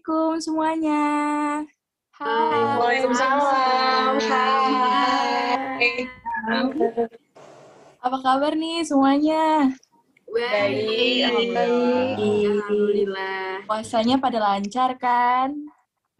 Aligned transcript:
Assalamualaikum 0.00 0.40
semuanya. 0.40 1.04
Hai. 2.16 2.60
Waalaikumsalam. 2.80 4.16
Hai. 4.16 6.08
Apa 8.00 8.16
kabar 8.24 8.56
nih 8.56 8.80
semuanya? 8.80 9.68
Baik, 10.24 11.20
Alhamdulillah. 11.28 12.16
Alhamdulillah. 12.16 13.48
Puasanya 13.68 14.16
pada 14.16 14.40
lancar 14.40 14.96
kan? 14.96 15.52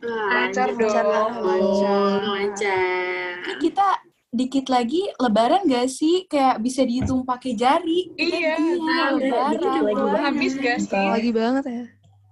Lancar 0.05 0.77
dong. 0.77 1.41
Lancar. 1.41 2.21
Lancar. 2.21 3.33
Ini 3.49 3.55
kita 3.65 3.89
dikit 4.29 4.69
lagi 4.69 5.09
lebaran 5.17 5.65
gak 5.65 5.89
sih? 5.89 6.29
Kayak 6.29 6.61
bisa 6.61 6.85
dihitung 6.85 7.25
pakai 7.25 7.57
jari. 7.57 8.13
Iya. 8.13 8.61
Iya, 8.61 9.05
lebaran. 9.17 9.57
dikit 9.57 9.83
lagi 9.89 10.05
banget. 10.05 10.21
Habis 10.29 10.53
gak 10.61 10.79
sih? 10.85 11.01
Lagi 11.17 11.33
banget 11.33 11.65
ya. 11.65 11.85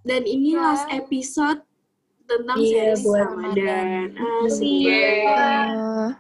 Dan 0.06 0.22
ini 0.24 0.54
Iya. 0.54 0.62
last 0.62 0.86
episode 0.90 1.60
tentang 2.28 2.56
Iya, 2.60 2.94
series 2.94 3.02
buat 3.04 3.26
Ramadan. 3.32 4.06
Asik. 4.44 4.68
Yeay. 4.84 5.24
Uh, 5.72 6.12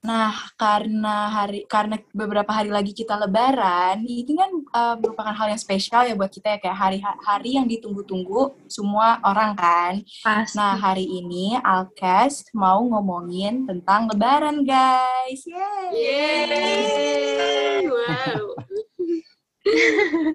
Nah, 0.00 0.32
karena 0.56 1.28
hari 1.28 1.68
karena 1.68 2.00
beberapa 2.16 2.48
hari 2.48 2.72
lagi 2.72 2.96
kita 2.96 3.20
lebaran, 3.20 4.00
ini 4.00 4.32
kan 4.32 4.48
uh, 4.72 4.96
merupakan 4.96 5.36
hal 5.36 5.52
yang 5.52 5.60
spesial 5.60 6.08
ya 6.08 6.16
buat 6.16 6.32
kita 6.32 6.56
ya 6.56 6.58
kayak 6.58 6.78
hari 6.80 6.98
hari 7.04 7.60
yang 7.60 7.68
ditunggu-tunggu 7.68 8.56
semua 8.64 9.20
orang 9.20 9.52
kan. 9.52 10.00
pasti. 10.24 10.56
Nah, 10.56 10.72
hari 10.80 11.04
ini 11.04 11.60
Alkes 11.60 12.48
mau 12.56 12.80
ngomongin 12.80 13.68
tentang 13.68 14.08
lebaran, 14.08 14.64
guys. 14.64 15.44
Yeay. 15.44 15.92
Yeay. 15.92 17.80
Wow. 17.84 18.56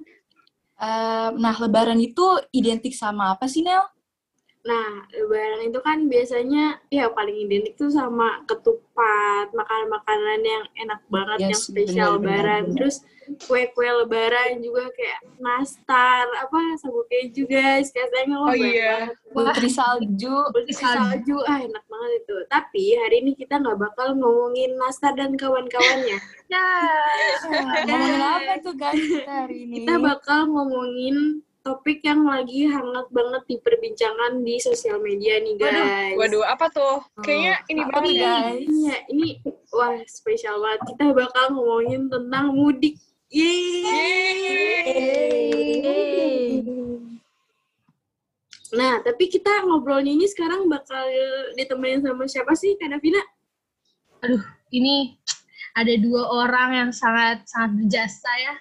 Nah, 1.44 1.56
lebaran 1.64 2.00
itu 2.02 2.26
identik 2.60 2.94
sama 2.96 3.34
apa 3.34 3.46
sih, 3.50 3.62
Nel? 3.66 3.84
Nah, 4.66 5.06
lebaran 5.14 5.70
itu 5.70 5.78
kan 5.86 6.10
biasanya 6.10 6.82
ya 6.90 7.06
paling 7.14 7.38
identik 7.38 7.78
tuh 7.78 7.94
sama 7.94 8.42
ketupat, 8.50 9.54
makan-makanan 9.54 10.42
yang 10.42 10.66
enak 10.82 11.06
banget, 11.06 11.38
Yes, 11.38 11.46
yang 11.46 11.62
spesial 11.62 12.10
lebaran. 12.18 12.74
Terus 12.74 13.06
kue-kue 13.46 13.86
lebaran 13.86 14.66
juga 14.66 14.90
kayak 14.90 15.22
nastar, 15.38 16.26
apa 16.42 16.82
sabuk 16.82 17.06
keju 17.14 17.46
guys, 17.46 17.94
katanya 17.94 18.42
Oh 18.42 18.58
iya. 18.58 19.14
Putri 19.30 19.70
salju. 19.70 20.50
Putri 20.50 20.74
salju, 20.74 21.46
ah 21.46 21.62
enak 21.62 21.86
banget 21.86 22.12
itu. 22.26 22.38
Tapi 22.50 22.84
hari 23.06 23.22
ini 23.22 23.38
kita 23.38 23.62
nggak 23.62 23.78
bakal 23.78 24.18
ngomongin 24.18 24.74
nastar 24.82 25.14
dan 25.14 25.38
kawan-kawannya. 25.38 26.18
Ngomongin 27.46 28.22
apa 28.22 28.54
tuh, 28.66 28.74
guys, 28.74 28.98
kita 28.98 29.34
hari 29.46 29.70
ini? 29.70 29.82
Kita 29.82 30.02
bakal 30.02 30.50
ngomongin 30.50 31.46
topik 31.66 32.06
yang 32.06 32.22
lagi 32.30 32.70
hangat 32.70 33.10
banget 33.10 33.42
diperbincangkan 33.50 34.46
di 34.46 34.62
sosial 34.62 35.02
media 35.02 35.42
nih 35.42 35.58
guys. 35.58 36.14
Waduh, 36.14 36.46
apa 36.46 36.70
tuh? 36.70 37.02
Kayaknya 37.26 37.58
ini 37.74 37.82
banget 37.90 38.06
nih, 38.06 38.22
guys? 38.22 38.70
Iya, 38.70 38.96
ini 39.10 39.42
wah 39.74 39.98
spesial 40.06 40.62
banget. 40.62 40.94
Kita 40.94 41.10
bakal 41.18 41.58
ngomongin 41.58 42.06
tentang 42.06 42.54
mudik. 42.54 43.02
Yeay. 43.34 44.46
Nah, 48.78 49.02
tapi 49.02 49.26
kita 49.34 49.66
ngobrolnya 49.66 50.14
ini 50.14 50.30
sekarang 50.30 50.70
bakal 50.70 51.10
ditemenin 51.58 52.06
sama 52.06 52.30
siapa 52.30 52.54
sih, 52.54 52.78
Kak 52.78 52.94
Davina? 52.94 53.26
ini 54.74 55.14
ada 55.78 55.94
dua 56.02 56.26
orang 56.46 56.70
yang 56.74 56.90
sangat 56.94 57.46
sangat 57.50 57.78
berjasa 57.82 58.32
ya. 58.42 58.54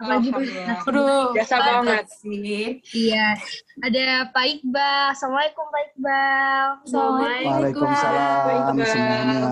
Apalagi 0.00 0.32
Alhamdulillah. 0.32 0.80
Aduh, 0.88 1.28
Biasa 1.36 1.56
banget. 1.60 2.04
sih. 2.24 2.80
Iya, 2.96 3.36
ada 3.84 4.32
Pak 4.32 4.44
Iqbal. 4.48 5.12
Assalamualaikum 5.12 5.64
Pak 5.68 5.82
Iqbal. 5.92 6.64
Waalaikumsalam 6.88 8.40
Waalaikumsalam. 8.48 8.88
semuanya. 8.88 9.44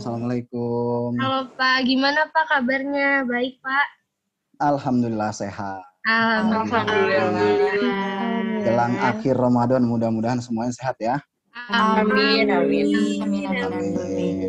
Assalamualaikum. 0.00 1.20
Halo 1.20 1.52
Pak, 1.52 1.76
gimana 1.84 2.32
Pak 2.32 2.44
kabarnya? 2.48 3.28
Baik 3.28 3.60
Pak. 3.60 3.86
Alhamdulillah 4.56 5.36
sehat. 5.36 5.84
Alhamdulillah. 6.08 7.36
Jelang 8.64 8.96
akhir 9.04 9.36
Ramadan 9.36 9.84
mudah-mudahan 9.84 10.40
semuanya 10.40 10.72
sehat 10.72 10.96
ya. 10.96 11.20
Amin, 11.68 12.48
amin. 12.48 12.88
Amin, 13.20 13.52
amin, 13.52 13.92
amin. 14.00 14.48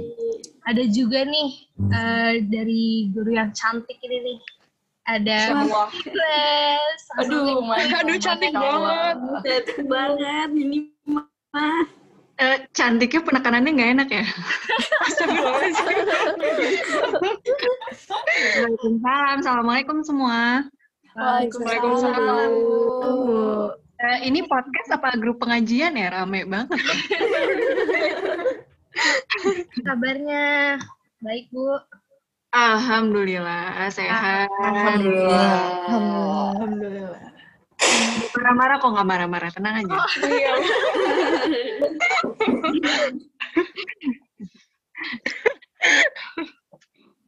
Ada 0.64 0.88
juga 0.88 1.28
nih 1.28 1.50
eh, 1.92 2.34
dari 2.48 3.12
guru 3.12 3.36
yang 3.36 3.52
cantik 3.52 4.00
ini 4.00 4.16
nih. 4.24 4.40
Ada 5.02 5.66
Wah. 5.66 5.90
Aduh, 7.26 7.66
mantap, 7.66 8.06
aduh 8.06 8.18
cantik 8.22 8.54
banget. 8.54 9.18
Cantik 9.42 9.80
banget 9.90 10.50
ini 10.54 10.94
mah. 11.10 11.26
Eh, 12.42 12.58
cantiknya 12.74 13.22
penekanannya 13.22 13.70
nggak 13.70 13.92
enak 13.98 14.10
ya? 14.10 14.26
Astagfirullahaladzim. 15.06 15.98
Waalaikumsalam, 18.62 19.36
assalamualaikum 19.42 19.98
semua. 20.06 20.66
Waalaikumsalam. 21.14 22.50
Eh, 24.02 24.18
ini 24.26 24.42
podcast 24.50 24.90
apa 24.98 25.14
grup 25.22 25.38
pengajian 25.42 25.94
ya? 25.94 26.10
Rame 26.10 26.46
banget. 26.50 26.74
kabarnya? 29.86 30.82
Baik 31.22 31.46
Bu. 31.54 31.78
Alhamdulillah, 32.52 33.88
sehat. 33.96 34.52
Alhamdulillah. 34.60 35.56
Alhamdulillah. 35.88 37.24
Marah-marah 38.36 38.76
kok 38.78 38.92
nggak 38.92 39.08
marah-marah, 39.08 39.50
tenang 39.56 39.76
aja. 39.80 39.98
Iya. 40.28 40.54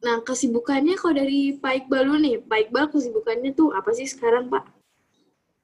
Nah, 0.04 0.20
kesibukannya 0.20 1.00
kalau 1.00 1.16
dari 1.16 1.56
Pak 1.56 1.88
Iqbal 1.88 2.04
dulu 2.04 2.18
nih, 2.20 2.36
Pak 2.44 2.68
Iqbal 2.68 2.92
kesibukannya 2.92 3.56
tuh 3.56 3.72
apa 3.72 3.96
sih 3.96 4.04
sekarang, 4.04 4.52
Pak? 4.52 4.68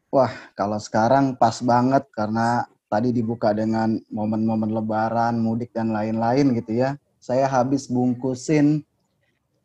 Wah, 0.09 0.33
kalau 0.57 0.81
sekarang 0.81 1.37
pas 1.37 1.61
banget 1.61 2.09
karena 2.17 2.65
tadi 2.89 3.13
dibuka 3.13 3.53
dengan 3.53 4.01
momen-momen 4.09 4.73
lebaran, 4.73 5.37
mudik 5.37 5.71
dan 5.77 5.93
lain-lain 5.93 6.57
gitu 6.57 6.81
ya. 6.81 6.97
Saya 7.21 7.45
habis 7.45 7.87
bungkusin 7.87 8.81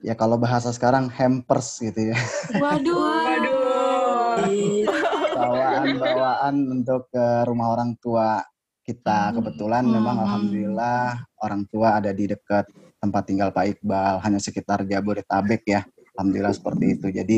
ya 0.05 0.13
kalau 0.13 0.37
bahasa 0.37 0.69
sekarang 0.69 1.09
hampers 1.09 1.81
gitu 1.81 2.13
ya. 2.13 2.17
Waduh. 2.61 2.93
Waduh. 2.93 4.85
Bawaan-bawaan 5.33 6.55
untuk 6.69 7.09
ke 7.09 7.25
rumah 7.49 7.73
orang 7.73 7.97
tua 7.97 8.45
kita. 8.85 9.33
Kebetulan 9.33 9.81
memang 9.81 10.21
Hmm. 10.21 10.23
alhamdulillah 10.29 11.25
orang 11.41 11.65
tua 11.73 11.97
ada 11.97 12.13
di 12.13 12.29
dekat 12.29 12.69
tempat 13.01 13.23
tinggal 13.25 13.49
Pak 13.49 13.81
Iqbal, 13.81 14.21
hanya 14.21 14.37
sekitar 14.37 14.85
Jabodetabek 14.85 15.65
ya. 15.65 15.81
Alhamdulillah 16.13 16.53
seperti 16.53 16.85
itu. 17.01 17.07
Jadi 17.09 17.37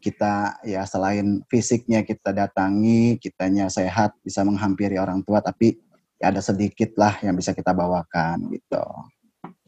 kita 0.00 0.64
ya 0.64 0.88
selain 0.88 1.44
fisiknya 1.52 2.06
kita 2.08 2.32
datangi, 2.32 3.20
kitanya 3.20 3.68
sehat, 3.68 4.16
bisa 4.24 4.40
menghampiri 4.48 4.96
orang 4.96 5.20
tua, 5.26 5.44
tapi 5.44 5.76
ya 6.16 6.32
ada 6.32 6.40
sedikit 6.40 6.96
lah 6.96 7.20
yang 7.20 7.36
bisa 7.36 7.52
kita 7.52 7.76
bawakan 7.76 8.48
gitu. 8.48 8.84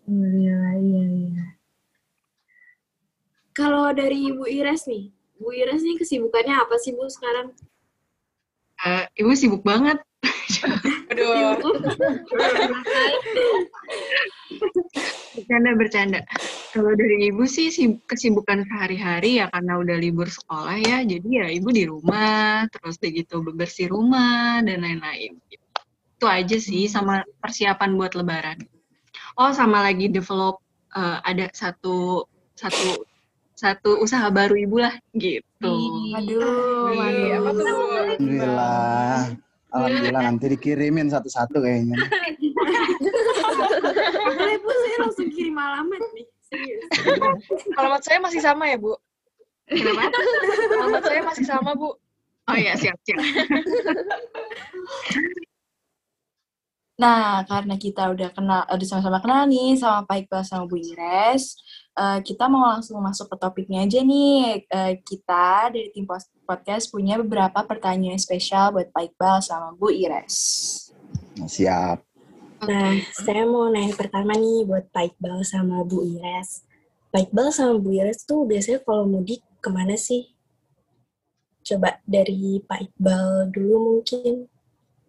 Alhamdulillah, 0.08 0.74
iya, 0.82 1.04
iya. 1.04 1.59
Kalau 3.50 3.90
dari 3.90 4.30
Ibu 4.30 4.46
Ires 4.46 4.86
nih, 4.86 5.10
Bu 5.40 5.50
Ires 5.50 5.82
nih 5.82 5.98
kesibukannya 5.98 6.54
apa 6.54 6.78
sih 6.78 6.94
Bu 6.94 7.10
sekarang? 7.10 7.50
Eh, 8.80 9.04
Ibu 9.20 9.32
sibuk 9.36 9.62
banget. 9.66 9.98
Aduh. 11.10 11.58
Bercanda, 15.34 15.70
bercanda. 15.74 16.20
Kalau 16.70 16.94
dari 16.94 17.28
Ibu 17.34 17.44
sih 17.50 17.74
sib- 17.74 18.02
kesibukan 18.06 18.62
sehari-hari 18.70 19.42
ya 19.42 19.50
karena 19.50 19.82
udah 19.82 19.96
libur 19.98 20.30
sekolah 20.30 20.78
ya. 20.78 21.02
Jadi 21.02 21.28
ya 21.28 21.46
Ibu 21.50 21.68
di 21.74 21.84
rumah, 21.90 22.64
terus 22.70 22.96
deh 23.02 23.10
gitu 23.10 23.42
bebersih 23.42 23.90
rumah 23.90 24.62
dan 24.62 24.86
lain-lain. 24.86 25.36
Itu 25.50 26.26
aja 26.30 26.56
sih 26.56 26.86
sama 26.86 27.26
persiapan 27.42 27.98
buat 27.98 28.14
lebaran. 28.14 28.62
Oh, 29.34 29.50
sama 29.50 29.82
lagi 29.82 30.06
develop 30.06 30.62
eh, 30.94 31.18
ada 31.26 31.50
satu 31.50 32.24
satu 32.54 33.09
satu 33.60 34.00
usaha 34.00 34.24
baru 34.32 34.56
Ibu 34.56 34.80
lah 34.80 34.96
gitu. 35.12 35.74
Aduh. 36.16 36.96
Wih, 36.96 37.36
apa 37.36 37.50
tuh? 37.52 37.64
Bu? 37.68 37.76
Alhamdulillah. 37.92 39.36
Alhamdulillah 39.68 40.22
nanti 40.24 40.46
dikirimin 40.56 41.12
satu-satu 41.12 41.60
kayaknya. 41.60 42.00
Boleh 44.32 44.56
Bu, 44.64 44.70
saya 44.72 44.96
langsung 45.04 45.28
kirim 45.28 45.60
alamat 45.60 46.00
nih. 46.16 46.24
Serius. 46.48 46.88
Alamat 47.76 48.00
saya 48.00 48.18
masih 48.24 48.40
sama 48.40 48.64
ya, 48.64 48.80
Bu? 48.80 48.96
Kenapa? 49.68 50.08
Alamat 50.80 51.02
saya 51.04 51.20
masih 51.20 51.44
sama, 51.44 51.76
Bu. 51.76 51.92
Oh 52.48 52.56
iya, 52.56 52.74
siap-siap. 52.80 53.20
Nah, 57.00 57.46
karena 57.48 57.80
kita 57.80 58.12
udah 58.12 58.28
kenal, 58.34 58.66
udah 58.68 58.86
sama-sama 58.88 59.24
kenal 59.24 59.48
nih 59.48 59.72
sama 59.78 60.04
Pak 60.04 60.26
Iqbal 60.26 60.42
sama 60.44 60.68
Bu 60.68 60.76
Ires, 60.76 61.56
eh, 61.96 62.18
kita 62.22 62.46
mau 62.46 62.66
langsung 62.66 62.98
masuk 63.02 63.30
ke 63.32 63.36
topiknya 63.40 63.86
aja 63.86 64.00
nih. 64.04 64.66
Eh, 64.66 64.92
kita 65.02 65.70
dari 65.72 65.90
tim 65.90 66.06
podcast 66.44 66.90
punya 66.90 67.18
beberapa 67.18 67.62
pertanyaan 67.66 68.18
spesial 68.18 68.74
buat 68.74 68.90
Pak 68.90 69.14
Iqbal 69.14 69.42
sama 69.42 69.74
Bu 69.74 69.90
Ires. 69.90 70.36
Siap. 71.40 71.98
Nah, 72.60 72.92
saya 73.16 73.48
mau 73.48 73.72
nanya 73.72 73.96
pertama 73.96 74.36
nih 74.36 74.68
buat 74.68 74.84
Pak 74.92 75.16
Iqbal 75.16 75.40
sama 75.48 75.80
Bu 75.86 76.04
Ires. 76.04 76.68
Pak 77.08 77.32
Iqbal 77.32 77.48
sama 77.50 77.80
Bu 77.80 77.96
Ires 77.96 78.22
tuh 78.28 78.44
biasanya 78.44 78.84
kalau 78.84 79.08
mudik 79.08 79.40
ke 79.64 79.68
mana 79.72 79.96
sih? 79.96 80.28
Coba 81.64 81.98
dari 82.04 82.60
Pak 82.60 82.80
Iqbal 82.84 83.48
dulu 83.48 83.76
mungkin. 83.96 84.44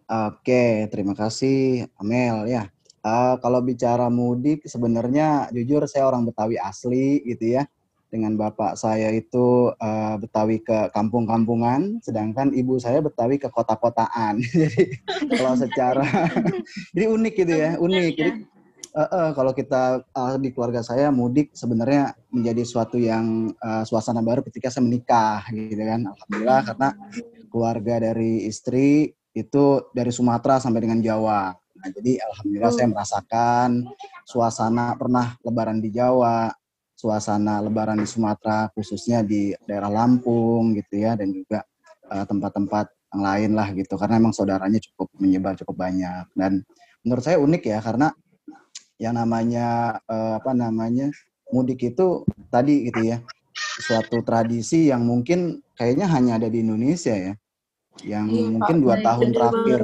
Oke, 0.08 0.88
terima 0.92 1.16
kasih 1.16 1.88
Amel 1.96 2.48
ya. 2.48 2.68
Eh, 3.02 3.34
kalau 3.42 3.58
bicara 3.66 4.06
mudik, 4.06 4.62
sebenarnya 4.62 5.50
jujur 5.50 5.82
saya 5.90 6.06
orang 6.06 6.22
Betawi 6.22 6.54
asli 6.54 7.18
gitu 7.26 7.58
ya. 7.58 7.66
Dengan 8.06 8.38
bapak 8.38 8.78
saya 8.78 9.10
itu 9.10 9.74
eh, 9.74 10.14
Betawi 10.22 10.62
ke 10.62 10.86
kampung-kampungan, 10.94 11.98
sedangkan 11.98 12.54
ibu 12.54 12.78
saya 12.78 13.02
Betawi 13.02 13.42
ke 13.42 13.50
kota-kotaan. 13.50 14.38
Jadi 14.54 15.02
kalau 15.34 15.58
secara, 15.58 16.06
jadi 16.94 17.06
unik 17.10 17.34
gitu 17.34 17.54
ya, 17.58 17.70
unik. 17.82 18.12
Jadi 18.14 18.30
eh, 18.94 19.02
eh, 19.02 19.30
kalau 19.34 19.50
kita 19.50 20.06
eh, 20.06 20.36
di 20.38 20.48
keluarga 20.54 20.86
saya 20.86 21.10
mudik 21.10 21.50
sebenarnya 21.58 22.14
menjadi 22.30 22.62
suatu 22.62 23.02
yang 23.02 23.50
eh, 23.50 23.82
suasana 23.82 24.22
baru 24.22 24.46
ketika 24.46 24.70
saya 24.70 24.86
menikah 24.86 25.42
gitu 25.50 25.82
kan. 25.82 26.06
Alhamdulillah 26.06 26.60
karena 26.70 26.88
keluarga 27.50 27.94
dari 27.98 28.46
istri 28.46 29.10
itu 29.34 29.64
dari 29.90 30.14
Sumatera 30.14 30.62
sampai 30.62 30.86
dengan 30.86 31.02
Jawa. 31.02 31.61
Nah, 31.82 31.90
jadi 31.90 32.22
alhamdulillah 32.30 32.70
saya 32.70 32.88
merasakan 32.94 33.70
suasana 34.22 34.94
pernah 34.94 35.34
lebaran 35.42 35.82
di 35.82 35.90
Jawa, 35.90 36.54
suasana 36.94 37.58
lebaran 37.58 37.98
di 37.98 38.06
Sumatera 38.06 38.70
khususnya 38.70 39.26
di 39.26 39.50
daerah 39.66 39.90
Lampung 39.90 40.78
gitu 40.78 41.02
ya 41.02 41.18
dan 41.18 41.34
juga 41.34 41.66
eh, 42.06 42.22
tempat-tempat 42.22 42.86
yang 43.12 43.22
lain 43.26 43.50
lah 43.58 43.68
gitu 43.74 43.98
karena 43.98 44.22
emang 44.22 44.30
saudaranya 44.30 44.78
cukup 44.78 45.10
menyebar 45.18 45.58
cukup 45.58 45.74
banyak 45.82 46.24
dan 46.38 46.62
menurut 47.02 47.26
saya 47.26 47.42
unik 47.42 47.62
ya 47.66 47.78
karena 47.82 48.14
yang 49.02 49.18
namanya 49.18 49.98
eh, 50.06 50.38
apa 50.38 50.54
namanya 50.54 51.10
mudik 51.50 51.82
itu 51.82 52.22
tadi 52.48 52.86
gitu 52.86 53.10
ya 53.10 53.18
suatu 53.82 54.22
tradisi 54.22 54.86
yang 54.86 55.02
mungkin 55.02 55.58
kayaknya 55.74 56.06
hanya 56.06 56.38
ada 56.38 56.46
di 56.46 56.62
Indonesia 56.62 57.12
ya 57.12 57.34
yang 58.06 58.30
Iya, 58.30 58.40
Pak. 58.40 58.50
mungkin 58.56 58.76
dua 58.80 58.96
Baik, 58.96 59.04
tahun 59.04 59.28
terakhir. 59.34 59.80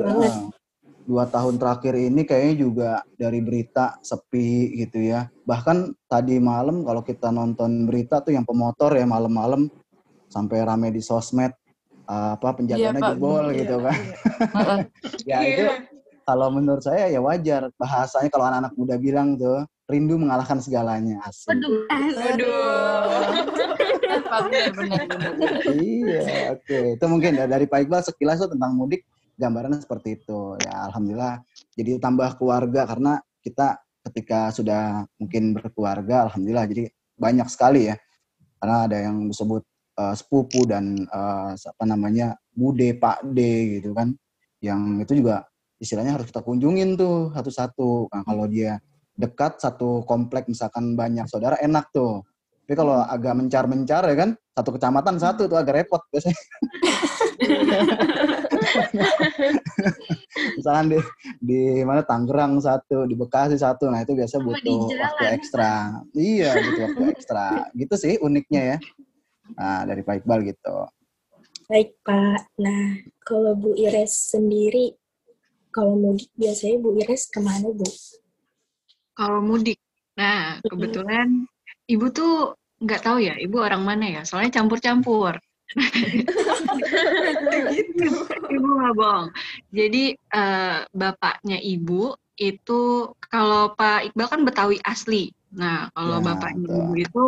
Dua 1.08 1.24
tahun 1.24 1.56
terakhir 1.56 1.96
ini 1.96 2.28
kayaknya 2.28 2.54
juga 2.60 2.90
dari 3.16 3.40
berita 3.40 3.96
sepi 4.04 4.76
gitu 4.76 5.08
ya. 5.08 5.32
Bahkan 5.48 5.96
tadi 6.04 6.36
malam 6.36 6.84
kalau 6.84 7.00
kita 7.00 7.32
nonton 7.32 7.88
berita 7.88 8.20
tuh 8.20 8.36
yang 8.36 8.44
pemotor 8.44 8.92
ya 8.92 9.08
malam-malam 9.08 9.72
sampai 10.28 10.60
rame 10.68 10.92
di 10.92 11.00
sosmed 11.00 11.56
eh, 12.04 12.30
apa 12.36 12.52
penjagaannya 12.60 13.00
Pak, 13.00 13.10
jebol 13.16 13.44
bener. 13.48 13.58
gitu 13.64 13.76
kan. 13.80 13.96
Heeh. 14.52 14.78
ya 15.32 15.38
itu 15.48 15.64
kalau 16.28 16.52
menurut 16.52 16.84
saya 16.84 17.08
ya 17.08 17.24
wajar. 17.24 17.72
Bahasanya 17.80 18.28
kalau 18.28 18.44
anak-anak 18.44 18.76
muda 18.76 19.00
bilang 19.00 19.40
tuh 19.40 19.64
rindu 19.88 20.20
mengalahkan 20.20 20.60
segalanya. 20.60 21.24
Asik. 21.24 21.56
Waduh, 21.56 21.88
Aduh. 22.36 22.52
Bener, 24.28 24.68
bener, 24.76 25.04
bener. 25.08 25.52
iya 25.72 26.52
oke. 26.52 27.00
Itu 27.00 27.04
mungkin 27.08 27.32
ya, 27.32 27.48
dari 27.48 27.64
Pak 27.64 27.88
Iqbal 27.88 28.04
sekilas 28.04 28.44
tuh 28.44 28.52
tentang 28.52 28.76
mudik 28.76 29.08
gambarannya 29.38 29.80
seperti 29.80 30.20
itu. 30.20 30.58
Ya 30.60 30.90
alhamdulillah 30.90 31.40
jadi 31.78 32.02
tambah 32.02 32.36
keluarga 32.36 32.84
karena 32.84 33.22
kita 33.40 33.78
ketika 34.10 34.50
sudah 34.50 35.06
mungkin 35.16 35.54
berkeluarga 35.54 36.28
alhamdulillah 36.28 36.66
jadi 36.66 36.90
banyak 37.14 37.48
sekali 37.48 37.88
ya. 37.88 37.96
Karena 38.58 38.90
ada 38.90 38.98
yang 38.98 39.30
disebut 39.30 39.62
eh, 39.96 40.14
sepupu 40.18 40.66
dan 40.66 41.06
eh, 41.06 41.50
apa 41.54 41.84
namanya 41.86 42.34
bude 42.50 42.98
pak 42.98 43.22
de 43.30 43.78
gitu 43.78 43.94
kan. 43.94 44.12
Yang 44.58 45.06
itu 45.06 45.12
juga 45.22 45.46
istilahnya 45.78 46.18
harus 46.18 46.26
kita 46.26 46.42
kunjungin 46.42 46.98
tuh 46.98 47.30
satu-satu. 47.30 48.10
Nah, 48.10 48.22
kalau 48.26 48.50
dia 48.50 48.82
dekat 49.14 49.62
satu 49.62 50.02
komplek 50.06 50.46
misalkan 50.50 50.98
banyak 50.98 51.26
saudara 51.30 51.54
enak 51.62 51.90
tuh. 51.94 52.26
Tapi 52.66 52.74
kalau 52.76 53.00
agak 53.00 53.32
mencar-mencar 53.32 54.04
ya 54.04 54.16
kan 54.18 54.30
satu 54.52 54.76
kecamatan 54.76 55.16
satu 55.16 55.48
tuh 55.48 55.56
agak 55.56 55.80
repot 55.80 56.04
biasanya 56.12 56.36
misalkan 60.58 60.86
di 60.92 60.98
di 61.40 61.60
mana 61.82 62.04
Tangerang 62.04 62.60
satu 62.60 63.04
di 63.08 63.14
Bekasi 63.14 63.56
satu. 63.58 63.88
Nah 63.88 64.04
itu 64.04 64.12
biasa 64.14 64.38
di 64.38 64.44
butuh 64.44 64.80
waktu 64.96 65.24
ekstra. 65.34 65.74
Iya 66.12 66.50
butuh 66.56 66.82
waktu 66.88 67.02
ekstra. 67.14 67.46
Gitu 67.74 67.94
sih 67.96 68.14
uniknya 68.20 68.76
ya. 68.76 68.78
Nah 69.56 69.88
dari 69.88 70.00
Pak 70.04 70.24
Iqbal 70.24 70.44
gitu. 70.48 70.88
Baik, 71.68 72.00
Pak. 72.00 72.48
Nah, 72.64 72.96
kalau 73.20 73.52
Bu 73.52 73.76
Ires 73.76 74.32
sendiri, 74.32 74.96
kalau 75.68 76.00
mudik 76.00 76.32
biasanya 76.32 76.80
Bu 76.80 76.96
Ires 76.96 77.28
ke 77.28 77.44
mana, 77.44 77.68
Bu? 77.68 77.84
Kalau 79.12 79.44
mudik, 79.44 79.76
nah 80.16 80.56
kebetulan 80.64 81.44
ibu 81.84 82.08
tuh 82.08 82.56
nggak 82.80 83.04
tahu 83.04 83.20
ya, 83.20 83.36
ibu 83.36 83.60
orang 83.60 83.84
mana 83.84 84.08
ya, 84.08 84.22
soalnya 84.24 84.48
campur-campur. 84.48 85.36
Ibu 88.48 88.68
nggak 88.78 88.94
bohong. 88.96 89.28
Jadi 89.68 90.16
eh, 90.16 90.78
bapaknya 90.92 91.58
ibu 91.60 92.16
itu 92.38 93.12
kalau 93.28 93.74
Pak 93.74 94.12
Iqbal 94.12 94.28
kan 94.30 94.40
Betawi 94.46 94.78
asli. 94.86 95.34
Nah 95.58 95.90
kalau 95.92 96.22
Ya, 96.22 96.24
bapaknya 96.24 96.64
betul. 96.64 96.78
ibu 96.80 96.92
itu 96.96 97.24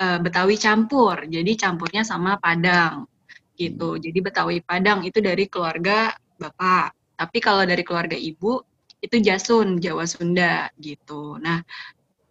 eh, 0.00 0.18
Betawi 0.18 0.56
campur, 0.58 1.16
jadi 1.28 1.52
campurnya 1.54 2.02
sama 2.02 2.34
Padang 2.42 3.06
gitu. 3.54 3.98
Jadi 3.98 4.18
Betawi 4.22 4.58
Padang 4.62 5.06
itu 5.06 5.18
dari 5.22 5.46
keluarga 5.46 6.14
bapak. 6.38 6.94
Tapi 7.18 7.38
kalau 7.42 7.66
dari 7.66 7.82
keluarga 7.82 8.14
ibu 8.14 8.62
itu 8.98 9.16
Jasun, 9.22 9.78
Jawa 9.78 10.06
Sunda 10.06 10.66
gitu. 10.78 11.38
Nah, 11.38 11.62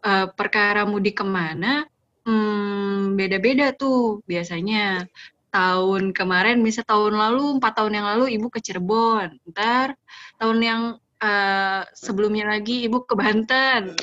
eh, 0.04 0.28
perkara 0.32 0.84
mudik 0.88 1.24
ke 1.24 1.26
mana, 1.28 1.88
hmm, 2.28 3.16
beda-beda 3.16 3.72
tuh 3.76 4.20
biasanya. 4.28 5.08
Tahun 5.58 6.14
kemarin, 6.14 6.62
misal 6.62 6.86
tahun 6.86 7.18
lalu, 7.18 7.58
empat 7.58 7.82
tahun 7.82 7.98
yang 7.98 8.06
lalu 8.14 8.38
ibu 8.38 8.54
ke 8.54 8.62
Cirebon. 8.62 9.42
Ntar 9.50 9.98
tahun 10.38 10.60
yang 10.62 10.82
eh, 11.18 11.82
sebelumnya 11.98 12.46
lagi 12.54 12.86
ibu 12.86 13.02
ke 13.02 13.18
Banten. 13.18 13.98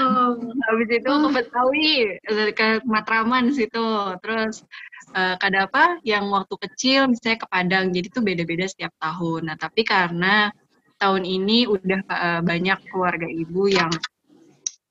Oh, 0.00 0.40
Habis 0.72 0.88
itu 0.88 1.10
ke 1.12 1.28
Betawi, 1.36 1.92
eh, 2.16 2.50
ke 2.56 2.80
Matraman 2.88 3.52
situ. 3.52 4.16
Terus 4.24 4.64
eh, 5.12 5.36
kada 5.36 5.68
apa 5.68 6.00
yang 6.00 6.32
waktu 6.32 6.56
kecil 6.56 7.12
misalnya 7.12 7.44
ke 7.44 7.48
Padang. 7.52 7.92
Jadi 7.92 8.08
tuh 8.08 8.24
beda-beda 8.24 8.64
setiap 8.64 8.96
tahun. 8.96 9.52
Nah, 9.52 9.56
tapi 9.60 9.84
karena 9.84 10.48
tahun 10.96 11.28
ini 11.28 11.68
udah 11.68 12.00
eh, 12.08 12.40
banyak 12.40 12.88
keluarga 12.88 13.28
ibu 13.28 13.68
yang 13.68 13.92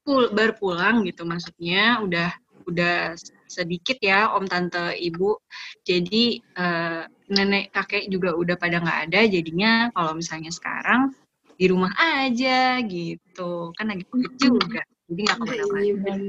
pul 0.09 0.29
berpulang 0.33 1.05
gitu 1.05 1.21
maksudnya 1.21 2.01
udah 2.01 2.33
udah 2.69 3.17
sedikit 3.49 3.97
ya 3.99 4.31
om 4.33 4.45
tante 4.45 4.93
ibu. 4.97 5.35
Jadi 5.83 6.39
eh, 6.39 7.03
nenek 7.29 7.73
kakek 7.73 8.07
juga 8.07 8.37
udah 8.37 8.55
pada 8.55 8.79
nggak 8.81 8.99
ada. 9.09 9.21
Jadinya 9.25 9.89
kalau 9.93 10.15
misalnya 10.17 10.53
sekarang 10.53 11.11
di 11.59 11.65
rumah 11.67 11.91
aja 11.97 12.79
gitu. 12.85 13.73
Kan 13.75 13.91
lagi 13.91 14.05
covid 14.07 14.33
juga 14.39 14.81
jadi 15.09 15.21
nggak 15.25 15.37
ke 15.41 15.45
mana-mana. 15.49 15.81
iya 15.81 15.93
benar, 15.97 16.19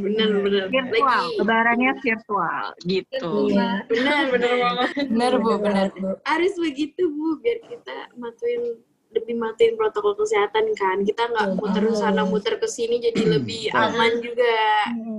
benar, 0.00 0.28
benar. 0.40 0.64
virtual. 0.72 1.04
Lagi, 1.04 1.36
lebarannya 1.36 1.90
virtual 2.00 2.64
gitu. 2.88 3.32
Iya, 3.52 3.68
benar, 3.92 4.22
Bener 4.32 4.52
banget. 4.56 4.88
Bener, 5.12 5.32
Bu, 5.36 5.52
bener, 5.60 5.86
Bu. 5.92 6.08
Harus 6.24 6.54
begitu, 6.56 7.02
Bu, 7.12 7.36
biar 7.44 7.60
kita 7.68 7.96
matuin 8.16 8.80
lebih 9.16 9.34
matuin 9.34 9.72
protokol 9.74 10.14
kesehatan 10.14 10.64
kan. 10.72 10.96
Kita 11.00 11.26
nggak 11.26 11.46
Betul 11.48 11.58
muter 11.58 11.82
banget. 11.86 11.98
sana 11.98 12.20
muter 12.22 12.54
ke 12.56 12.66
sini 12.66 12.94
jadi 12.98 13.20
lebih 13.32 13.60
Betul. 13.66 13.82
aman 13.82 14.10
juga. 14.20 14.54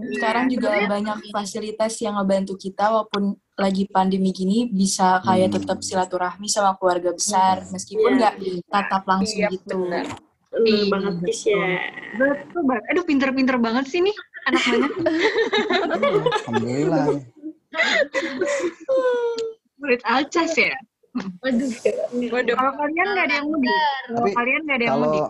Sekarang 0.08 0.46
juga 0.48 0.70
banyak 0.86 1.18
fasilitas 1.30 1.92
yang 1.98 2.16
ngebantu 2.16 2.54
kita 2.56 2.88
walaupun 2.88 3.36
lagi 3.54 3.84
pandemi 3.88 4.30
gini 4.30 4.68
bisa 4.68 5.18
kayak 5.22 5.50
Hmm. 5.50 5.56
tetap 5.58 5.78
silaturahmi 5.82 6.46
sama 6.46 6.76
keluarga 6.76 7.10
besar 7.10 7.66
meskipun 7.68 8.14
Iya, 8.14 8.18
nggak 8.38 8.70
tatap 8.70 9.02
langsung 9.04 9.40
Iya, 9.40 9.50
gitu. 9.50 9.76
benar 9.82 10.06
Iya, 10.58 10.84
banget 10.88 11.14
guys 11.20 11.42
ya. 11.44 11.66
betul 12.16 12.62
banget 12.64 12.84
aduh 12.88 13.04
pinter-pinter 13.04 13.56
banget 13.58 13.84
sih 13.88 14.00
nih 14.00 14.16
anak 14.46 14.62
mana 14.64 14.88
alhamdulillah 16.40 17.06
murid 19.78 20.02
alcas 20.04 20.56
ya 20.56 20.74
waduh. 21.44 21.70
Waduh. 22.32 22.56
kalau 22.56 22.74
kalian 22.78 23.08
nggak 23.14 23.26
ada 23.28 23.36
yang 23.40 23.48
mudik 23.50 23.78
kalau 24.08 24.28
kalian 24.34 24.62
nggak 24.66 24.78
ada 24.78 24.86
yang 24.86 25.00
mudik 25.02 25.28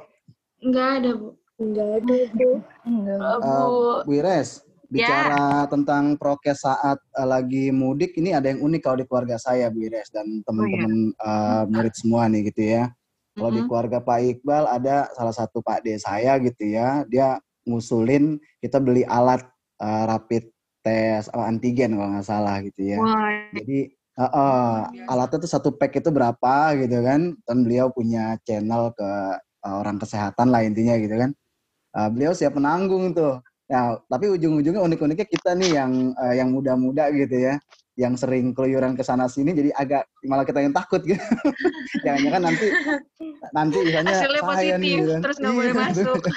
Enggak 0.58 0.88
ada, 1.02 1.10
Bu. 1.14 1.28
Enggak 1.58 1.90
ada, 2.02 2.16
Bu. 2.34 2.50
Uh, 2.50 3.38
Bu, 3.38 3.46
Eh, 3.46 3.98
Bu 4.06 4.12
Ires, 4.18 4.50
bicara 4.90 5.70
tentang 5.70 6.18
prokes 6.18 6.66
saat 6.66 6.98
eh, 6.98 7.28
lagi 7.28 7.70
mudik, 7.70 8.18
ini 8.18 8.34
ada 8.34 8.50
yang 8.50 8.66
unik 8.66 8.82
kalau 8.82 8.98
di 8.98 9.06
keluarga 9.06 9.38
saya, 9.38 9.70
Bu 9.70 9.86
Ires, 9.86 10.10
dan 10.10 10.42
teman-teman 10.42 11.14
eh, 11.14 11.64
murid 11.70 11.94
semua 11.94 12.26
nih 12.26 12.50
gitu 12.50 12.62
ya. 12.66 12.90
Kalau 13.38 13.54
di 13.54 13.62
Mhm. 13.62 13.68
keluarga 13.70 13.98
Pak 14.02 14.20
Iqbal 14.34 14.64
ada 14.66 14.96
salah 15.14 15.36
satu 15.36 15.62
Pak 15.62 15.86
D 15.86 16.02
saya 16.02 16.42
gitu 16.42 16.66
ya, 16.66 17.06
dia 17.06 17.38
ngusulin 17.70 18.42
kita 18.58 18.82
beli 18.82 19.06
alat 19.06 19.46
eh, 19.78 20.04
rapid 20.10 20.50
test 20.82 21.30
oh, 21.38 21.46
antigen 21.46 21.94
kalau 21.94 22.18
nggak 22.18 22.26
salah 22.26 22.58
gitu 22.66 22.82
ya. 22.82 22.98
Wah, 22.98 23.54
Jadi 23.54 23.94
eh, 24.18 24.32
eh, 24.32 24.78
alatnya 25.12 25.38
tuh 25.46 25.52
satu 25.52 25.70
pack 25.78 26.02
itu 26.02 26.10
berapa 26.10 26.54
gitu 26.82 26.98
kan? 27.06 27.38
Dan 27.46 27.58
beliau 27.66 27.88
punya 27.94 28.38
channel 28.46 28.92
ke 28.98 29.10
eh, 29.38 29.76
orang 29.82 29.98
kesehatan 30.02 30.50
lah 30.54 30.62
intinya 30.66 30.96
gitu 30.98 31.16
kan. 31.18 31.32
Eh, 31.98 32.10
beliau 32.14 32.32
siap 32.38 32.54
menanggung 32.58 33.14
tuh. 33.18 33.42
Nah, 33.68 34.00
tapi 34.08 34.32
ujung-ujungnya 34.32 34.80
unik-uniknya 34.80 35.28
kita 35.28 35.52
nih 35.60 35.70
yang 35.76 35.92
eh, 36.16 36.34
yang 36.40 36.50
muda-muda 36.56 37.12
gitu 37.12 37.36
ya, 37.52 37.56
yang 37.98 38.14
sering 38.14 38.54
keluyuran 38.54 38.94
ke 38.94 39.02
sana 39.02 39.26
sini 39.26 39.58
jadi 39.58 39.74
agak 39.74 40.06
malah 40.30 40.46
kita 40.46 40.62
yang 40.62 40.70
takut 40.70 41.02
gitu. 41.02 41.18
Jangan-jangan 42.06 42.42
nanti 42.46 42.68
nanti 43.50 43.78
misalnya 43.82 44.14
hasilnya 44.14 44.42
positif, 44.46 44.78
nih 44.78 44.94
gitu 44.94 45.10
kan. 45.10 45.22
terus 45.26 45.36
nggak 45.42 45.50
Iya, 45.50 45.58
boleh 45.58 45.72
aduh. 45.74 45.82
masuk. 45.82 46.22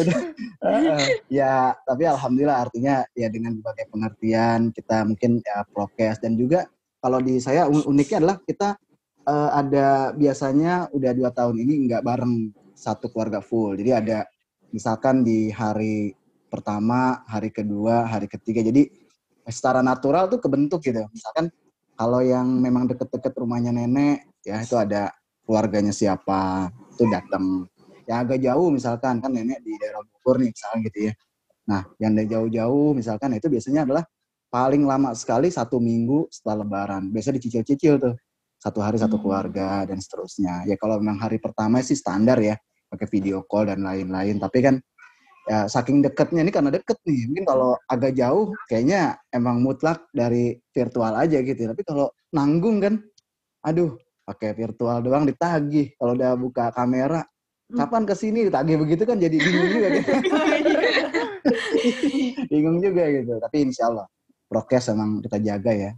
Udah, 0.00 0.18
heeh. 0.62 1.04
ya 1.32 1.74
tapi 1.82 2.02
alhamdulillah 2.06 2.58
artinya 2.68 2.94
ya 3.16 3.28
dengan 3.32 3.56
berbagai 3.58 3.88
pengertian 3.90 4.70
kita 4.70 5.02
mungkin 5.08 5.40
ya 5.40 5.64
prokes 5.72 6.20
dan 6.20 6.36
juga 6.36 6.68
kalau 7.00 7.18
di 7.18 7.40
saya 7.40 7.66
un- 7.66 7.84
uniknya 7.88 8.20
adalah 8.20 8.36
kita 8.44 8.76
eh, 9.24 9.50
ada 9.56 9.88
biasanya 10.12 10.92
udah 10.92 11.12
dua 11.16 11.30
tahun 11.32 11.56
ini 11.58 11.88
nggak 11.88 12.04
bareng 12.04 12.34
satu 12.76 13.08
keluarga 13.08 13.40
full 13.40 13.76
jadi 13.76 14.04
ada 14.04 14.18
misalkan 14.70 15.24
di 15.24 15.48
hari 15.50 16.14
pertama 16.50 17.22
hari 17.30 17.54
kedua 17.54 18.10
hari 18.10 18.26
ketiga 18.26 18.60
jadi 18.66 18.90
secara 19.46 19.80
natural 19.80 20.26
tuh 20.26 20.42
kebentuk 20.42 20.82
gitu 20.82 21.06
misalkan 21.14 21.48
kalau 21.94 22.20
yang 22.20 22.48
memang 22.58 22.90
deket-deket 22.90 23.32
rumahnya 23.38 23.70
nenek 23.70 24.26
ya 24.42 24.60
itu 24.60 24.74
ada 24.74 25.14
keluarganya 25.46 25.94
siapa 25.94 26.68
itu 26.94 27.06
datang 27.08 27.70
yang 28.10 28.26
agak 28.26 28.38
jauh 28.42 28.68
misalkan 28.74 29.22
kan 29.22 29.30
nenek 29.30 29.62
di 29.62 29.78
daerah 29.78 30.02
Bogor 30.02 30.42
nih 30.42 30.50
misalkan 30.50 30.78
gitu 30.90 30.98
ya. 31.10 31.12
Nah 31.70 31.82
yang 32.02 32.12
dari 32.18 32.26
jauh-jauh 32.26 32.90
misalkan 32.98 33.38
itu 33.38 33.46
biasanya 33.46 33.86
adalah 33.86 34.04
paling 34.50 34.82
lama 34.82 35.14
sekali 35.14 35.46
satu 35.46 35.78
minggu 35.78 36.26
setelah 36.26 36.66
Lebaran. 36.66 37.06
Biasa 37.14 37.30
dicicil-cicil 37.38 38.02
tuh 38.02 38.14
satu 38.58 38.82
hari 38.82 38.98
satu 38.98 39.16
Hmm. 39.16 39.22
keluarga 39.22 39.86
dan 39.86 40.02
seterusnya. 40.02 40.66
Ya 40.66 40.74
kalau 40.74 40.98
memang 40.98 41.22
hari 41.22 41.38
pertama 41.38 41.78
sih 41.86 41.94
standar 41.94 42.42
ya 42.42 42.58
pakai 42.90 43.06
video 43.06 43.46
call 43.46 43.70
dan 43.70 43.86
lain-lain. 43.86 44.42
Tapi 44.42 44.58
kan 44.58 44.74
ya 45.50 45.66
saking 45.66 45.98
deketnya 45.98 46.46
ini 46.46 46.54
karena 46.54 46.70
deket 46.70 46.94
nih. 47.02 47.26
Mungkin 47.26 47.44
kalau 47.50 47.74
agak 47.90 48.14
jauh 48.14 48.54
kayaknya 48.70 49.18
emang 49.34 49.58
mutlak 49.58 50.06
dari 50.14 50.54
virtual 50.70 51.10
aja 51.18 51.42
gitu. 51.42 51.66
Tapi 51.66 51.82
kalau 51.82 52.14
nanggung 52.30 52.78
kan, 52.78 52.94
aduh 53.66 53.98
pakai 54.22 54.54
virtual 54.54 55.02
doang 55.02 55.26
ditagih. 55.26 55.90
Kalau 55.98 56.14
udah 56.14 56.38
buka 56.38 56.70
kamera, 56.70 57.26
kapan 57.74 58.06
ke 58.06 58.14
sini 58.14 58.46
ditagih 58.46 58.78
begitu 58.78 59.02
kan 59.02 59.18
jadi 59.18 59.34
bingung 59.34 59.70
juga 59.74 59.88
gitu. 59.90 60.10
bingung 62.54 62.78
juga 62.78 63.04
gitu. 63.10 63.32
Tapi 63.42 63.56
insya 63.66 63.90
Allah 63.90 64.06
prokes 64.46 64.86
emang 64.94 65.18
kita 65.18 65.42
jaga 65.42 65.72
ya. 65.74 65.90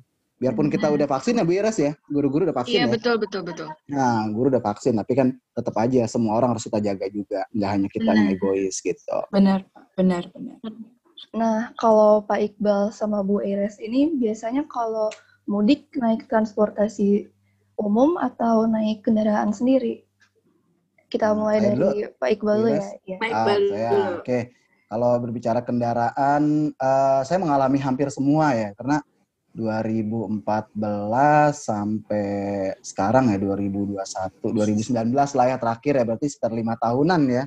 Biarpun 0.43 0.67
kita 0.67 0.91
udah 0.91 1.07
vaksin 1.07 1.39
ya 1.39 1.47
Bu 1.47 1.55
Iras 1.55 1.79
ya, 1.79 1.95
guru-guru 2.11 2.51
udah 2.51 2.57
vaksin 2.59 2.75
Iya 2.75 2.91
ya. 2.91 2.93
betul 2.99 3.15
betul 3.23 3.47
betul. 3.47 3.71
Nah, 3.87 4.27
guru 4.27 4.51
udah 4.51 4.59
vaksin, 4.59 4.99
tapi 4.99 5.15
kan 5.15 5.29
tetap 5.55 5.71
aja 5.79 6.03
semua 6.11 6.35
orang 6.35 6.51
harus 6.59 6.67
kita 6.67 6.83
jaga 6.83 7.07
juga, 7.07 7.47
nggak 7.55 7.71
hanya 7.71 7.87
kita 7.87 8.11
yang 8.11 8.27
egois 8.35 8.83
gitu. 8.83 9.19
Benar, 9.31 9.63
benar, 9.95 10.27
benar. 10.35 10.59
Nah, 11.31 11.71
kalau 11.79 12.27
Pak 12.27 12.43
Iqbal 12.43 12.91
sama 12.91 13.23
Bu 13.23 13.39
Iris 13.39 13.79
ini 13.79 14.19
biasanya 14.19 14.67
kalau 14.67 15.15
mudik 15.47 15.87
naik 15.95 16.27
transportasi 16.27 17.31
umum 17.79 18.19
atau 18.19 18.67
naik 18.67 19.07
kendaraan 19.07 19.55
sendiri? 19.55 20.03
Kita 21.07 21.31
Nah, 21.31 21.39
mulai 21.39 21.63
saya 21.63 21.67
dari 21.71 21.77
dulu, 21.79 22.19
Pak 22.19 22.29
Iqbal 22.35 22.57
dulu 22.59 22.67
ya. 22.67 22.75
Iris. 22.75 22.89
ya. 23.07 23.17
Baik, 23.23 23.31
Ah, 23.33 23.45
baru 23.47 23.67
saya 23.71 23.91
dulu. 23.95 24.11
oke. 24.19 24.39
Kalau 24.93 25.11
berbicara 25.23 25.61
kendaraan, 25.63 26.43
eh, 26.75 27.21
saya 27.23 27.39
mengalami 27.39 27.79
hampir 27.79 28.11
semua 28.11 28.53
ya, 28.53 28.75
karena 28.75 28.99
2014 29.53 30.73
sampai 31.53 32.27
sekarang 32.81 33.33
ya 33.33 33.39
2021, 33.39 34.01
2019 34.41 35.13
lah 35.13 35.47
ya 35.53 35.57
terakhir 35.61 35.93
ya, 36.01 36.05
berarti 36.09 36.27
sekitar 36.33 36.53
lima 36.57 36.75
tahunan 36.81 37.23
ya. 37.29 37.45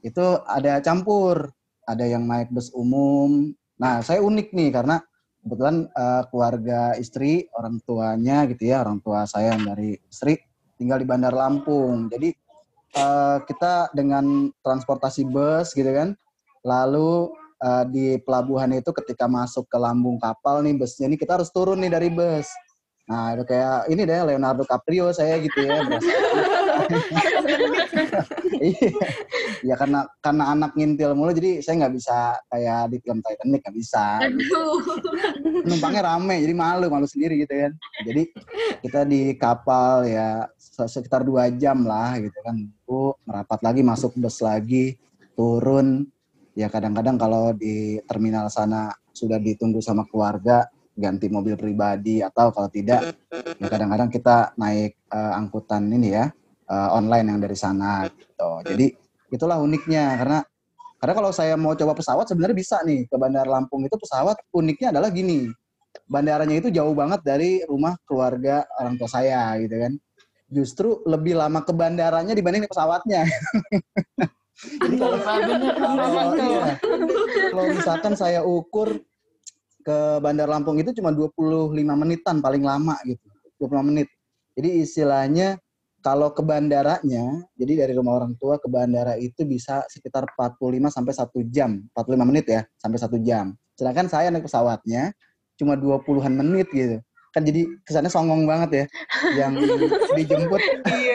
Itu 0.00 0.40
ada 0.46 0.78
campur, 0.80 1.50
ada 1.84 2.06
yang 2.06 2.24
naik 2.24 2.54
bus 2.54 2.70
umum. 2.70 3.50
Nah, 3.82 3.98
saya 4.00 4.22
unik 4.22 4.54
nih 4.54 4.70
karena 4.70 5.02
kebetulan 5.42 5.90
eh, 5.90 6.22
keluarga 6.30 6.94
istri, 6.94 7.50
orang 7.56 7.82
tuanya 7.82 8.46
gitu 8.46 8.70
ya, 8.70 8.86
orang 8.86 9.02
tua 9.02 9.26
saya 9.26 9.58
yang 9.58 9.66
dari 9.66 9.98
istri 10.06 10.38
tinggal 10.78 11.02
di 11.02 11.06
Bandar 11.08 11.34
Lampung. 11.34 12.06
Jadi 12.08 12.30
eh, 12.94 13.38
kita 13.42 13.90
dengan 13.90 14.54
transportasi 14.62 15.26
bus 15.26 15.74
gitu 15.74 15.90
kan, 15.90 16.14
lalu 16.62 17.39
eh, 17.60 17.84
di 17.92 18.06
pelabuhan 18.24 18.72
itu 18.72 18.90
ketika 18.92 19.28
masuk 19.28 19.68
ke 19.68 19.76
lambung 19.76 20.16
kapal 20.16 20.64
nih 20.64 20.74
busnya 20.76 21.06
ini 21.08 21.16
kita 21.20 21.36
harus 21.36 21.52
turun 21.52 21.78
nih 21.80 21.92
dari 21.92 22.08
bus. 22.08 22.48
Nah 23.10 23.34
itu 23.34 23.42
kayak 23.42 23.90
ini 23.90 24.06
deh 24.06 24.22
Leonardo 24.22 24.62
DiCaprio 24.62 25.10
saya 25.10 25.42
gitu 25.42 25.58
ya. 25.66 25.82
Iya, 28.60 28.92
ya 29.64 29.74
karena 29.80 30.04
karena 30.20 30.52
anak 30.52 30.76
ngintil 30.76 31.16
mulu 31.16 31.32
jadi 31.32 31.64
saya 31.64 31.80
nggak 31.80 31.94
bisa 31.96 32.36
kayak 32.52 32.92
di 32.92 32.96
film 33.00 33.24
Titanic 33.24 33.60
nggak 33.64 33.76
bisa. 33.76 34.20
Aduh. 34.20 34.84
Penumpangnya 35.64 36.02
rame 36.12 36.44
jadi 36.44 36.52
malu 36.52 36.92
malu 36.92 37.08
sendiri 37.08 37.40
gitu 37.40 37.56
kan. 37.56 37.72
Jadi 38.04 38.22
kita 38.84 39.00
di 39.08 39.32
kapal 39.40 40.04
ya 40.04 40.44
se- 40.60 40.92
sekitar 40.92 41.24
dua 41.24 41.48
jam 41.56 41.88
lah 41.88 42.20
gitu 42.20 42.36
kan. 42.44 42.56
Bu, 42.84 43.16
merapat 43.24 43.60
lagi 43.64 43.80
masuk 43.80 44.12
bus 44.20 44.44
lagi 44.44 45.00
turun 45.32 46.04
ya 46.54 46.66
kadang-kadang 46.66 47.16
kalau 47.20 47.54
di 47.54 47.98
terminal 48.06 48.50
sana 48.50 48.90
sudah 49.14 49.38
ditunggu 49.38 49.78
sama 49.82 50.06
keluarga 50.08 50.66
ganti 50.96 51.30
mobil 51.30 51.56
pribadi 51.56 52.20
atau 52.20 52.52
kalau 52.52 52.68
tidak 52.68 53.16
ya 53.56 53.66
kadang-kadang 53.70 54.10
kita 54.12 54.52
naik 54.58 54.98
eh, 55.08 55.32
angkutan 55.38 55.88
ini 55.88 56.08
ya 56.12 56.28
eh, 56.68 56.88
online 56.92 57.26
yang 57.34 57.40
dari 57.40 57.56
sana 57.56 58.04
gitu. 58.10 58.50
Jadi 58.66 58.86
itulah 59.30 59.56
uniknya 59.62 60.18
karena 60.18 60.38
karena 61.00 61.14
kalau 61.16 61.30
saya 61.32 61.56
mau 61.56 61.72
coba 61.72 61.96
pesawat 61.96 62.28
sebenarnya 62.28 62.56
bisa 62.56 62.76
nih 62.84 63.08
ke 63.08 63.16
Bandar 63.16 63.48
Lampung 63.48 63.80
itu 63.88 63.96
pesawat 63.96 64.36
uniknya 64.52 64.92
adalah 64.92 65.08
gini. 65.08 65.48
Bandaranya 66.06 66.60
itu 66.60 66.68
jauh 66.70 66.92
banget 66.92 67.24
dari 67.24 67.64
rumah 67.64 67.96
keluarga 68.04 68.68
orang 68.76 69.00
tua 69.00 69.08
saya 69.08 69.56
gitu 69.64 69.80
kan. 69.80 69.92
Justru 70.50 71.00
lebih 71.06 71.38
lama 71.38 71.62
ke 71.62 71.72
bandaranya 71.72 72.34
dibanding 72.36 72.68
pesawatnya. 72.68 73.24
Jadi 74.60 74.96
kalau 75.00 75.16
benar, 75.16 75.74
kalau, 75.80 76.32
iya, 76.36 76.64
kalau 77.48 77.64
misalkan 77.72 78.12
saya 78.12 78.40
ukur 78.44 79.00
ke 79.80 79.98
Bandar 80.20 80.52
Lampung 80.52 80.76
itu 80.76 80.92
cuma 80.92 81.16
25 81.16 81.72
menitan 81.96 82.44
paling 82.44 82.60
lama 82.60 82.96
gitu. 83.08 83.24
25 83.56 83.88
menit. 83.88 84.08
Jadi 84.52 84.84
istilahnya 84.84 85.56
kalau 86.00 86.32
ke 86.32 86.40
bandaranya, 86.40 87.44
jadi 87.56 87.84
dari 87.84 87.92
rumah 87.92 88.20
orang 88.20 88.32
tua 88.40 88.56
ke 88.56 88.68
bandara 88.68 89.20
itu 89.20 89.44
bisa 89.44 89.84
sekitar 89.88 90.28
45 90.32 90.88
sampai 90.88 91.12
1 91.12 91.52
jam. 91.52 91.70
45 91.92 92.28
menit 92.28 92.44
ya, 92.48 92.60
sampai 92.80 92.98
1 93.00 93.20
jam. 93.20 93.52
Sedangkan 93.76 94.08
saya 94.08 94.28
naik 94.32 94.44
pesawatnya 94.48 95.12
cuma 95.56 95.76
20-an 95.76 96.32
menit 96.40 96.68
gitu. 96.72 97.00
Kan 97.30 97.46
jadi 97.46 97.62
kesannya 97.86 98.10
songong 98.10 98.42
banget 98.44 98.70
ya. 98.70 98.84
Yang 99.46 99.52
dijemput 100.18 100.62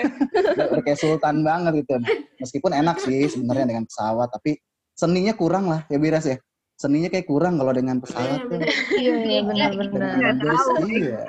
udah 0.76 0.84
kayak 0.84 1.00
sultan 1.00 1.44
banget 1.44 1.84
gitu. 1.84 1.96
Meskipun 2.40 2.72
enak 2.72 2.98
sih 3.04 3.28
sebenarnya 3.28 3.66
dengan 3.68 3.84
pesawat, 3.88 4.32
tapi 4.32 4.60
seninya 4.96 5.36
kurang 5.36 5.68
lah 5.68 5.84
ya 5.92 6.00
Biras 6.00 6.26
ya. 6.28 6.38
Seninya 6.76 7.08
kayak 7.08 7.28
kurang 7.28 7.56
kalau 7.56 7.72
dengan 7.72 8.04
pesawat 8.04 8.52
tuh. 8.52 8.60
Iya, 9.00 9.14
iya 9.24 9.42
benar-benar. 9.48 10.20
Dengan 10.20 10.36
bus, 10.44 10.64
iya. 10.92 11.20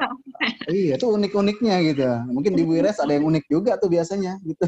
Iya, 0.67 0.95
itu 0.99 1.07
unik-uniknya 1.07 1.77
gitu. 1.87 2.03
Mungkin 2.35 2.53
di 2.59 2.67
Wires 2.67 2.99
ada 2.99 3.15
yang 3.15 3.31
unik 3.31 3.45
juga 3.47 3.79
tuh 3.79 3.87
biasanya 3.87 4.43
gitu. 4.43 4.67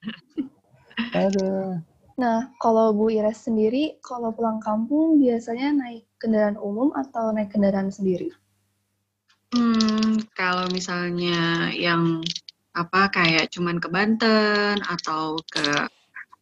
Aduh. 1.20 1.84
Nah, 2.20 2.52
kalau 2.60 2.92
Bu 2.92 3.12
Iris 3.12 3.48
sendiri, 3.48 3.96
kalau 4.04 4.32
pulang 4.32 4.60
kampung 4.60 5.20
biasanya 5.20 5.72
naik 5.72 6.04
kendaraan 6.20 6.60
umum 6.60 6.92
atau 6.92 7.32
naik 7.32 7.52
kendaraan 7.52 7.88
sendiri? 7.88 8.28
Hmm, 9.50 10.22
kalau 10.30 10.70
misalnya 10.70 11.70
yang 11.74 12.22
apa 12.70 13.10
kayak 13.10 13.50
cuman 13.50 13.82
ke 13.82 13.90
Banten 13.90 14.78
atau 14.78 15.34
ke 15.42 15.90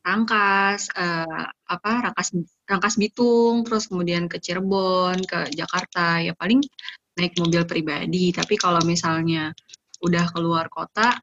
Rangkas, 0.05 0.93
eh, 0.93 1.45
apa 1.69 1.91
Rangkas 2.05 2.29
Rangkas 2.69 2.95
Bitung, 3.01 3.65
terus 3.65 3.89
kemudian 3.89 4.29
ke 4.29 4.37
Cirebon, 4.45 5.25
ke 5.25 5.49
Jakarta, 5.57 6.21
ya 6.21 6.37
paling 6.37 6.61
naik 7.17 7.33
mobil 7.41 7.65
pribadi. 7.65 8.29
Tapi 8.37 8.55
kalau 8.61 8.81
misalnya 8.85 9.57
udah 10.05 10.25
keluar 10.33 10.69
kota, 10.69 11.17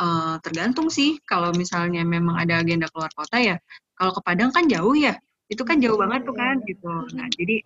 eh, 0.00 0.34
tergantung 0.44 0.88
sih. 0.88 1.20
Kalau 1.24 1.52
misalnya 1.52 2.00
memang 2.04 2.36
ada 2.40 2.64
agenda 2.64 2.88
keluar 2.88 3.12
kota 3.12 3.36
ya, 3.40 3.56
kalau 3.92 4.12
ke 4.16 4.20
Padang 4.24 4.50
kan 4.56 4.64
jauh 4.72 4.96
ya, 4.96 5.14
itu 5.52 5.62
kan 5.68 5.76
jauh 5.84 6.00
banget 6.00 6.24
tuh 6.28 6.36
kan 6.36 6.56
gitu. 6.64 6.88
Nah 7.16 7.28
jadi 7.36 7.60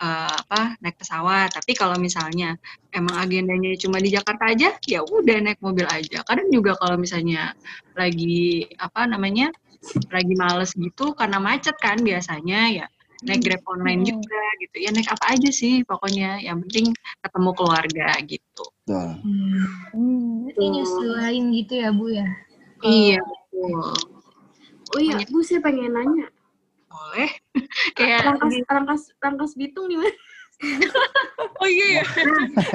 eh, 0.00 0.32
apa 0.34 0.80
naik 0.80 0.96
pesawat. 0.96 1.52
Tapi 1.52 1.72
kalau 1.76 1.96
misalnya 2.00 2.56
emang 2.90 3.16
agendanya 3.20 3.76
cuma 3.76 4.00
di 4.00 4.10
Jakarta 4.10 4.50
aja, 4.50 4.74
ya 4.88 5.00
udah 5.04 5.38
naik 5.44 5.60
mobil 5.60 5.86
aja. 5.86 6.24
Kadang 6.24 6.48
juga 6.48 6.74
kalau 6.80 6.96
misalnya 6.96 7.52
lagi 7.94 8.66
apa 8.80 9.06
namanya 9.06 9.52
lagi 10.12 10.34
males 10.36 10.76
gitu 10.76 11.16
karena 11.16 11.40
macet 11.40 11.72
kan 11.80 11.96
biasanya 12.04 12.68
ya 12.68 12.86
naik 13.24 13.44
grab 13.44 13.64
online 13.68 14.04
juga 14.04 14.44
gitu 14.60 14.76
ya 14.80 14.92
naik 14.92 15.08
apa 15.08 15.36
aja 15.36 15.48
sih 15.52 15.84
pokoknya 15.88 16.40
yang 16.40 16.60
penting 16.68 16.92
ketemu 17.20 17.50
keluarga 17.56 18.08
gitu 18.28 18.64
Betul. 18.84 19.08
Hmm. 19.24 20.48
Berarti 20.48 20.64
nyesuaiin 20.68 21.44
gitu 21.56 21.72
ya 21.80 21.88
Bu 21.96 22.06
ya? 22.12 22.28
iya 22.84 23.20
betul 23.24 24.20
Oh 24.90 24.98
iya, 24.98 25.22
Bu, 25.30 25.38
saya 25.46 25.62
pengen 25.62 25.94
nanya. 25.94 26.26
Boleh 26.90 27.30
kayak 27.96 28.18
Rangkas, 28.26 28.50
di- 28.50 28.66
rangkas, 28.66 29.02
rangkas 29.22 29.52
Bitung 29.54 29.86
di 29.86 29.96
mana? 29.96 30.10
oh 31.62 31.68
iya 31.70 32.02
ya 32.02 32.04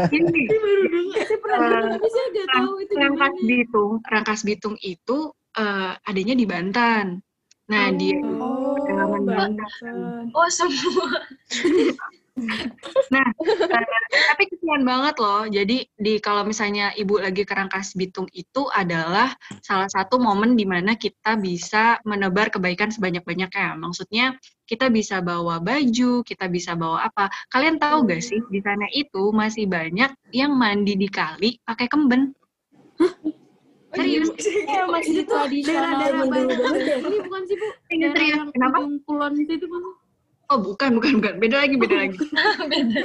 ini 0.10 0.42
baru 0.50 0.84
dengar. 0.90 1.22
Saya 1.22 1.38
pernah 1.38 1.58
Eh, 1.58 1.62
dengar, 1.70 1.90
tapi 1.94 2.08
saya 2.10 2.26
nggak 2.34 2.48
tahu 2.50 2.72
itu 2.82 2.94
Rangkas 2.98 3.34
mana. 3.36 3.46
Bitung 3.46 3.92
Rangkas 4.02 4.42
Bitung 4.42 4.76
itu 4.82 5.18
eh, 5.54 5.92
adanya 6.02 6.34
di 6.34 6.46
Banten 6.48 7.08
nah 7.66 7.90
dia 7.90 8.22
Oh, 8.22 8.78
pedalaman 8.78 9.22
Banten 9.26 9.58
Banten. 9.82 9.98
Oh 10.38 10.46
semua. 10.50 11.10
Nah, 12.36 13.28
eh, 13.32 13.86
tapi 14.32 14.44
kesian 14.52 14.84
banget 14.84 15.16
loh. 15.24 15.48
Jadi 15.48 15.88
di 15.96 16.20
kalau 16.20 16.44
misalnya 16.44 16.92
ibu 17.00 17.16
lagi 17.16 17.48
ke 17.48 17.56
Rangkas 17.56 17.96
Bitung 17.96 18.28
itu 18.36 18.68
adalah 18.76 19.32
salah 19.64 19.88
satu 19.88 20.20
momen 20.20 20.60
di 20.60 20.68
mana 20.68 21.00
kita 21.00 21.40
bisa 21.40 21.96
menebar 22.04 22.52
kebaikan 22.52 22.92
sebanyak-banyaknya. 22.92 23.80
Maksudnya 23.80 24.36
kita 24.68 24.92
bisa 24.92 25.24
bawa 25.24 25.64
baju, 25.64 26.28
kita 26.28 26.52
bisa 26.52 26.76
bawa 26.76 27.08
apa. 27.08 27.32
Kalian 27.56 27.80
tahu 27.80 28.04
gak 28.04 28.20
sih 28.20 28.44
di 28.52 28.60
sana 28.60 28.84
itu 28.92 29.32
masih 29.32 29.72
banyak 29.72 30.12
yang 30.36 30.52
mandi 30.52 31.00
di 31.00 31.08
kali 31.08 31.56
pakai 31.64 31.88
kemben. 31.88 32.36
Serius? 33.96 34.28
Ya, 34.76 34.84
masih 34.92 35.24
tradisional 35.24 36.04
daerah 36.04 36.28
Banten. 36.28 36.52
dulu 36.52 36.68
banget 36.68 36.82
ya. 36.84 36.98
Ini 37.00 37.18
bukan 37.24 37.42
sih, 37.48 37.56
Bu? 37.56 37.68
Ini 37.96 38.06
Daerah 38.12 38.44
serius. 38.52 39.40
itu, 39.40 39.54
itu 39.56 39.68
kan? 39.72 39.84
Oh 40.52 40.60
bukan, 40.62 40.98
bukan, 40.98 41.22
bukan. 41.22 41.34
Beda 41.42 41.66
lagi, 41.66 41.76
beda 41.78 41.96
lagi. 42.06 42.18
Beda. 42.72 43.02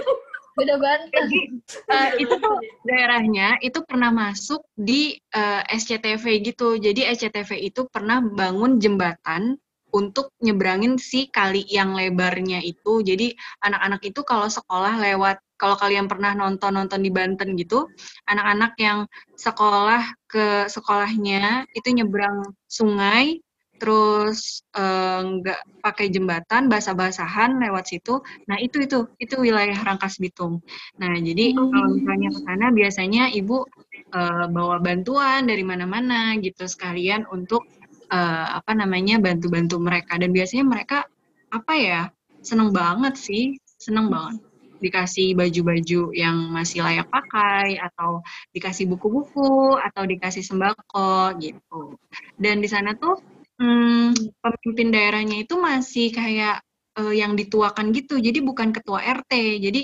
Beda 0.59 0.75
Banten. 0.77 1.25
Jadi 1.31 1.41
eh, 1.89 2.11
itu 2.21 2.35
tuh 2.37 2.55
daerahnya 2.85 3.57
itu 3.65 3.81
pernah 3.87 4.11
masuk 4.13 4.61
di 4.77 5.17
eh, 5.33 5.63
SCTV 5.73 6.25
gitu. 6.45 6.77
Jadi 6.77 7.07
SCTV 7.07 7.71
itu 7.73 7.87
pernah 7.89 8.21
bangun 8.21 8.77
jembatan 8.77 9.57
untuk 9.91 10.35
nyebrangin 10.39 10.99
si 10.99 11.31
kali 11.31 11.67
yang 11.67 11.95
lebarnya 11.95 12.63
itu. 12.63 13.03
Jadi 13.03 13.35
anak-anak 13.63 14.03
itu 14.07 14.21
kalau 14.23 14.47
sekolah 14.47 14.99
lewat 14.99 15.43
kalau 15.61 15.77
kalian 15.77 16.09
pernah 16.09 16.33
nonton-nonton 16.33 17.05
di 17.05 17.13
Banten 17.13 17.53
gitu, 17.53 17.85
anak-anak 18.25 18.73
yang 18.81 19.05
sekolah 19.37 20.09
ke 20.25 20.65
sekolahnya 20.73 21.69
itu 21.77 21.89
nyebrang 21.93 22.57
sungai 22.65 23.45
terus 23.81 24.61
eh, 24.77 25.21
nggak 25.25 25.81
pakai 25.81 26.13
jembatan 26.13 26.69
basah-basahan 26.69 27.57
lewat 27.57 27.97
situ. 27.97 28.21
Nah 28.45 28.61
itu 28.61 28.85
itu 28.85 29.09
itu 29.17 29.35
wilayah 29.41 29.75
Rangkas 29.81 30.21
Bitung. 30.21 30.61
Nah 31.01 31.17
jadi 31.17 31.57
kalau 31.57 31.89
misalnya 31.97 32.29
ke 32.29 32.41
sana 32.45 32.67
biasanya 32.71 33.25
ibu 33.33 33.65
eh, 34.13 34.47
bawa 34.53 34.77
bantuan 34.85 35.49
dari 35.49 35.65
mana-mana 35.65 36.37
gitu 36.45 36.69
sekalian 36.69 37.25
untuk 37.33 37.65
eh, 38.13 38.47
apa 38.61 38.77
namanya 38.77 39.17
bantu-bantu 39.17 39.81
mereka. 39.81 40.21
Dan 40.21 40.37
biasanya 40.37 40.69
mereka 40.69 41.09
apa 41.51 41.75
ya 41.75 42.01
seneng 42.45 42.71
banget 42.77 43.17
sih 43.17 43.57
seneng 43.81 44.13
banget. 44.13 44.45
Dikasih 44.81 45.37
baju-baju 45.37 46.13
yang 46.17 46.53
masih 46.57 46.81
layak 46.81 47.09
pakai 47.13 47.77
atau 47.77 48.25
dikasih 48.53 48.89
buku-buku 48.89 49.77
atau 49.77 50.09
dikasih 50.09 50.41
sembako 50.41 51.37
gitu. 51.37 51.97
Dan 52.41 52.65
di 52.65 52.69
sana 52.69 52.97
tuh 52.97 53.40
hmm, 53.61 54.41
pemimpin 54.41 54.89
daerahnya 54.89 55.45
itu 55.45 55.55
masih 55.61 56.09
kayak 56.11 56.65
eh, 56.97 57.15
yang 57.21 57.37
dituakan 57.37 57.93
gitu. 57.93 58.17
Jadi 58.17 58.41
bukan 58.41 58.73
ketua 58.73 59.05
RT 59.05 59.61
jadi 59.61 59.83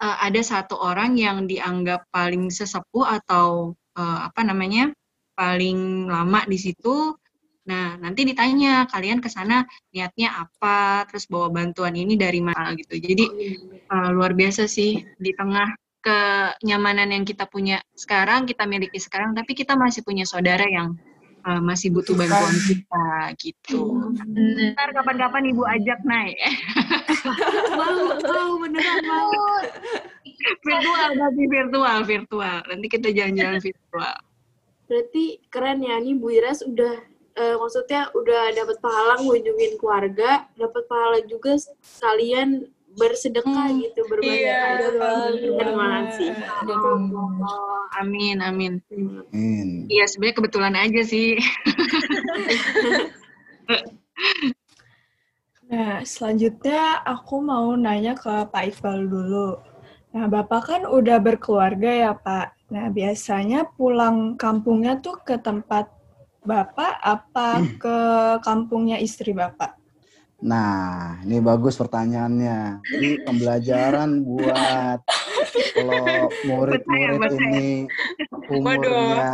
eh, 0.00 0.16
ada 0.24 0.40
satu 0.40 0.80
orang 0.80 1.20
yang 1.20 1.44
dianggap 1.44 2.08
paling 2.08 2.48
sesepuh 2.48 3.04
atau 3.20 3.76
eh, 3.94 4.20
apa 4.26 4.40
namanya 4.42 4.90
paling 5.36 6.08
lama 6.08 6.40
di 6.48 6.58
situ. 6.60 7.14
Nah, 7.70 7.96
nanti 8.00 8.26
ditanya 8.26 8.88
kalian 8.88 9.22
ke 9.24 9.28
sana 9.30 9.62
niatnya 9.94 10.42
apa, 10.42 11.06
terus 11.06 11.28
bawa 11.30 11.52
bantuan 11.52 11.94
ini 11.94 12.16
dari 12.18 12.40
mana? 12.42 12.74
Gitu. 12.74 12.98
Jadi 12.98 13.24
uh, 13.86 14.10
luar 14.10 14.34
biasa 14.34 14.66
sih. 14.66 14.98
Di 15.20 15.30
tengah 15.36 15.70
kenyamanan 16.02 17.14
yang 17.14 17.24
kita 17.28 17.46
punya 17.46 17.78
sekarang, 17.94 18.48
kita 18.48 18.64
miliki 18.66 18.98
sekarang, 18.98 19.36
tapi 19.36 19.52
kita 19.54 19.76
masih 19.76 20.02
punya 20.02 20.26
saudara 20.26 20.64
yang 20.66 20.98
uh, 21.44 21.60
masih 21.62 21.92
butuh 21.92 22.14
bantuan 22.16 22.56
kita 22.66 23.06
gitu. 23.40 24.10
Ntar 24.74 24.88
kapan-kapan 24.92 25.50
ibu 25.50 25.62
ajak 25.64 26.00
naik. 26.04 26.38
Mau, 27.76 28.16
mau, 28.16 28.52
beneran 28.64 29.04
mau. 29.04 29.28
virtual 30.64 31.10
tapi 31.20 31.42
virtual, 31.52 31.98
virtual. 32.08 32.58
Nanti 32.64 32.86
kita 32.88 33.12
jalan-jalan 33.12 33.60
virtual. 33.60 34.16
Berarti 34.88 35.24
keren 35.52 35.84
ya, 35.84 36.00
nih 36.00 36.16
Bu 36.16 36.32
Iras 36.32 36.64
udah, 36.64 36.96
eh, 37.36 37.56
maksudnya 37.60 38.08
udah 38.16 38.56
dapat 38.56 38.80
pahala 38.80 39.20
ngunjungin 39.20 39.76
keluarga, 39.76 40.48
dapat 40.56 40.82
pahala 40.88 41.20
juga 41.28 41.60
sekalian 41.60 42.72
bersedekah 42.98 43.68
gitu, 43.78 44.00
berbagi 44.10 44.42
Iya, 44.46 44.62
betul 44.78 45.54
Keren 45.58 45.74
banget 45.78 46.06
sih. 46.18 46.30
Oh, 46.66 47.82
amin, 48.00 48.42
amin. 48.42 48.72
Amin. 48.90 49.68
Iya, 49.86 50.04
sebenarnya 50.10 50.36
kebetulan 50.38 50.74
aja 50.74 51.02
sih. 51.06 51.38
Nah, 55.70 56.02
selanjutnya 56.02 56.98
aku 57.06 57.38
mau 57.38 57.78
nanya 57.78 58.18
ke 58.18 58.50
Pak 58.50 58.74
Iqbal 58.74 59.06
dulu. 59.06 59.54
Nah, 60.10 60.26
Bapak 60.26 60.66
kan 60.66 60.82
udah 60.82 61.22
berkeluarga 61.22 62.10
ya, 62.10 62.10
Pak. 62.10 62.74
Nah, 62.74 62.90
biasanya 62.90 63.70
pulang 63.78 64.34
kampungnya 64.34 64.98
tuh 64.98 65.22
ke 65.22 65.38
tempat 65.38 65.86
Bapak 66.42 66.98
apa 66.98 67.62
ke 67.78 67.96
kampungnya 68.42 68.98
istri 68.98 69.30
Bapak? 69.30 69.79
Nah, 70.40 71.20
ini 71.28 71.36
bagus 71.44 71.76
pertanyaannya. 71.76 72.80
Jadi 72.80 73.08
pembelajaran 73.28 74.24
buat 74.24 75.00
kalau 75.76 76.32
murid-murid 76.48 77.32
ini 77.44 77.68
umurnya 78.48 79.28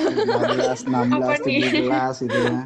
15, 0.00 0.88
16, 0.88 1.44
17 1.44 2.24
gitu 2.24 2.38
ya. 2.40 2.62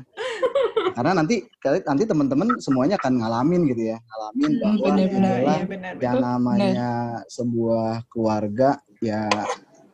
Karena 0.95 1.13
nanti 1.23 1.47
nanti 1.63 2.05
teman-teman 2.07 2.59
semuanya 2.59 2.99
akan 2.99 3.23
ngalamin 3.23 3.71
gitu 3.71 3.95
ya, 3.95 3.99
ngalamin 4.03 4.53
bahwa 4.59 4.75
ini 4.75 4.83
benar-benar, 4.83 5.31
adalah 5.31 5.59
iya 5.59 5.67
benar. 5.67 5.93
yang 6.03 6.17
namanya 6.19 6.91
sebuah 7.31 7.93
keluarga. 8.11 8.71
Ya 8.99 9.31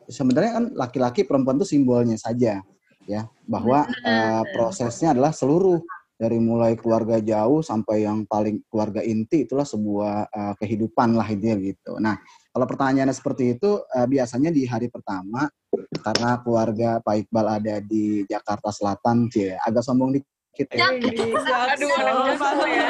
sebenarnya 0.09 0.51
kan 0.61 0.65
laki-laki 0.73 1.21
perempuan 1.25 1.61
itu 1.61 1.77
simbolnya 1.77 2.17
saja 2.17 2.61
ya 3.05 3.21
bahwa 3.45 3.85
eh, 3.85 4.43
prosesnya 4.53 5.13
adalah 5.13 5.29
seluruh 5.29 5.77
dari 6.15 6.39
mulai 6.39 6.79
keluarga 6.79 7.19
jauh 7.19 7.59
sampai 7.59 8.07
yang 8.07 8.23
paling 8.23 8.63
keluarga 8.71 9.03
inti 9.03 9.43
itulah 9.43 9.67
sebuah 9.67 10.31
eh, 10.31 10.53
kehidupan 10.63 11.15
lah 11.19 11.27
intinya 11.27 11.59
gitu. 11.59 11.99
Nah 11.99 12.15
kalau 12.55 12.65
pertanyaannya 12.65 13.15
seperti 13.15 13.59
itu 13.59 13.83
eh, 13.91 14.07
biasanya 14.07 14.49
di 14.49 14.63
hari 14.63 14.87
pertama 14.87 15.43
karena 15.99 16.39
keluarga 16.39 16.89
Pak 17.03 17.15
Iqbal 17.27 17.47
ada 17.59 17.75
di 17.83 18.23
Jakarta 18.29 18.71
Selatan, 18.71 19.27
cie 19.27 19.59
agak 19.59 19.83
sombong 19.83 20.15
dikit 20.15 20.67
ya. 20.71 20.87
Aduh, 20.87 21.91
ya. 22.63 22.87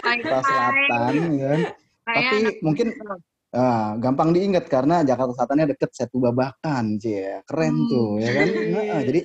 Jakarta 0.00 0.40
Selatan 0.40 1.14
ya. 1.36 1.52
Tapi 2.08 2.36
mungkin 2.64 2.88
ah, 3.52 4.00
gampang 4.00 4.32
diingat 4.32 4.64
karena 4.72 5.04
Jakarta 5.04 5.36
Selatannya 5.36 5.76
deket 5.76 5.90
Setu 5.92 6.18
Babakan, 6.24 6.96
cie. 6.96 7.44
Keren 7.44 7.74
tuh, 7.84 8.16
ya 8.16 8.30
kan? 8.32 8.48
Nah, 8.48 9.00
jadi 9.04 9.20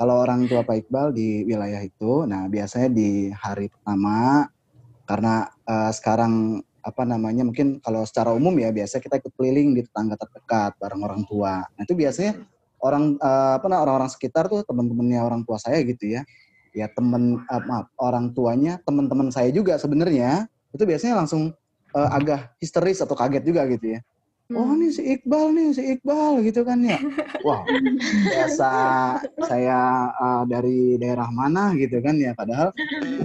kalau 0.00 0.24
orang 0.24 0.48
tua 0.48 0.64
Pak 0.64 0.88
Iqbal 0.88 1.12
di 1.12 1.44
wilayah 1.44 1.84
itu, 1.84 2.24
nah 2.24 2.48
biasanya 2.48 2.88
di 2.88 3.28
hari 3.36 3.68
pertama 3.68 4.48
karena 5.04 5.44
eh, 5.68 5.92
sekarang 5.92 6.64
apa 6.80 7.04
namanya 7.04 7.44
mungkin 7.44 7.84
kalau 7.84 8.08
secara 8.08 8.32
umum 8.32 8.56
ya 8.56 8.72
biasa 8.72 8.96
kita 8.96 9.20
ikut 9.20 9.36
keliling 9.36 9.76
di 9.76 9.84
tetangga 9.84 10.16
terdekat 10.16 10.72
bareng 10.80 11.04
orang 11.04 11.22
tua. 11.28 11.68
Nah 11.76 11.82
itu 11.84 11.92
biasanya 11.92 12.40
orang 12.80 13.20
eh, 13.20 13.52
apa 13.60 13.66
nah, 13.68 13.84
orang-orang 13.84 14.08
sekitar 14.08 14.48
tuh 14.48 14.64
teman-temannya 14.64 15.20
orang 15.20 15.44
tua 15.44 15.60
saya 15.60 15.84
gitu 15.84 16.16
ya. 16.16 16.24
Ya 16.72 16.88
temen 16.88 17.44
eh, 17.44 17.62
maaf 17.68 17.92
orang 18.00 18.32
tuanya 18.32 18.80
teman-teman 18.80 19.28
saya 19.28 19.52
juga 19.52 19.76
sebenarnya 19.76 20.48
itu 20.72 20.80
biasanya 20.88 21.20
langsung 21.20 21.52
eh, 21.92 22.08
agak 22.08 22.56
histeris 22.56 23.04
atau 23.04 23.12
kaget 23.12 23.44
juga 23.44 23.68
gitu 23.68 23.98
ya. 23.98 24.00
Oh 24.50 24.74
nih 24.74 24.90
si 24.90 25.02
Iqbal 25.06 25.54
nih 25.54 25.68
si 25.70 25.82
Iqbal 25.94 26.42
gitu 26.42 26.66
kan 26.66 26.82
ya. 26.82 26.98
Wah 27.46 27.62
biasa 28.26 28.70
saya 29.46 29.80
eh, 30.10 30.42
dari 30.50 30.98
daerah 30.98 31.30
mana 31.30 31.70
gitu 31.78 32.02
kan 32.02 32.18
ya. 32.18 32.34
Padahal 32.34 32.74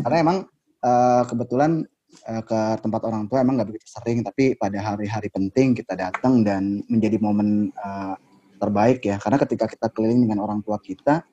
karena 0.06 0.18
emang 0.22 0.38
eh, 0.86 1.24
kebetulan 1.26 1.82
eh, 2.30 2.44
ke 2.46 2.60
tempat 2.78 3.02
orang 3.10 3.26
tua 3.26 3.42
emang 3.42 3.58
nggak 3.58 3.70
begitu 3.74 3.90
sering, 3.90 4.22
tapi 4.22 4.54
pada 4.54 4.78
hari-hari 4.78 5.34
penting 5.34 5.74
kita 5.74 5.98
datang 5.98 6.46
dan 6.46 6.86
menjadi 6.86 7.18
momen 7.18 7.74
eh, 7.74 8.16
terbaik 8.62 9.02
ya. 9.02 9.18
Karena 9.18 9.42
ketika 9.42 9.66
kita 9.66 9.88
keliling 9.98 10.30
dengan 10.30 10.46
orang 10.46 10.62
tua 10.62 10.78
kita, 10.78 11.26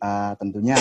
eh, 0.00 0.32
tentunya 0.40 0.76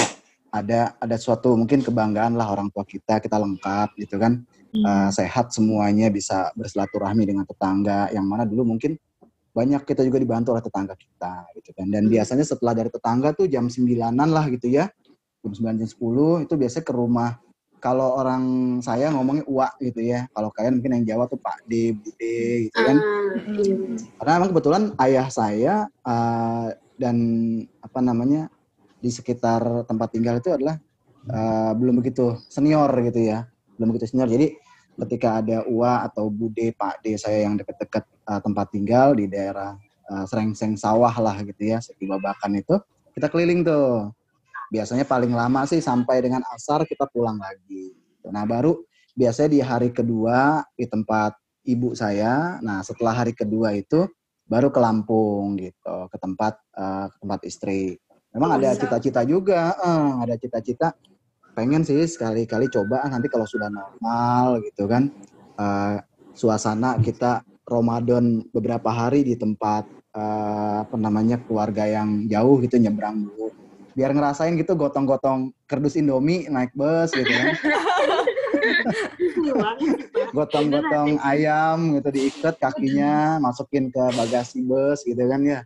ada 0.54 0.94
ada 1.02 1.18
suatu 1.18 1.58
mungkin 1.58 1.82
kebanggaan 1.82 2.38
lah 2.38 2.54
orang 2.54 2.70
tua 2.70 2.86
kita 2.86 3.18
kita 3.18 3.42
lengkap 3.42 3.98
gitu 3.98 4.22
kan. 4.22 4.46
Eh, 4.74 5.10
sehat 5.13 5.54
semuanya 5.54 6.10
bisa 6.10 6.50
bersilaturahmi 6.58 7.30
dengan 7.30 7.46
tetangga 7.46 8.10
yang 8.10 8.26
mana 8.26 8.42
dulu 8.42 8.74
mungkin 8.74 8.98
banyak 9.54 9.86
kita 9.86 10.02
juga 10.02 10.18
dibantu 10.18 10.50
oleh 10.54 10.66
tetangga 10.66 10.98
kita 10.98 11.46
gitu 11.58 11.74
kan. 11.78 11.89
Dan 11.89 12.10
biasanya 12.10 12.46
setelah 12.46 12.74
dari 12.74 12.89
tetangga 12.89 13.34
tuh 13.34 13.50
jam 13.50 13.70
sembilanan 13.70 14.30
lah 14.30 14.46
gitu 14.50 14.70
ya. 14.70 14.89
Jam 15.46 15.52
sembilan 15.54 15.76
jam 15.82 15.89
sepuluh 15.89 16.42
itu 16.42 16.54
biasanya 16.58 16.86
ke 16.86 16.94
rumah. 16.94 17.38
Kalau 17.78 18.16
orang 18.16 18.44
saya 18.82 19.12
ngomongnya 19.13 19.46
uak 19.46 19.74
gitu 19.82 20.02
ya. 20.02 20.26
Kalau 20.34 20.50
kalian 20.50 20.82
mungkin 20.82 20.92
yang 21.02 21.06
Jawa 21.06 21.30
tuh 21.30 21.38
Pak 21.38 21.70
D, 21.70 21.94
Bude 21.94 22.38
gitu 22.70 22.80
kan. 22.82 22.98
Iya. 23.34 23.98
karena 24.22 24.32
emang 24.38 24.50
kebetulan 24.54 24.84
ayah 25.02 25.28
saya 25.34 25.74
eh, 25.89 26.68
dan 27.02 27.18
apa 27.82 28.00
namanya 28.02 28.53
di 29.04 29.12
sekitar 29.12 29.84
tempat 29.84 30.16
tinggal 30.16 30.39
itu 30.39 30.56
adalah 30.56 30.80
eh, 31.28 31.72
belum 31.76 32.00
begitu 32.00 32.39
senior 32.48 32.88
gitu 33.04 33.20
ya 33.20 33.44
belum 33.76 33.92
begitu 33.92 34.16
senior 34.16 34.32
jadi 34.32 34.56
ketika 35.04 35.44
ada 35.44 35.68
Ua 35.68 36.08
atau 36.08 36.32
Bude 36.32 36.72
Pak 36.72 37.04
D 37.04 37.20
saya 37.20 37.44
yang 37.44 37.60
deket-deket 37.60 38.08
eh, 38.08 38.39
tempat 38.39 38.72
tinggal 38.72 39.12
di 39.20 39.28
daerah 39.28 39.76
eh, 40.08 40.24
Serengseng 40.24 40.80
sawah 40.80 41.12
lah 41.20 41.36
gitu 41.44 41.76
ya 41.76 41.84
di 42.00 42.08
Babakan 42.08 42.56
itu 42.63 42.80
kita 43.12 43.28
keliling 43.28 43.68
tuh 43.68 44.16
biasanya 44.72 45.04
paling 45.04 45.36
lama 45.36 45.68
sih 45.68 45.84
sampai 45.84 46.24
dengan 46.24 46.42
asar 46.56 46.88
kita 46.88 47.06
pulang 47.12 47.36
lagi 47.36 47.92
nah 48.32 48.48
baru 48.48 48.80
biasanya 49.13 49.50
di 49.52 49.60
hari 49.60 49.89
kedua 49.92 50.63
di 50.74 50.88
tempat 50.88 51.36
ibu 51.63 51.96
saya. 51.96 52.60
Nah, 52.60 52.84
setelah 52.84 53.24
hari 53.24 53.34
kedua 53.34 53.74
itu 53.74 54.06
baru 54.44 54.70
ke 54.70 54.80
Lampung 54.84 55.56
gitu, 55.58 56.12
ke 56.12 56.18
tempat 56.20 56.60
eh, 56.76 57.06
ke 57.10 57.16
tempat 57.24 57.39
istri. 57.48 57.98
Memang 58.34 58.58
ada 58.58 58.74
cita-cita 58.74 59.22
juga, 59.24 59.78
eh, 59.78 60.12
ada 60.26 60.36
cita-cita. 60.38 60.98
Pengen 61.54 61.86
sih 61.86 62.02
sekali-kali 62.10 62.65
coba 62.74 63.06
nanti 63.06 63.30
kalau 63.30 63.46
sudah 63.46 63.69
normal 63.69 64.58
gitu 64.65 64.89
kan. 64.89 65.06
Eh, 65.54 65.98
suasana 66.34 66.98
kita 66.98 67.46
Ramadan 67.69 68.41
beberapa 68.50 68.89
hari 68.89 69.22
di 69.22 69.38
tempat 69.38 69.86
eh, 70.13 70.76
apa 70.86 70.98
namanya 70.98 71.38
keluarga 71.46 71.86
yang 71.86 72.26
jauh 72.26 72.58
gitu 72.65 72.82
nyebrang 72.82 73.22
dulu. 73.22 73.54
Biar 73.93 74.10
ngerasain 74.17 74.58
gitu 74.58 74.74
gotong-gotong 74.74 75.54
kerdus 75.69 75.93
Indomie 75.93 76.50
naik 76.50 76.74
bus 76.74 77.13
gitu 77.13 77.30
kan 77.30 77.54
gotong-gotong 80.38 81.21
ayam 81.21 81.99
gitu 81.99 82.10
diikat 82.10 82.56
kakinya 82.58 83.38
masukin 83.38 83.93
ke 83.93 84.04
bagasi 84.17 84.65
bus 84.65 85.06
gitu 85.06 85.19
kan 85.19 85.41
ya. 85.43 85.60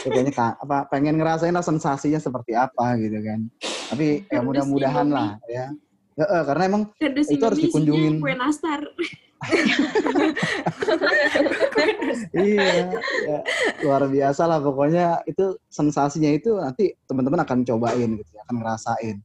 Itu 0.00 0.20
ka- 0.32 0.56
apa 0.60 0.88
pengen 0.88 1.20
ngerasain 1.20 1.52
lah 1.52 1.64
sensasinya 1.64 2.20
seperti 2.20 2.56
apa 2.56 2.96
gitu 3.00 3.18
kan. 3.20 3.40
Tapi 3.92 4.24
ya 4.30 4.40
mudah-mudahan 4.42 5.08
lah 5.10 5.36
ya. 5.50 5.72
Ya, 6.16 6.24
karena 6.48 6.62
emang 6.64 6.82
Kardus 6.96 7.28
itu 7.28 7.44
harus 7.44 7.60
dikunjungin. 7.60 8.24
Kue 8.24 8.32
nastar. 8.32 8.80
iya 12.32 12.88
ya, 13.28 13.38
luar 13.84 14.08
biasa 14.08 14.48
lah 14.48 14.64
pokoknya 14.64 15.20
itu 15.28 15.60
sensasinya 15.68 16.32
itu 16.32 16.56
nanti 16.56 16.96
teman-teman 17.04 17.44
akan 17.44 17.68
cobain 17.68 18.16
gitu 18.16 18.30
ya, 18.32 18.40
akan 18.48 18.64
ngerasain. 18.64 19.20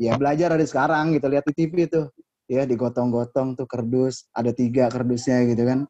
Ya 0.00 0.16
belajar 0.16 0.56
dari 0.56 0.64
sekarang 0.64 1.12
gitu 1.12 1.28
lihat 1.28 1.44
di 1.44 1.52
TV 1.52 1.84
tuh 1.84 2.08
ya 2.52 2.68
digotong-gotong 2.68 3.56
tuh 3.56 3.64
kerdus 3.64 4.28
ada 4.36 4.52
tiga 4.52 4.92
kerdusnya 4.92 5.48
gitu 5.48 5.64
kan. 5.64 5.88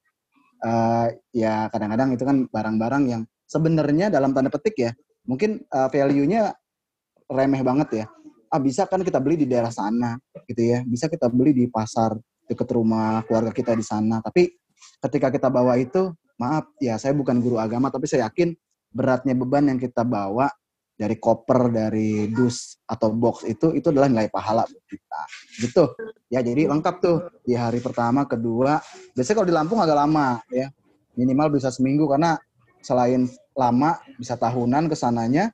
Eh, 0.62 1.07
ya 1.35 1.66
kadang-kadang 1.75 2.14
itu 2.14 2.22
kan 2.22 2.46
barang-barang 2.46 3.03
yang 3.11 3.22
sebenarnya 3.51 4.14
dalam 4.14 4.31
tanda 4.31 4.46
petik 4.46 4.79
ya 4.79 4.90
mungkin 5.27 5.66
eh, 5.66 5.88
value-nya 5.90 6.55
remeh 7.27 7.62
banget 7.66 7.88
ya. 8.05 8.07
Ah 8.46 8.62
bisa 8.62 8.87
kan 8.87 9.03
kita 9.03 9.18
beli 9.18 9.42
di 9.42 9.46
daerah 9.51 9.75
sana 9.75 10.14
gitu 10.46 10.62
ya 10.62 10.87
bisa 10.87 11.11
kita 11.11 11.27
beli 11.27 11.51
di 11.51 11.64
pasar 11.66 12.14
deket 12.46 12.68
rumah 12.70 13.27
keluarga 13.27 13.51
kita 13.51 13.75
di 13.75 13.83
sana. 13.83 14.22
Tapi 14.22 14.55
ketika 15.03 15.35
kita 15.35 15.51
bawa 15.51 15.75
itu 15.83 16.14
maaf 16.38 16.70
ya 16.79 16.94
saya 16.98 17.14
bukan 17.14 17.42
guru 17.42 17.59
agama 17.59 17.90
tapi 17.90 18.07
saya 18.07 18.31
yakin 18.31 18.55
beratnya 18.92 19.35
beban 19.35 19.66
yang 19.66 19.79
kita 19.81 20.05
bawa 20.07 20.51
dari 20.92 21.16
koper 21.16 21.72
dari 21.72 22.28
dus 22.28 22.76
atau 22.85 23.11
box 23.11 23.42
itu 23.44 23.72
itu 23.72 23.88
adalah 23.88 24.07
nilai 24.07 24.28
pahala 24.28 24.62
buat 24.62 24.85
kita 24.87 25.20
gitu 25.59 25.85
ya 26.28 26.44
jadi 26.44 26.68
lengkap 26.68 26.94
tuh 27.00 27.16
di 27.42 27.57
hari 27.57 27.81
pertama 27.81 28.28
kedua 28.28 28.78
biasanya 29.16 29.37
kalau 29.37 29.48
di 29.48 29.57
Lampung 29.57 29.81
agak 29.81 29.96
lama 29.96 30.38
ya 30.52 30.68
minimal 31.16 31.48
bisa 31.52 31.72
seminggu 31.72 32.05
karena 32.07 32.37
selain 32.81 33.24
lama 33.52 33.98
bisa 34.16 34.37
tahunan 34.37 34.87
ke 34.87 34.96
sananya 34.96 35.48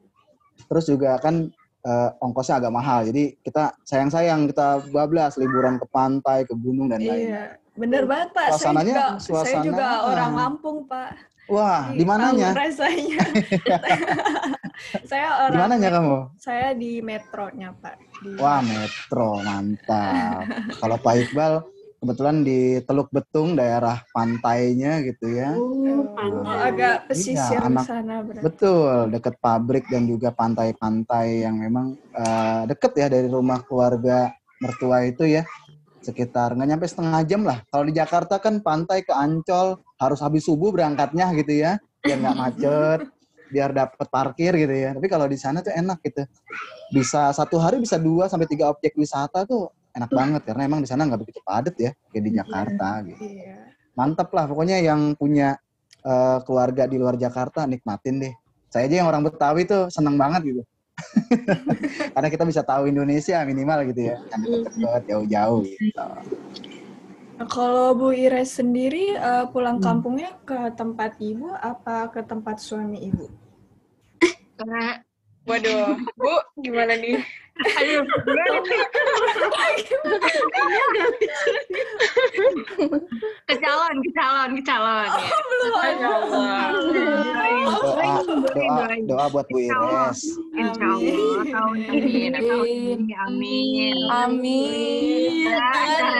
terus 0.66 0.90
juga 0.90 1.16
kan 1.18 1.46
eh, 1.83 2.11
ongkosnya 2.18 2.59
agak 2.59 2.74
mahal 2.74 3.07
jadi 3.07 3.38
kita 3.40 3.79
sayang-sayang 3.87 4.51
kita 4.51 4.83
bablas 4.90 5.38
liburan 5.38 5.79
ke 5.79 5.87
pantai 5.88 6.42
ke 6.44 6.55
gunung 6.55 6.90
dan 6.90 6.98
lain 6.98 7.31
Iya, 7.31 7.44
bener 7.79 8.03
banget 8.11 8.29
Pak. 8.35 8.46
Saya 8.46 8.55
Suasananya- 8.59 8.96
juga, 8.98 9.07
saya 9.14 9.22
suasana- 9.22 9.64
juga 9.64 9.87
orang. 10.03 10.31
Lampung 10.35 10.79
Pak. 10.85 11.11
Wah 11.48 11.90
di 11.90 12.04
Tahu 12.04 12.08
mananya 12.08 12.50
Rasanya. 12.54 13.18
saya 15.11 15.26
di 15.26 15.37
orang. 15.48 15.58
mananya 15.58 15.88
kamu 15.90 16.16
Saya 16.37 16.68
di 16.72 17.00
metronya 17.00 17.70
Pak. 17.74 17.94
Di, 18.18 18.30
Wah, 18.37 18.61
metro, 18.61 19.40
mantap. 19.40 20.42
Kalau 20.80 20.96
Pak 20.96 21.14
Iqbal, 21.18 21.52
kebetulan 21.98 22.37
di 22.42 22.58
Teluk 22.82 23.08
Betung, 23.08 23.54
daerah 23.54 24.02
pantainya 24.11 25.02
gitu 25.02 25.26
ya. 25.28 25.54
Oh, 25.54 25.78
Oh, 25.88 26.04
pantai. 26.14 26.58
agak 26.68 26.96
pesisir 27.06 27.58
anak- 27.58 27.87
sana 27.87 28.22
berarti. 28.22 28.42
Betul, 28.44 28.94
deket 29.08 29.34
pabrik 29.38 29.84
dan 29.87 30.04
juga 30.04 30.30
pantai-pantai 30.30 31.42
yang 31.42 31.58
memang 31.58 31.94
eh, 32.12 32.62
deket 32.66 32.92
ya 32.94 33.06
dari 33.08 33.26
rumah 33.26 33.62
keluarga 33.62 34.30
mertua 34.58 35.06
itu 35.06 35.24
ya. 35.24 35.46
Sekitar 36.09 36.57
nggak 36.57 36.68
nyampe 36.73 36.87
setengah 36.88 37.21
jam 37.29 37.44
lah. 37.44 37.61
Kalau 37.68 37.85
di 37.85 37.92
Jakarta 37.92 38.40
kan 38.40 38.64
pantai 38.64 39.05
ke 39.05 39.12
Ancol 39.12 39.77
harus 40.01 40.18
habis 40.25 40.49
subuh 40.49 40.73
berangkatnya 40.73 41.37
gitu 41.37 41.53
ya, 41.61 41.77
biar 42.01 42.16
nggak 42.25 42.37
macet, 42.40 43.01
biar 43.53 43.77
dapat 43.77 44.09
parkir 44.09 44.57
gitu 44.57 44.73
ya. 44.73 44.97
Tapi 44.97 45.07
kalau 45.07 45.29
di 45.29 45.37
sana 45.37 45.61
tuh 45.61 45.77
enak 45.77 46.01
gitu. 46.01 46.25
Bisa 46.88 47.29
satu 47.37 47.61
hari 47.61 47.85
bisa 47.85 48.01
dua 48.01 48.33
sampai 48.33 48.49
tiga 48.49 48.73
objek 48.73 48.97
wisata 48.97 49.44
tuh 49.44 49.68
enak 49.92 50.09
banget 50.14 50.42
karena 50.47 50.62
emang 50.64 50.81
di 50.81 50.88
sana 50.88 51.05
nggak 51.05 51.21
begitu 51.27 51.40
padat 51.42 51.75
ya 51.75 51.90
kayak 52.14 52.23
di 52.23 52.33
Jakarta 52.38 52.88
gitu 53.03 53.18
Iya. 53.18 53.75
mantap 53.99 54.31
lah 54.31 54.47
pokoknya 54.47 54.79
yang 54.79 55.18
punya 55.18 55.59
eh, 56.07 56.38
keluarga 56.47 56.87
di 56.87 56.97
luar 57.03 57.18
Jakarta 57.18 57.66
nikmatin 57.66 58.23
deh 58.23 58.35
saya 58.71 58.87
aja 58.87 59.03
yang 59.03 59.09
orang 59.11 59.27
Betawi 59.27 59.66
tuh 59.66 59.90
seneng 59.90 60.14
banget 60.14 60.55
gitu 60.55 60.62
karena 62.14 62.28
kita 62.32 62.44
bisa 62.48 62.62
tahu 62.66 62.90
Indonesia 62.90 63.37
minimal 63.46 63.78
gitu 63.90 64.00
ya 64.11 64.16
kan 64.30 64.40
deket-deket 64.42 65.02
jauh-jauh 65.11 65.61
gitu 65.66 66.02
Nah, 67.38 67.46
kalau 67.46 67.94
Bu 67.94 68.08
Ires 68.24 68.50
sendiri 68.58 69.14
eh, 69.14 69.44
pulang 69.54 69.78
Hmm. 69.78 69.82
kampungnya 69.87 70.30
ke 70.48 70.58
tempat 70.74 71.11
ibu 71.22 71.46
apa 71.70 72.11
ke 72.11 72.20
tempat 72.30 72.56
suami 72.66 72.98
ibu? 73.08 73.26
Karena 74.58 75.02
Waduh, 75.48 75.96
Bu, 76.20 76.28
gimana 76.61 76.92
nih? 77.00 77.24
Nih? 77.59 77.99
ke 83.49 83.55
calon, 83.59 83.94
ke 84.05 84.11
calon, 84.14 84.49
ke 84.55 84.62
calon. 84.62 85.09
ya. 85.09 85.97
Ya 85.99 86.09
Allah. 86.12 86.62
doa 87.68 88.87
doa 88.87 88.97
doa 89.09 89.25
buat 89.33 89.47
Bu 89.49 89.59
Ires 89.64 90.21
Insya 90.53 90.87
Allah 90.94 91.42
tahun 91.49 91.79
ini, 91.97 92.31
tahun 92.35 92.66
ini, 92.68 93.12
amin. 93.16 93.97
Amin. 94.09 95.49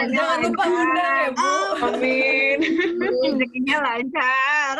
Jangan 0.09 0.37
lupa 0.41 0.63
lancar. 0.65 0.73
undang 0.73 1.17
ya 1.19 1.29
Bu. 1.29 1.51
Amin. 1.85 2.57
Rezekinya 2.99 3.77
lancar. 3.83 4.75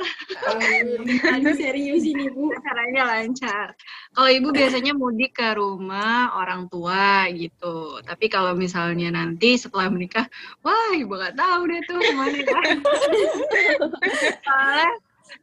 Aduh 1.37 1.55
serius 1.55 2.03
ini 2.05 2.25
Bu. 2.33 2.49
Acaranya 2.57 3.03
lancar. 3.05 3.67
Kalau 4.09 4.29
ibu 4.33 4.49
biasanya 4.49 4.97
mudik 4.97 5.37
ke 5.37 5.53
rumah 5.53 6.33
orang 6.33 6.48
tua 6.69 7.29
gitu. 7.33 8.01
Tapi 8.01 8.25
kalau 8.27 8.57
misalnya 8.57 9.13
nanti 9.13 9.55
setelah 9.55 9.87
menikah, 9.93 10.25
wah 10.65 10.91
ibu 10.97 11.13
nggak 11.13 11.37
tahu 11.37 11.61
deh 11.69 11.81
tuh 11.85 11.99
ke 12.01 12.13
mana 12.17 12.39
kan. 12.41 12.77
soalnya, 14.45 14.89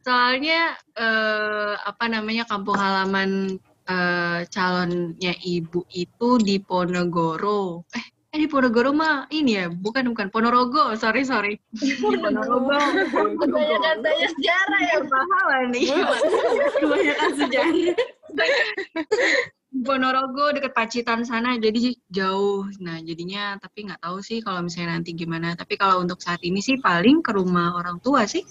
soalnya 0.02 0.60
eh, 0.98 1.74
apa 1.78 2.04
namanya 2.10 2.44
kampung 2.50 2.74
halaman 2.74 3.60
eh, 3.86 4.40
calonnya 4.50 5.32
ibu 5.46 5.86
itu 5.94 6.28
di 6.42 6.58
Ponorogo. 6.58 7.86
Eh, 7.94 8.06
eh 8.34 8.38
di 8.42 8.46
Ponorogo 8.50 8.90
mah 8.90 9.30
ini 9.30 9.62
ya, 9.62 9.66
bukan 9.70 10.10
bukan 10.10 10.28
Ponorogo. 10.34 10.98
Sorry 10.98 11.22
sorry. 11.22 11.54
Ponorogo. 12.02 12.74
Kebanyakan 13.38 13.96
tanya 14.02 14.28
sejarah 14.34 14.80
ya. 14.82 14.98
Pahala 15.06 15.58
nih. 15.70 15.86
Kebanyakan 16.82 17.30
sejarah. 17.38 17.94
Ponorogo 19.84 20.54
deket 20.54 20.72
Pacitan 20.72 21.26
sana 21.26 21.58
jadi 21.58 21.92
jauh. 22.08 22.64
Nah 22.80 23.02
jadinya 23.02 23.58
tapi 23.58 23.90
nggak 23.90 24.00
tahu 24.00 24.22
sih 24.22 24.38
kalau 24.40 24.64
misalnya 24.64 25.00
nanti 25.00 25.12
gimana. 25.12 25.58
Tapi 25.58 25.74
kalau 25.76 26.00
untuk 26.00 26.22
saat 26.22 26.40
ini 26.46 26.62
sih 26.62 26.78
paling 26.78 27.20
ke 27.20 27.34
rumah 27.34 27.76
orang 27.76 27.98
tua 28.00 28.24
sih 28.24 28.46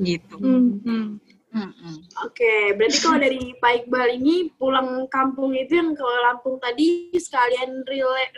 gitu. 0.00 0.40
Hmm. 0.40 1.20
Hmm, 1.54 1.70
hmm. 1.70 1.96
Oke, 2.26 2.74
berarti 2.74 2.98
kalau 2.98 3.18
dari 3.22 3.54
Pak 3.62 3.86
Iqbal 3.86 4.18
ini 4.18 4.50
pulang 4.58 5.06
kampung 5.06 5.54
itu 5.54 5.78
yang 5.78 5.94
ke 5.94 6.02
Lampung 6.02 6.58
tadi 6.58 7.14
sekalian 7.14 7.86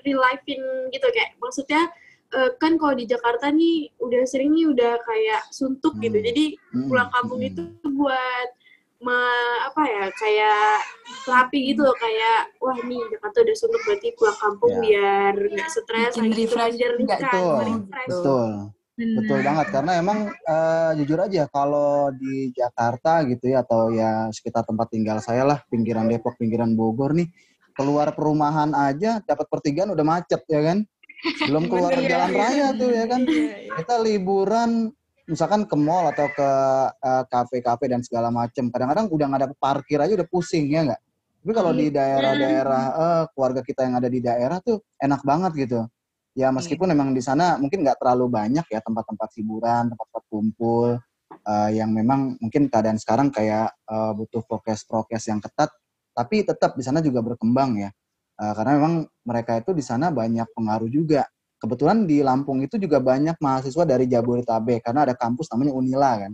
life-in 0.05 0.92
gitu 0.92 1.07
kayak 1.16 1.33
maksudnya 1.40 1.88
eh, 2.37 2.53
kan 2.61 2.77
kalau 2.77 2.92
di 2.92 3.09
Jakarta 3.09 3.49
nih 3.49 3.88
udah 4.05 4.20
sering 4.29 4.53
nih 4.53 4.68
udah 4.68 5.01
kayak 5.01 5.49
suntuk 5.49 5.96
gitu. 6.05 6.20
Hmm. 6.20 6.29
Jadi 6.29 6.44
Hmm, 6.77 6.92
pulang 6.92 7.09
kampung 7.09 7.40
hmm. 7.40 7.49
itu 7.49 7.62
buat 7.96 8.49
me- 8.98 9.61
apa 9.66 9.82
ya 9.85 10.04
kayak 10.11 10.80
terapi 11.22 11.59
gitu 11.74 11.85
loh 11.85 11.96
kayak 11.96 12.48
wah 12.59 12.78
nih 12.80 13.02
Jakarta 13.12 13.44
udah 13.44 13.56
suntuk 13.56 13.82
berarti 13.85 14.09
pulang 14.16 14.38
kampung 14.40 14.72
Ya. 14.72 14.80
biar 14.80 15.35
nggak 15.37 15.68
stres 15.68 16.12
lagi 16.16 16.32
gitu 16.32 16.54
refresh 16.54 16.56
belajar 16.56 16.90
juga 16.96 17.16
kan, 17.16 17.20
Betul, 17.20 17.54
refresh. 17.61 18.09
betul. 18.09 18.48
Betul 18.96 19.44
banget 19.44 19.66
karena 19.68 19.92
emang 20.00 20.18
eh, 20.32 20.90
jujur 20.96 21.20
aja 21.20 21.44
kalau 21.52 22.09
di 22.16 22.48
Jakarta 22.50 23.20
gitu 23.28 23.52
ya 23.52 23.61
atau 23.61 23.92
ya 23.92 24.32
sekitar 24.32 24.64
tempat 24.64 24.88
tinggal 24.88 25.20
saya 25.20 25.44
lah 25.44 25.61
pinggiran 25.68 26.09
Depok, 26.09 26.40
pinggiran 26.40 26.72
Bogor 26.72 27.12
nih 27.12 27.28
keluar 27.76 28.16
perumahan 28.16 28.72
aja 28.72 29.20
dapat 29.20 29.44
pertigaan 29.52 29.92
udah 29.92 30.00
macet 30.00 30.40
ya 30.48 30.64
kan. 30.64 30.78
Belum 31.44 31.64
keluar 31.70 31.92
Bener, 31.92 32.09
jalan 32.09 32.30
iya, 32.32 32.40
raya 32.40 32.66
tuh 32.72 32.88
ya 32.88 33.04
kan. 33.04 33.20
Iya, 33.28 33.56
iya. 33.61 33.72
Kita 33.76 33.94
liburan 34.00 34.70
misalkan 35.27 35.67
ke 35.67 35.77
mall 35.79 36.11
atau 36.11 36.27
ke 36.31 36.49
eh, 37.03 37.25
kafe-kafe 37.31 37.91
dan 37.91 38.01
segala 38.03 38.31
macem 38.31 38.71
kadang-kadang 38.71 39.11
udah 39.11 39.27
nggak 39.27 39.41
ada 39.43 39.51
parkir 39.59 39.99
aja 39.99 40.15
udah 40.15 40.29
pusing 40.31 40.71
ya 40.71 40.87
nggak. 40.87 41.03
Tapi 41.47 41.53
kalau 41.55 41.71
di 41.75 41.87
daerah-daerah 41.95 42.85
eh, 42.95 43.25
keluarga 43.35 43.61
kita 43.62 43.87
yang 43.87 43.95
ada 43.99 44.09
di 44.11 44.21
daerah 44.23 44.59
tuh 44.62 44.83
enak 44.99 45.23
banget 45.23 45.53
gitu. 45.67 45.81
Ya 46.37 46.53
meskipun 46.53 46.93
memang 46.93 47.17
di 47.17 47.25
sana 47.25 47.57
mungkin 47.57 47.81
nggak 47.81 47.97
terlalu 47.97 48.29
banyak 48.29 48.67
ya 48.69 48.81
tempat-tempat 48.85 49.29
hiburan, 49.41 49.89
tempat-tempat 49.95 50.25
kumpul 50.29 50.89
eh, 51.33 51.71
yang 51.75 51.91
memang 51.91 52.37
mungkin 52.39 52.69
keadaan 52.71 52.99
sekarang 53.01 53.33
kayak 53.35 53.73
eh, 53.73 54.12
butuh 54.15 54.43
prokes-prokes 54.45 55.27
yang 55.33 55.41
ketat, 55.41 55.71
tapi 56.12 56.45
tetap 56.45 56.77
di 56.77 56.83
sana 56.85 57.01
juga 57.03 57.25
berkembang 57.25 57.79
ya. 57.83 57.91
Eh, 58.37 58.53
karena 58.53 58.73
memang 58.77 58.95
mereka 59.25 59.57
itu 59.57 59.73
di 59.73 59.81
sana 59.81 60.12
banyak 60.12 60.45
pengaruh 60.53 60.91
juga. 60.93 61.25
Kebetulan 61.66 62.07
di 62.07 62.22
Lampung 62.22 62.62
itu 62.62 62.79
juga 62.79 63.02
banyak 63.02 63.42
mahasiswa 63.42 63.83
dari 63.83 64.07
Jabodetabek 64.07 64.87
karena 64.87 65.02
ada 65.02 65.18
kampus 65.18 65.50
namanya 65.50 65.74
Unila 65.74 66.14
kan. 66.14 66.33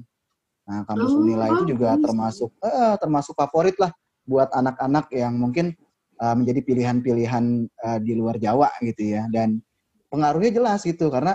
Nah, 0.69 0.85
kampus 0.85 1.17
Oh, 1.17 1.25
Unila 1.25 1.49
itu 1.49 1.73
juga 1.73 1.97
termasuk 1.97 2.53
eh, 2.61 2.97
termasuk 3.01 3.33
favorit 3.33 3.81
lah 3.81 3.89
buat 4.29 4.53
anak-anak 4.53 5.09
yang 5.17 5.41
mungkin 5.41 5.73
eh, 6.21 6.35
menjadi 6.37 6.61
pilihan-pilihan 6.61 7.45
eh, 7.65 7.99
di 8.05 8.13
luar 8.13 8.37
Jawa 8.37 8.69
gitu 8.85 9.17
ya. 9.17 9.25
Dan 9.33 9.57
pengaruhnya 10.13 10.53
jelas 10.53 10.85
gitu 10.85 11.09
karena 11.09 11.33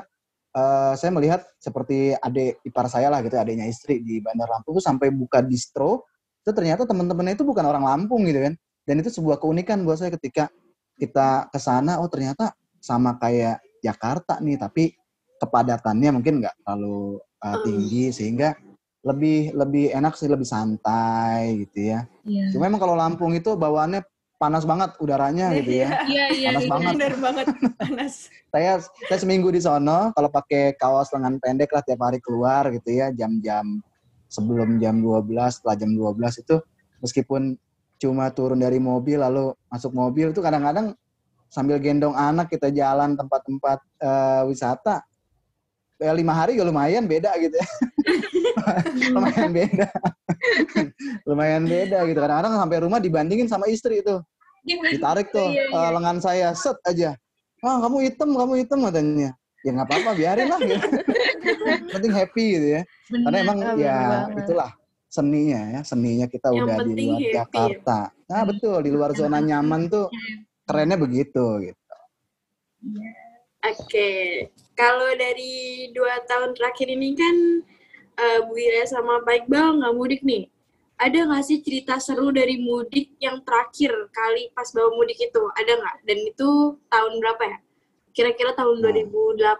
eh, 0.53 0.93
saya 0.93 1.09
melihat 1.09 1.41
seperti 1.57 2.13
adik 2.13 2.61
ipar 2.61 2.85
saya 2.85 3.09
lah 3.09 3.25
gitu, 3.25 3.33
adiknya 3.33 3.65
istri 3.65 4.05
di 4.05 4.21
Bandar 4.21 4.45
Lampung 4.45 4.77
tuh 4.77 4.85
sampai 4.85 5.09
buka 5.09 5.41
distro, 5.41 6.05
itu 6.45 6.53
ternyata 6.53 6.85
teman-temannya 6.85 7.33
itu 7.33 7.43
bukan 7.43 7.65
orang 7.65 7.81
Lampung 7.81 8.29
gitu 8.29 8.45
kan. 8.45 8.53
Dan 8.85 9.01
itu 9.01 9.09
sebuah 9.09 9.41
keunikan 9.41 9.81
buat 9.83 9.99
saya 9.99 10.13
ketika 10.13 10.53
kita 10.95 11.51
ke 11.51 11.59
sana, 11.59 11.99
oh 11.99 12.07
ternyata 12.07 12.55
sama 12.79 13.19
kayak 13.19 13.59
Jakarta 13.83 14.39
nih, 14.41 14.57
tapi 14.57 14.93
kepadatannya 15.37 16.09
mungkin 16.17 16.41
nggak 16.41 16.55
terlalu 16.65 17.21
uh, 17.21 17.57
tinggi 17.61 18.09
sehingga 18.09 18.57
lebih 19.05 19.55
lebih 19.55 19.93
enak 19.93 20.17
sih, 20.17 20.27
lebih 20.27 20.47
santai 20.47 21.67
gitu 21.67 21.93
ya. 21.95 22.09
Iya. 22.27 22.51
Cuma 22.51 22.67
emang 22.67 22.81
kalau 22.81 22.97
Lampung 22.97 23.31
itu 23.37 23.55
bawaannya 23.55 24.03
panas 24.37 24.63
banget 24.69 24.93
udaranya 25.01 25.51
gitu 25.61 25.83
ya. 25.83 26.05
Iya, 26.05 26.25
iya, 26.33 26.49
Panas 26.53 26.63
iya. 26.63 26.71
banget. 26.71 26.93
Bener 26.93 27.13
banget 27.17 27.45
panas. 27.77 28.13
Saya 28.53 28.79
saya 28.81 29.19
seminggu 29.21 29.53
di 29.53 29.61
sono 29.61 30.15
kalau 30.15 30.31
pakai 30.31 30.73
kaos 30.79 31.11
lengan 31.13 31.37
pendek 31.37 31.69
lah 31.69 31.83
tiap 31.83 32.01
hari 32.01 32.17
keluar 32.23 32.65
gitu 32.73 32.89
ya 32.89 33.13
jam-jam 33.13 33.83
sebelum 34.31 34.81
jam 34.81 35.03
12 35.03 35.29
setelah 35.51 35.75
jam 35.77 35.91
12 35.93 36.41
itu 36.41 36.55
meskipun 37.03 37.53
cuma 38.01 38.31
turun 38.33 38.57
dari 38.57 38.79
mobil 38.81 39.19
lalu 39.21 39.53
masuk 39.69 39.91
mobil 39.93 40.31
itu 40.31 40.41
kadang-kadang 40.41 40.95
sambil 41.47 41.77
gendong 41.77 42.13
anak 42.13 42.47
kita 42.47 42.69
jalan 42.69 43.13
tempat-tempat 43.13 43.79
eh, 43.99 44.41
wisata. 44.45 45.01
Ya 45.97 46.13
lima 46.13 46.29
hari 46.29 46.53
ya 46.53 46.63
lumayan 46.63 47.09
beda 47.09 47.33
gitu 47.41 47.57
ya. 47.57 47.67
Lumayan 49.17 49.49
beda. 49.49 49.89
Lumayan 51.25 51.63
beda 51.65 52.05
gitu. 52.05 52.19
Kadang-kadang 52.19 52.53
sampai 52.53 52.77
rumah 52.81 52.99
dibandingin 53.01 53.49
sama 53.49 53.65
istri 53.65 54.05
itu 54.05 54.21
ditarik 54.67 55.31
tuh 55.31 55.47
Iya, 55.47 55.63
iya. 55.71 55.79
eh, 55.79 55.91
lengan 55.95 56.17
saya 56.19 56.47
set 56.53 56.77
aja. 56.83 57.15
Ah 57.63 57.81
kamu 57.81 58.05
hitam 58.05 58.29
kamu 58.29 58.53
hitam 58.61 58.85
katanya. 58.85 59.33
Ya 59.65 59.73
nggak 59.73 59.87
apa-apa 59.89 60.11
biarin 60.13 60.47
lah. 60.47 60.59
Gitu. 60.61 60.85
penting 61.97 62.13
happy 62.13 62.45
gitu 62.53 62.67
ya. 62.77 62.81
Karena 63.09 63.37
emang 63.41 63.57
Ah, 63.57 63.73
ya 63.73 63.73
bener 63.73 64.05
banget. 64.05 64.37
itulah 64.45 64.69
seninya 65.09 65.61
ya. 65.73 65.79
Seninya 65.81 66.27
kita 66.29 66.47
Yang 66.53 66.61
udah 66.61 66.77
di 66.77 66.93
luar 66.93 67.17
happy. 67.17 67.33
Jakarta. 67.33 67.99
Nah 68.29 68.41
betul 68.45 68.77
di 68.85 68.91
luar 68.93 69.11
zona 69.17 69.41
nyaman 69.41 69.89
tuh 69.89 70.05
kerennya 70.67 70.99
begitu 70.99 71.43
gitu 71.63 71.83
Oke, 73.65 74.47
kalau 74.77 75.11
dari 75.17 75.89
dua 75.91 76.21
tahun 76.29 76.53
terakhir 76.55 76.87
ini 76.87 77.17
kan 77.17 77.35
eh, 78.15 78.39
Bu 78.45 78.53
Ira 78.55 78.85
sama 78.87 79.19
Pak 79.25 79.43
Iqbal 79.43 79.81
nggak 79.81 79.95
mudik 79.97 80.21
nih. 80.23 80.47
Ada 80.97 81.29
nggak 81.29 81.43
sih 81.45 81.59
cerita 81.61 81.97
seru 82.01 82.29
dari 82.33 82.57
mudik 82.61 83.17
yang 83.21 83.41
terakhir 83.43 83.93
kali 84.13 84.49
pas 84.55 84.69
bawa 84.71 84.93
mudik 84.95 85.19
itu? 85.19 85.43
Ada 85.57 85.73
nggak? 85.83 85.95
Dan 86.05 86.17
itu 86.25 86.49
tahun 86.89 87.13
berapa 87.21 87.43
ya? 87.43 87.57
Kira-kira 88.13 88.55
tahun 88.57 88.81
Nah. 88.81 88.93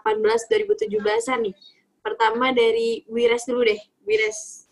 2018-2017an 0.02 1.38
nih. 1.46 1.54
Pertama 2.02 2.50
dari 2.54 3.04
Wires 3.06 3.44
dulu 3.46 3.66
deh, 3.66 3.78
Wires. 4.02 4.66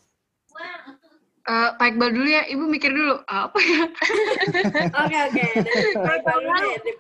Eh, 1.46 1.70
Pak 1.72 1.86
Iqbal 1.88 2.10
dulu 2.10 2.26
ya, 2.26 2.42
Ibu 2.44 2.64
mikir 2.66 2.90
dulu. 2.90 3.22
Apa 3.24 3.54
ya? 3.56 3.86
Oke 5.00 5.16
oke, 5.22 5.42
Pak 5.94 6.16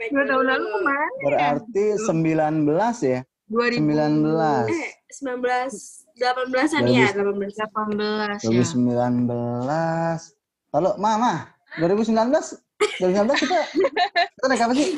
Dua 0.06 0.22
tahun 0.22 0.44
lalu 0.46 0.62
dulu. 0.62 0.70
ke 0.70 0.80
mana? 0.80 1.06
berarti 1.18 1.84
19 1.98 2.62
ya 3.02 3.20
2018 3.46 3.82
19 3.82 4.70
Eh, 4.70 4.90
19, 5.10 6.14
18-an 6.14 6.84
ya, 6.86 7.10
18. 7.10 8.38
ya. 8.38 8.46
2019 8.46 9.26
kalau 10.70 10.92
mama 10.96 11.50
2019 11.76 12.14
2019 13.02 13.34
kita 13.36 13.58
kita 14.30 14.46
naik 14.46 14.62
apa 14.62 14.74
sih 14.74 14.88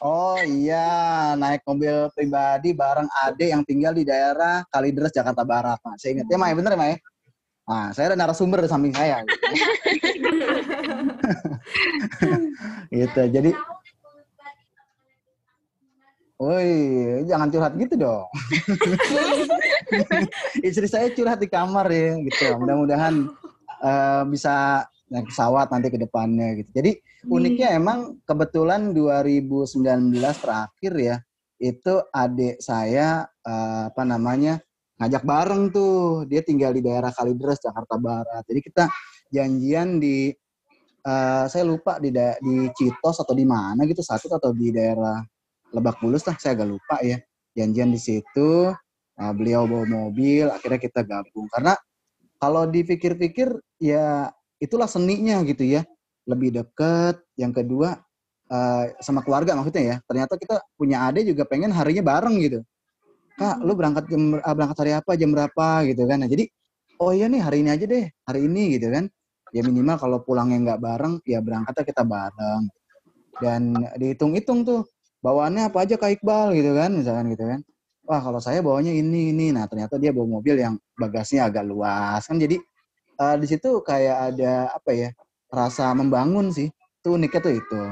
Oh 0.00 0.40
iya, 0.40 1.36
naik 1.36 1.60
mobil 1.68 2.08
pribadi 2.16 2.72
bareng 2.72 3.04
Ade 3.20 3.52
yang 3.52 3.60
tinggal 3.68 3.92
di 3.92 4.08
daerah 4.08 4.64
Kalideres, 4.72 5.12
Jakarta 5.12 5.44
Barat. 5.44 5.76
Nah, 5.84 5.92
saya 6.00 6.16
ingat 6.16 6.26
ya, 6.32 6.40
Mai, 6.40 6.56
bener 6.56 6.72
ya, 6.72 6.80
Mai? 6.80 6.96
Nah, 7.68 7.92
saya 7.92 8.08
ada 8.08 8.16
narasumber 8.16 8.64
di 8.64 8.72
samping 8.72 8.96
saya. 8.96 9.20
gitu. 12.96 13.22
Jadi, 13.28 13.52
Woi, 16.40 16.72
jangan 17.28 17.52
curhat 17.52 17.76
gitu 17.76 18.00
dong. 18.00 18.24
Istri 20.64 20.88
saya 20.88 21.12
curhat 21.12 21.44
di 21.44 21.48
kamar 21.52 21.92
ya, 21.92 22.16
gitu. 22.24 22.56
Mudah-mudahan 22.56 23.28
eh, 23.84 24.22
bisa 24.32 24.88
naik 25.10 25.26
pesawat 25.34 25.66
nanti 25.74 25.90
ke 25.90 25.98
depannya 25.98 26.54
gitu. 26.62 26.70
Jadi 26.70 27.02
uniknya 27.26 27.74
emang 27.74 28.22
kebetulan 28.22 28.94
2019 28.94 30.14
terakhir 30.38 30.92
ya, 30.94 31.16
itu 31.58 31.94
adik 32.14 32.62
saya 32.62 33.26
eh, 33.42 33.82
apa 33.90 34.02
namanya 34.06 34.62
ngajak 35.02 35.26
bareng 35.26 35.74
tuh. 35.74 36.24
Dia 36.30 36.46
tinggal 36.46 36.72
di 36.72 36.80
daerah 36.86 37.10
Kalideres, 37.10 37.58
Jakarta 37.58 37.98
Barat. 37.98 38.46
Jadi 38.46 38.60
kita 38.62 38.84
janjian 39.34 39.98
di 39.98 40.30
eh, 41.02 41.44
saya 41.50 41.64
lupa 41.66 41.98
di 41.98 42.14
da- 42.14 42.38
di 42.38 42.70
Citos 42.72 43.18
atau 43.18 43.34
di 43.34 43.44
mana 43.44 43.82
gitu 43.84 44.00
satu 44.00 44.30
atau 44.30 44.54
di 44.54 44.70
daerah 44.70 45.18
Lebak 45.70 46.02
Bulus 46.02 46.26
lah, 46.26 46.34
saya 46.38 46.58
agak 46.58 46.68
lupa 46.70 46.98
ya. 47.02 47.18
Janjian 47.54 47.94
di 47.94 47.98
situ, 47.98 48.70
nah, 49.18 49.30
beliau 49.34 49.66
bawa 49.66 49.86
mobil, 49.86 50.50
akhirnya 50.50 50.82
kita 50.82 51.06
gabung. 51.06 51.46
Karena 51.50 51.74
kalau 52.42 52.66
dipikir-pikir 52.66 53.54
ya 53.78 54.30
itulah 54.60 54.86
seninya 54.86 55.40
gitu 55.48 55.64
ya. 55.64 55.82
Lebih 56.28 56.54
deket. 56.60 57.24
Yang 57.34 57.64
kedua 57.64 57.98
eh, 58.52 58.84
sama 59.00 59.24
keluarga 59.24 59.56
maksudnya 59.56 59.82
ya. 59.82 59.96
Ternyata 60.04 60.36
kita 60.36 60.60
punya 60.76 61.08
adik 61.08 61.32
juga 61.32 61.48
pengen 61.48 61.72
harinya 61.72 62.04
bareng 62.04 62.36
gitu. 62.44 62.60
Kak, 63.40 63.64
lu 63.64 63.72
berangkat 63.72 64.04
jam 64.12 64.36
ah, 64.44 64.52
berangkat 64.52 64.76
hari 64.84 64.92
apa, 64.92 65.16
jam 65.16 65.32
berapa 65.32 65.66
gitu 65.88 66.04
kan. 66.04 66.20
Nah, 66.20 66.28
jadi 66.28 66.44
oh 67.00 67.16
iya 67.16 67.24
nih 67.24 67.40
hari 67.40 67.64
ini 67.64 67.70
aja 67.72 67.84
deh, 67.88 68.04
hari 68.28 68.40
ini 68.44 68.76
gitu 68.76 68.92
kan. 68.92 69.08
Ya 69.56 69.64
minimal 69.64 69.96
kalau 69.96 70.18
pulangnya 70.20 70.60
nggak 70.60 70.80
bareng, 70.84 71.14
ya 71.24 71.40
berangkatnya 71.40 71.84
kita 71.88 72.04
bareng. 72.04 72.62
Dan 73.40 73.80
dihitung-hitung 73.96 74.68
tuh 74.68 74.84
bawaannya 75.24 75.72
apa 75.72 75.88
aja 75.88 75.96
Kak 75.96 76.20
Iqbal 76.20 76.52
gitu 76.52 76.76
kan, 76.76 76.92
misalkan 76.92 77.32
gitu 77.32 77.48
kan. 77.48 77.60
Wah 78.04 78.20
kalau 78.20 78.44
saya 78.44 78.60
bawanya 78.60 78.92
ini 78.92 79.32
ini, 79.32 79.56
nah 79.56 79.64
ternyata 79.64 79.96
dia 79.96 80.12
bawa 80.12 80.36
mobil 80.36 80.60
yang 80.60 80.76
bagasinya 81.00 81.48
agak 81.48 81.64
luas 81.64 82.20
kan 82.28 82.36
jadi 82.36 82.60
eh, 83.20 83.36
di 83.40 83.46
situ 83.46 83.70
kayak 83.84 84.16
ada 84.34 84.72
apa 84.72 84.90
ya 84.96 85.10
rasa 85.52 85.92
membangun 85.92 86.48
sih. 86.50 86.68
Tuh 87.04 87.16
uniknya 87.16 87.40
tuh 87.40 87.54
itu. 87.56 87.82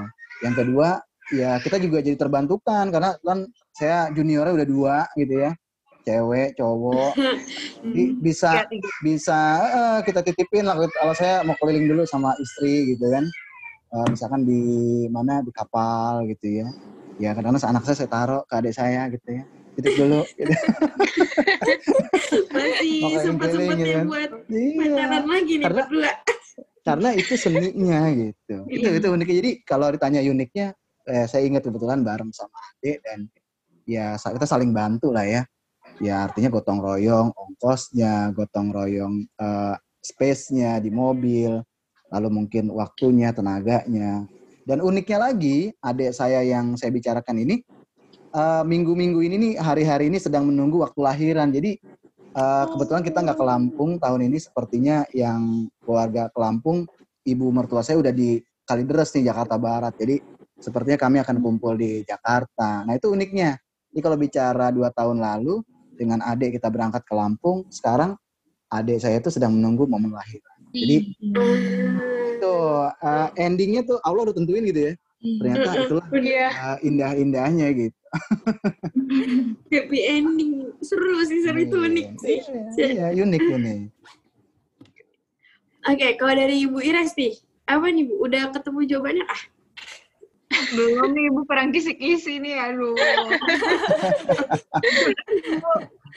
Yang 0.44 0.54
kedua 0.64 0.88
ya 1.28 1.60
kita 1.60 1.76
juga 1.76 2.00
jadi 2.00 2.16
terbantukan 2.16 2.88
karena 2.88 3.12
kan 3.20 3.44
saya 3.76 4.08
juniornya 4.16 4.64
udah 4.64 4.68
dua 4.68 4.96
gitu 5.20 5.34
ya. 5.48 5.52
Cewek 6.08 6.56
cowok. 6.56 7.12
Jadi 7.78 8.04
bisa 8.18 8.64
Tiga, 8.64 8.70
tiga. 8.72 8.88
bisa 9.04 9.38
eh, 9.68 9.98
kita 10.08 10.20
titipin 10.24 10.64
lah. 10.64 10.74
Kalau 10.74 11.14
saya 11.14 11.44
mau 11.44 11.52
keliling 11.60 11.84
dulu 11.84 12.02
sama 12.08 12.32
istri 12.40 12.96
gitu 12.96 13.06
kan. 13.12 13.28
Eh, 13.92 14.06
misalkan 14.08 14.42
di 14.48 14.62
mana 15.12 15.44
di 15.44 15.52
kapal 15.52 16.24
gitu 16.26 16.64
ya. 16.64 16.68
Ya 17.20 17.36
kadang-kadang 17.36 17.76
anak 17.76 17.82
saya 17.84 17.96
saya 18.02 18.10
taruh 18.10 18.42
ke 18.48 18.54
adik 18.56 18.72
saya 18.72 19.10
gitu 19.12 19.42
ya 19.42 19.44
titip 19.78 19.94
dulu 19.94 20.20
gitu. 20.34 20.50
Masih 22.50 22.98
Makanya 22.98 23.18
sempat-sempatnya 23.22 23.46
keliling, 23.54 23.78
gitu 23.78 23.94
kan. 23.94 24.06
buat 24.10 24.30
Iya. 24.50 24.74
pacaran 24.74 25.24
lagi 25.24 25.52
nih 25.54 25.64
Karena- 25.64 25.86
berdua. 25.86 26.10
karena 26.88 27.08
itu 27.14 27.34
seninya 27.36 28.00
gitu. 28.10 28.56
Itu 28.66 28.88
Iya. 28.90 28.98
itu 28.98 29.06
uniknya. 29.08 29.36
Jadi 29.38 29.50
kalau 29.62 29.86
ditanya 29.92 30.20
uniknya, 30.24 30.66
eh, 31.06 31.24
saya 31.24 31.42
ingat 31.46 31.62
kebetulan 31.62 32.00
bareng 32.02 32.32
sama 32.34 32.58
adik 32.74 32.98
dan 33.04 33.18
ya 33.86 34.16
kita 34.18 34.44
saling 34.44 34.74
bantu 34.74 35.14
lah 35.14 35.24
ya. 35.24 35.42
Ya 35.98 36.26
artinya 36.26 36.50
gotong 36.50 36.78
royong 36.78 37.30
ongkosnya, 37.30 38.34
gotong 38.34 38.74
royong 38.74 39.14
eh, 39.36 39.74
space-nya 40.00 40.78
di 40.78 40.90
mobil, 40.90 41.60
lalu 42.08 42.28
mungkin 42.32 42.72
waktunya, 42.72 43.30
tenaganya. 43.30 44.24
Dan 44.64 44.80
uniknya 44.80 45.18
lagi, 45.22 45.72
adik 45.80 46.12
saya 46.12 46.40
yang 46.44 46.76
saya 46.76 46.92
bicarakan 46.92 47.40
ini 47.40 47.60
eh, 48.32 48.62
minggu-minggu 48.64 49.20
ini 49.24 49.36
nih 49.36 49.52
hari-hari 49.60 50.12
ini 50.12 50.18
sedang 50.20 50.48
menunggu 50.48 50.82
waktu 50.82 51.00
lahiran. 51.00 51.48
Jadi 51.52 51.78
eh, 52.34 52.64
kebetulan 52.68 53.02
kita 53.04 53.18
nggak 53.24 53.38
ke 53.38 53.44
Lampung 53.46 53.90
tahun 53.96 54.20
ini 54.28 54.38
sepertinya 54.40 55.04
yang 55.14 55.68
keluarga 55.82 56.28
ke 56.32 56.38
Lampung, 56.38 56.84
ibu 57.24 57.46
mertua 57.52 57.84
saya 57.84 58.00
udah 58.00 58.12
di 58.12 58.40
Kalideres 58.68 59.12
nih 59.16 59.32
Jakarta 59.32 59.56
Barat. 59.56 59.96
Jadi 59.96 60.20
sepertinya 60.58 60.98
kami 60.98 61.22
akan 61.22 61.36
kumpul 61.40 61.78
di 61.78 62.02
Jakarta. 62.04 62.84
Nah 62.84 62.92
itu 62.92 63.08
uniknya. 63.08 63.56
Jadi 63.88 64.00
kalau 64.04 64.16
bicara 64.20 64.68
dua 64.68 64.92
tahun 64.92 65.22
lalu 65.22 65.64
dengan 65.96 66.20
adik 66.22 66.60
kita 66.60 66.68
berangkat 66.68 67.02
ke 67.08 67.14
Lampung, 67.16 67.64
sekarang 67.72 68.14
adik 68.68 69.00
saya 69.00 69.16
itu 69.16 69.32
sedang 69.32 69.56
menunggu 69.56 69.88
momen 69.88 70.12
lahiran. 70.12 70.58
Jadi 70.68 71.16
itu 72.36 72.56
eh, 73.00 73.28
endingnya 73.40 73.82
tuh 73.88 73.98
Allah 74.04 74.28
udah 74.28 74.36
tentuin 74.36 74.62
gitu 74.68 74.92
ya. 74.92 74.94
Ternyata 75.18 75.70
itulah 75.82 76.06
Iya. 76.14 76.46
eh, 76.48 76.78
indah-indahnya 76.86 77.68
gitu. 77.74 77.98
Happy 79.74 79.98
ending. 80.06 80.70
Seru 80.78 81.18
sih, 81.26 81.42
seru 81.42 81.58
itu 81.60 81.76
unik 81.76 82.08
sih. 82.22 82.38
Iya, 82.78 83.10
unik 83.12 83.42
unik. 83.50 83.78
Oke, 85.88 86.08
kalau 86.20 86.34
dari 86.36 86.62
Ibu 86.68 86.78
Ires 86.84 87.16
nih, 87.18 87.34
apa 87.66 87.88
nih 87.90 88.06
Bu? 88.06 88.14
Udah 88.22 88.52
ketemu 88.52 88.80
jawabannya 88.86 89.24
ah? 89.26 89.42
Belum 90.72 91.10
nih 91.12 91.24
Ibu 91.32 91.40
perang 91.48 91.72
kisi-kisi 91.74 92.38
nih, 92.38 92.54
aduh. 92.56 92.94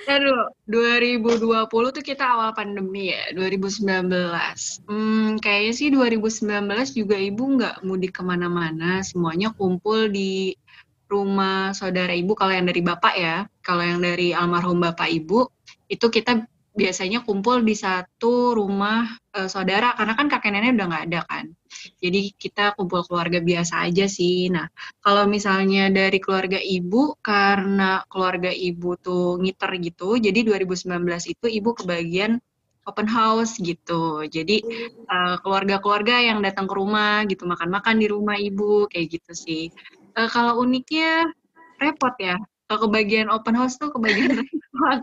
aduh, 0.07 0.51
2020 0.67 1.67
tuh 1.67 2.03
kita 2.03 2.23
awal 2.23 2.51
pandemi 2.51 3.11
ya, 3.11 3.31
2019. 3.35 4.83
Hmm, 4.87 5.37
kayaknya 5.39 5.73
sih 5.73 5.87
2019 5.93 6.97
juga 6.97 7.15
Ibu 7.15 7.43
nggak 7.59 7.75
mudik 7.85 8.19
ke 8.19 8.21
mana-mana, 8.23 9.03
semuanya 9.03 9.51
kumpul 9.55 10.11
di 10.11 10.55
rumah 11.11 11.75
saudara 11.75 12.15
Ibu 12.15 12.31
kalau 12.39 12.55
yang 12.55 12.67
dari 12.71 12.79
Bapak 12.79 13.15
ya. 13.19 13.43
Kalau 13.59 13.83
yang 13.83 13.99
dari 13.99 14.31
almarhum 14.31 14.79
Bapak 14.79 15.11
Ibu, 15.11 15.51
itu 15.91 16.07
kita 16.07 16.47
biasanya 16.71 17.19
kumpul 17.27 17.61
di 17.67 17.75
satu 17.75 18.55
rumah 18.55 19.07
eh, 19.35 19.49
saudara, 19.51 19.93
karena 19.97 20.13
kan 20.19 20.27
kakek 20.31 20.51
nenek 20.55 20.79
udah 20.79 20.87
nggak 20.87 21.05
ada 21.11 21.21
kan. 21.27 21.45
Jadi 22.03 22.19
kita 22.35 22.73
kumpul 22.77 23.01
keluarga 23.07 23.39
biasa 23.43 23.87
aja 23.87 24.05
sih. 24.07 24.47
Nah, 24.53 24.67
kalau 25.03 25.27
misalnya 25.27 25.91
dari 25.91 26.17
keluarga 26.23 26.59
ibu, 26.59 27.15
karena 27.19 28.03
keluarga 28.11 28.51
ibu 28.51 28.95
tuh 28.99 29.39
ngiter 29.41 29.71
gitu, 29.83 30.19
jadi 30.19 30.39
2019 30.47 31.31
itu 31.31 31.45
ibu 31.47 31.69
kebagian 31.75 32.39
open 32.89 33.07
house 33.07 33.59
gitu. 33.61 34.25
Jadi 34.27 34.63
eh, 35.11 35.35
keluarga-keluarga 35.43 36.15
yang 36.23 36.39
datang 36.45 36.65
ke 36.69 36.73
rumah 36.75 37.23
gitu, 37.27 37.43
makan-makan 37.45 37.95
di 38.01 38.07
rumah 38.09 38.37
ibu, 38.39 38.87
kayak 38.91 39.19
gitu 39.19 39.31
sih. 39.35 39.63
Eh, 40.17 40.29
kalau 40.31 40.59
uniknya 40.63 41.29
repot 41.81 42.15
ya. 42.19 42.37
Kalau 42.67 42.87
kebagian 42.87 43.27
open 43.27 43.55
house 43.59 43.75
tuh 43.75 43.91
kebagian 43.91 44.31
repot. 44.71 44.99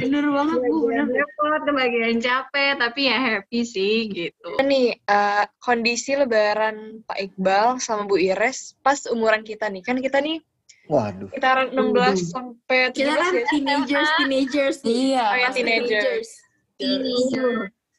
Bener 0.00 0.24
banget 0.32 0.58
Bu, 0.64 0.88
bener. 0.88 1.06
repot, 1.12 1.60
kebagian 1.68 2.18
capek, 2.20 2.72
tapi 2.80 3.00
ya 3.08 3.16
happy 3.20 3.60
sih 3.64 4.08
gitu. 4.08 4.48
Nih, 4.64 4.96
eh, 4.96 5.44
kondisi 5.60 6.16
lebaran 6.16 7.04
Pak 7.04 7.18
Iqbal 7.20 7.78
sama 7.80 8.08
Bu 8.08 8.16
Ires 8.16 8.74
pas 8.80 8.98
umuran 9.08 9.44
kita 9.44 9.68
nih. 9.68 9.82
Kan 9.84 10.00
kita 10.00 10.20
nih 10.20 10.40
Waduh. 10.86 11.28
sekitaran 11.28 11.74
16 11.74 12.30
sampai 12.30 12.94
17 12.94 12.94
Kita 12.94 13.12
kan 13.18 13.32
ya. 13.34 13.46
teenagers, 13.50 14.10
teenagers 14.16 14.76
nih. 14.86 14.94
Iya. 14.94 15.24
Oh 15.26 15.36
ya, 15.36 15.48
teenagers. 15.52 16.28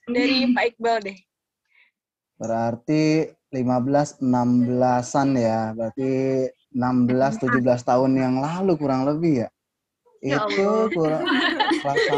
Dari 0.08 0.38
Pak 0.56 0.64
Iqbal 0.74 0.98
deh. 1.04 1.18
Berarti 2.38 3.04
15 3.52 4.22
16-an 4.24 5.30
ya. 5.36 5.76
Berarti 5.76 6.12
16 6.72 7.44
17 7.44 7.82
tahun 7.84 8.12
yang 8.16 8.36
lalu 8.40 8.78
kurang 8.80 9.04
lebih 9.04 9.46
ya. 9.46 9.50
Ya 10.22 10.46
Itu 10.50 10.90
kurang 10.94 11.24
kelas 11.84 12.00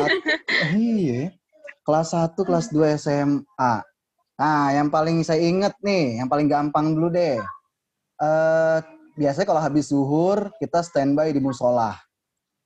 1 0.72 0.80
iya. 0.80 1.36
Kelas 1.84 2.08
1 2.16 2.38
kelas 2.38 2.66
2 2.72 2.96
SMA. 2.96 3.74
Nah, 4.40 4.72
yang 4.72 4.88
paling 4.88 5.20
saya 5.26 5.44
inget 5.44 5.76
nih, 5.84 6.24
yang 6.24 6.32
paling 6.32 6.48
gampang 6.48 6.96
dulu 6.96 7.12
deh. 7.12 7.42
Eh 8.20 8.78
biasanya 9.20 9.48
kalau 9.52 9.60
habis 9.60 9.92
zuhur 9.92 10.48
kita 10.64 10.80
standby 10.80 11.36
di 11.36 11.44
musola. 11.44 12.00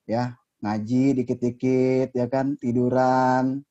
Ya, 0.06 0.38
ngaji 0.62 1.18
dikit-dikit 1.18 2.14
ya 2.14 2.26
kan, 2.30 2.54
tiduran. 2.62 3.64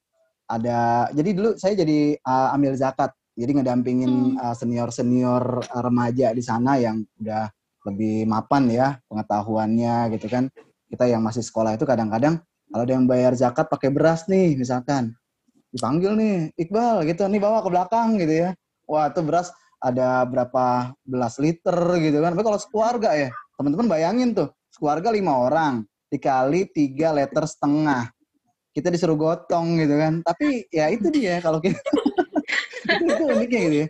Ada 0.52 1.08
jadi 1.16 1.30
dulu 1.32 1.50
saya 1.56 1.80
jadi 1.80 2.20
uh, 2.20 2.56
ambil 2.58 2.76
zakat. 2.76 3.16
Jadi 3.34 3.58
ngedampingin 3.58 4.38
uh, 4.38 4.54
senior-senior 4.54 5.66
uh, 5.66 5.82
remaja 5.82 6.36
di 6.38 6.44
sana 6.44 6.78
yang 6.78 7.02
udah 7.18 7.50
lebih 7.88 8.30
mapan 8.30 8.70
ya 8.70 8.88
pengetahuannya 9.08 10.12
gitu 10.18 10.28
kan. 10.28 10.52
Kita 10.94 11.10
yang 11.10 11.26
masih 11.26 11.42
sekolah 11.42 11.74
itu 11.74 11.90
kadang-kadang 11.90 12.38
kalau 12.70 12.86
ada 12.86 12.94
yang 12.94 13.10
bayar 13.10 13.34
zakat 13.34 13.66
pakai 13.66 13.90
beras 13.90 14.30
nih 14.30 14.54
misalkan 14.54 15.18
dipanggil 15.74 16.14
nih 16.14 16.54
Iqbal 16.54 17.02
gitu 17.10 17.26
nih 17.26 17.42
bawa 17.42 17.66
ke 17.66 17.70
belakang 17.74 18.22
gitu 18.22 18.46
ya. 18.46 18.50
Wah, 18.86 19.10
itu 19.10 19.26
beras 19.26 19.50
ada 19.82 20.22
berapa 20.30 20.94
belas 21.02 21.42
liter 21.42 21.76
gitu 21.98 22.22
kan. 22.22 22.38
Tapi 22.38 22.44
kalau 22.46 22.60
sekeluarga 22.62 23.10
ya, 23.18 23.30
teman-teman 23.58 23.90
bayangin 23.90 24.38
tuh, 24.38 24.54
sekeluarga 24.70 25.10
lima 25.10 25.34
orang 25.34 25.82
dikali 26.14 26.70
tiga 26.70 27.10
liter 27.10 27.44
setengah. 27.50 28.14
Kita 28.70 28.94
disuruh 28.94 29.18
gotong 29.18 29.82
gitu 29.82 29.98
kan. 29.98 30.22
Tapi 30.22 30.70
ya 30.70 30.94
itu 30.94 31.10
dia 31.10 31.42
kalau 31.42 31.58
kita 31.58 31.78
itu, 32.94 33.04
itu 33.10 33.24
uniknya 33.26 33.60
gitu 33.66 33.78
ya. 33.82 33.88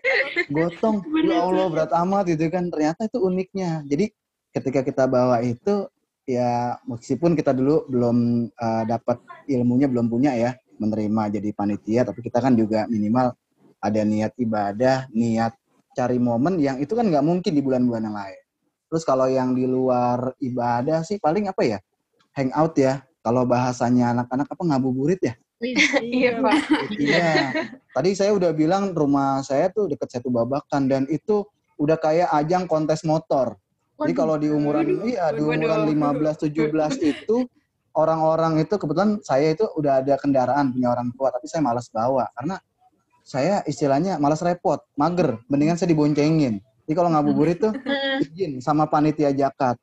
Gotong, 0.48 0.96
ya 1.28 1.40
Allah 1.44 1.68
berat 1.68 1.92
amat 1.92 2.24
gitu 2.32 2.48
kan. 2.48 2.72
Ternyata 2.72 3.12
itu 3.12 3.20
uniknya. 3.20 3.84
Jadi 3.92 4.08
ketika 4.56 4.86
kita 4.88 5.04
bawa 5.10 5.44
itu 5.44 5.88
ya 6.24 6.80
meskipun 6.88 7.36
kita 7.36 7.52
dulu 7.52 7.88
belum 7.92 8.18
uh, 8.56 8.84
dapat 8.88 9.20
ilmunya 9.52 9.92
belum 9.92 10.08
punya 10.08 10.32
ya 10.36 10.52
menerima 10.80 11.40
jadi 11.40 11.50
panitia 11.52 12.02
tapi 12.08 12.24
kita 12.24 12.40
kan 12.40 12.56
juga 12.56 12.88
minimal 12.88 13.36
ada 13.84 14.02
niat 14.08 14.32
ibadah 14.40 15.12
niat 15.12 15.54
cari 15.94 16.18
momen 16.18 16.58
yang 16.58 16.80
itu 16.80 16.96
kan 16.96 17.06
nggak 17.12 17.24
mungkin 17.24 17.52
di 17.52 17.62
bulan-bulan 17.62 18.04
yang 18.08 18.18
lain 18.18 18.42
terus 18.88 19.04
kalau 19.04 19.28
yang 19.28 19.52
di 19.52 19.68
luar 19.68 20.32
ibadah 20.40 21.04
sih 21.04 21.20
paling 21.20 21.52
apa 21.52 21.62
ya 21.64 21.78
hangout 22.34 22.74
ya 22.80 23.04
kalau 23.24 23.44
bahasanya 23.44 24.16
anak-anak 24.16 24.48
apa 24.48 24.64
ngabuburit 24.64 25.22
ya 25.22 25.36
Iya, 25.64 26.32
Pak. 26.44 26.60
Iya. 27.00 27.32
Tadi 27.96 28.10
saya 28.20 28.36
udah 28.36 28.52
bilang 28.52 28.92
rumah 28.92 29.40
saya 29.48 29.72
tuh 29.72 29.88
deket 29.88 30.12
Setu 30.12 30.28
Babakan 30.28 30.92
dan 30.92 31.08
itu 31.08 31.48
udah 31.80 31.96
kayak 31.96 32.30
ajang 32.36 32.68
kontes 32.68 33.08
motor. 33.08 33.56
Jadi 33.94 34.14
kalau 34.18 34.36
di 34.42 34.50
umuran 34.50 35.06
iya 35.06 35.30
di 35.30 35.42
umuran 35.46 35.86
15 35.86 36.50
17 36.50 37.14
itu 37.14 37.46
orang-orang 37.94 38.66
itu 38.66 38.74
kebetulan 38.82 39.22
saya 39.22 39.54
itu 39.54 39.70
udah 39.78 40.02
ada 40.02 40.18
kendaraan 40.18 40.74
punya 40.74 40.90
orang 40.98 41.14
tua 41.14 41.30
tapi 41.30 41.46
saya 41.46 41.62
malas 41.62 41.94
bawa. 41.94 42.26
Karena 42.34 42.58
saya 43.24 43.62
istilahnya 43.70 44.18
malas 44.18 44.42
repot, 44.42 44.82
mager, 44.98 45.38
mendingan 45.48 45.78
saya 45.78 45.94
diboncengin. 45.94 46.60
Jadi 46.60 46.94
kalau 46.98 47.10
ngabuburit 47.14 47.62
tuh 47.62 47.72
izin 48.26 48.60
sama 48.60 48.90
panitia 48.90 49.30
jakat. 49.32 49.78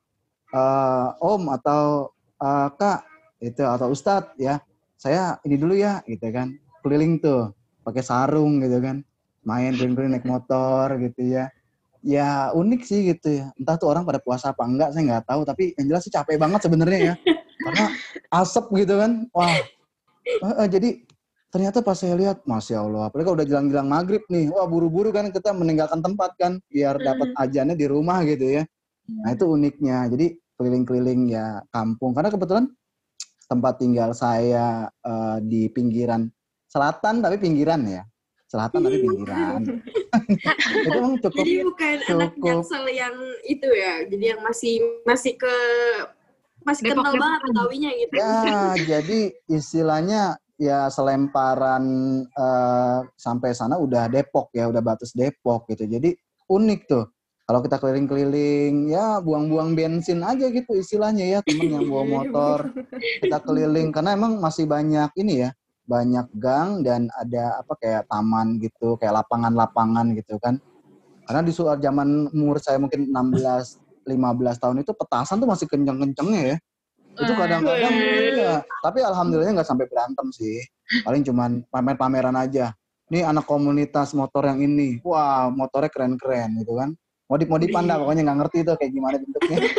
Eh, 0.51 1.07
om 1.23 1.47
atau 1.47 2.11
eh, 2.35 2.69
Kak 2.75 2.99
itu 3.39 3.63
atau 3.63 3.87
Ustadz 3.95 4.35
ya. 4.35 4.59
Saya 4.99 5.39
ini 5.47 5.55
dulu 5.55 5.73
ya 5.73 6.03
gitu 6.05 6.29
kan. 6.29 6.51
Keliling 6.83 7.23
tuh 7.23 7.55
pakai 7.81 8.03
sarung 8.03 8.59
gitu 8.59 8.77
kan. 8.83 9.01
Main 9.41 9.73
keliling-keliling 9.73 10.19
naik 10.19 10.27
motor 10.29 10.99
gitu 11.01 11.25
ya 11.25 11.49
ya 12.01 12.51
unik 12.53 12.81
sih 12.83 13.13
gitu 13.13 13.41
ya. 13.41 13.45
Entah 13.55 13.77
tuh 13.77 13.89
orang 13.89 14.03
pada 14.03 14.19
puasa 14.21 14.51
apa 14.51 14.65
enggak 14.65 14.93
saya 14.93 15.03
nggak 15.07 15.25
tahu. 15.25 15.41
Tapi 15.47 15.63
yang 15.79 15.85
jelas 15.93 16.03
sih 16.05 16.13
capek 16.13 16.37
banget 16.37 16.65
sebenarnya 16.65 16.99
ya. 16.99 17.13
Karena 17.61 17.85
asap 18.33 18.65
gitu 18.77 18.97
kan. 18.97 19.25
Wah. 19.31 19.55
Eh, 20.21 20.53
eh, 20.61 20.69
jadi 20.69 20.89
ternyata 21.51 21.83
pas 21.83 21.99
saya 21.99 22.15
lihat, 22.15 22.47
masya 22.47 22.79
Allah, 22.79 23.11
apalagi 23.11 23.27
kalau 23.27 23.37
udah 23.43 23.47
jelang-jelang 23.47 23.89
maghrib 23.91 24.23
nih, 24.31 24.47
wah 24.47 24.63
buru-buru 24.63 25.11
kan 25.11 25.27
kita 25.35 25.51
meninggalkan 25.51 25.99
tempat 25.99 26.31
kan, 26.39 26.63
biar 26.71 26.95
dapat 26.95 27.27
ajannya 27.35 27.75
di 27.75 27.85
rumah 27.91 28.23
gitu 28.23 28.61
ya. 28.61 28.63
Nah 29.11 29.35
itu 29.35 29.51
uniknya, 29.51 30.07
jadi 30.07 30.31
keliling-keliling 30.55 31.27
ya 31.27 31.59
kampung, 31.75 32.15
karena 32.15 32.31
kebetulan 32.31 32.65
tempat 33.51 33.73
tinggal 33.83 34.15
saya 34.15 34.87
eh, 35.03 35.37
di 35.43 35.67
pinggiran 35.67 36.31
selatan 36.71 37.19
tapi 37.19 37.35
pinggiran 37.35 37.83
ya, 37.83 38.07
selatan 38.51 38.79
tapi 38.83 38.97
pinggiran. 38.99 39.61
itu 40.83 40.89
emang 40.91 41.15
cukup 41.23 41.39
Jadi 41.47 41.63
bukan 41.63 41.95
anak 42.03 42.31
cukup 42.35 42.43
jaksel 42.43 42.85
yang 42.91 43.15
itu 43.47 43.67
ya, 43.71 44.03
jadi 44.11 44.25
yang 44.35 44.41
masih 44.43 44.75
masih 45.07 45.39
ke 45.39 45.55
masih 46.67 46.83
Depok, 46.91 47.07
kental 47.07 47.15
banget. 47.15 47.39
Betawinya 47.47 47.91
gitu. 47.95 48.13
Ya, 48.19 48.59
jadi 48.83 49.19
istilahnya 49.47 50.21
ya 50.59 50.91
selemparan 50.91 51.83
eh, 52.27 52.99
sampai 53.15 53.55
sana 53.55 53.79
udah 53.79 54.11
Depok 54.11 54.51
ya, 54.51 54.67
udah 54.67 54.83
batas 54.83 55.15
Depok 55.15 55.71
gitu. 55.71 55.87
Jadi 55.87 56.11
unik 56.51 56.81
tuh. 56.91 57.07
Kalau 57.41 57.59
kita 57.59 57.83
keliling-keliling, 57.83 58.95
ya 58.95 59.19
buang-buang 59.19 59.75
bensin 59.75 60.23
aja 60.23 60.47
gitu 60.47 60.71
istilahnya 60.71 61.25
ya, 61.35 61.39
temen 61.43 61.67
yang 61.67 61.83
bawa 61.83 62.03
motor. 62.19 62.59
Kita 63.19 63.43
keliling 63.43 63.91
karena 63.91 64.15
emang 64.15 64.39
masih 64.39 64.63
banyak 64.69 65.11
ini 65.19 65.47
ya, 65.47 65.49
banyak 65.91 66.27
gang 66.39 66.79
dan 66.87 67.11
ada 67.19 67.59
apa 67.59 67.75
kayak 67.75 68.07
taman 68.07 68.63
gitu, 68.63 68.95
kayak 68.95 69.19
lapangan-lapangan 69.19 70.15
gitu 70.15 70.39
kan. 70.39 70.55
Karena 71.27 71.41
di 71.43 71.51
suat 71.51 71.83
zaman 71.83 72.31
umur 72.31 72.63
saya 72.63 72.79
mungkin 72.79 73.11
16 73.11 74.07
15 74.07 74.63
tahun 74.63 74.77
itu 74.81 74.91
petasan 74.95 75.43
tuh 75.43 75.49
masih 75.51 75.67
kenceng-kencengnya 75.67 76.41
ya. 76.55 76.57
Itu 77.19 77.33
kadang-kadang 77.35 77.91
iya. 77.91 78.63
Tapi 78.79 78.99
alhamdulillahnya 79.03 79.61
nggak 79.61 79.69
sampai 79.69 79.85
berantem 79.91 80.31
sih. 80.31 80.63
Paling 81.03 81.27
cuman 81.27 81.61
pamer-pameran 81.67 82.35
aja. 82.39 82.71
Nih 83.11 83.27
anak 83.27 83.43
komunitas 83.43 84.15
motor 84.15 84.47
yang 84.47 84.63
ini. 84.63 85.03
Wah, 85.03 85.51
motornya 85.51 85.91
keren-keren 85.91 86.55
gitu 86.63 86.79
kan. 86.79 86.95
Modif-modifan 87.27 87.87
dah 87.87 87.95
pokoknya 87.99 88.21
nggak 88.27 88.39
ngerti 88.43 88.57
tuh 88.67 88.75
kayak 88.75 88.91
gimana 88.91 89.15
bentuknya. 89.19 89.57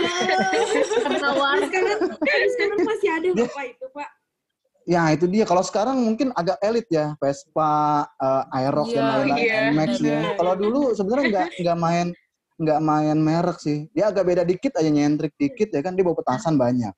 Sekarang, 1.63 1.99
sekarang 2.53 2.79
masih 2.85 3.09
ada. 3.13 3.29
Bapak 3.33 3.65
itu. 3.69 3.82
Ya 4.83 5.07
itu 5.15 5.31
dia. 5.31 5.47
Kalau 5.47 5.63
sekarang 5.63 5.95
mungkin 6.03 6.35
agak 6.35 6.59
elit 6.59 6.87
ya, 6.91 7.15
Vespa, 7.23 8.03
eh, 8.19 8.57
Aerox 8.59 8.91
dan 8.91 9.05
Iya, 9.07 9.13
lain-lain, 9.15 9.47
iya, 9.47 9.61
NMAX 9.71 9.91
ya. 10.03 10.03
benar. 10.03 10.35
Kalau 10.39 10.55
dulu 10.59 10.81
sebenarnya 10.99 11.27
nggak 11.31 11.49
nggak 11.63 11.79
main 11.79 12.07
nggak 12.63 12.81
main 12.83 13.19
merek 13.19 13.59
sih. 13.63 13.79
Dia 13.95 14.11
agak 14.11 14.25
beda 14.27 14.43
dikit 14.43 14.73
aja 14.79 14.91
nyentrik 14.91 15.35
dikit 15.39 15.71
ya 15.71 15.81
kan 15.83 15.95
dia 15.95 16.03
bawa 16.07 16.19
petasan 16.19 16.59
banyak. 16.59 16.95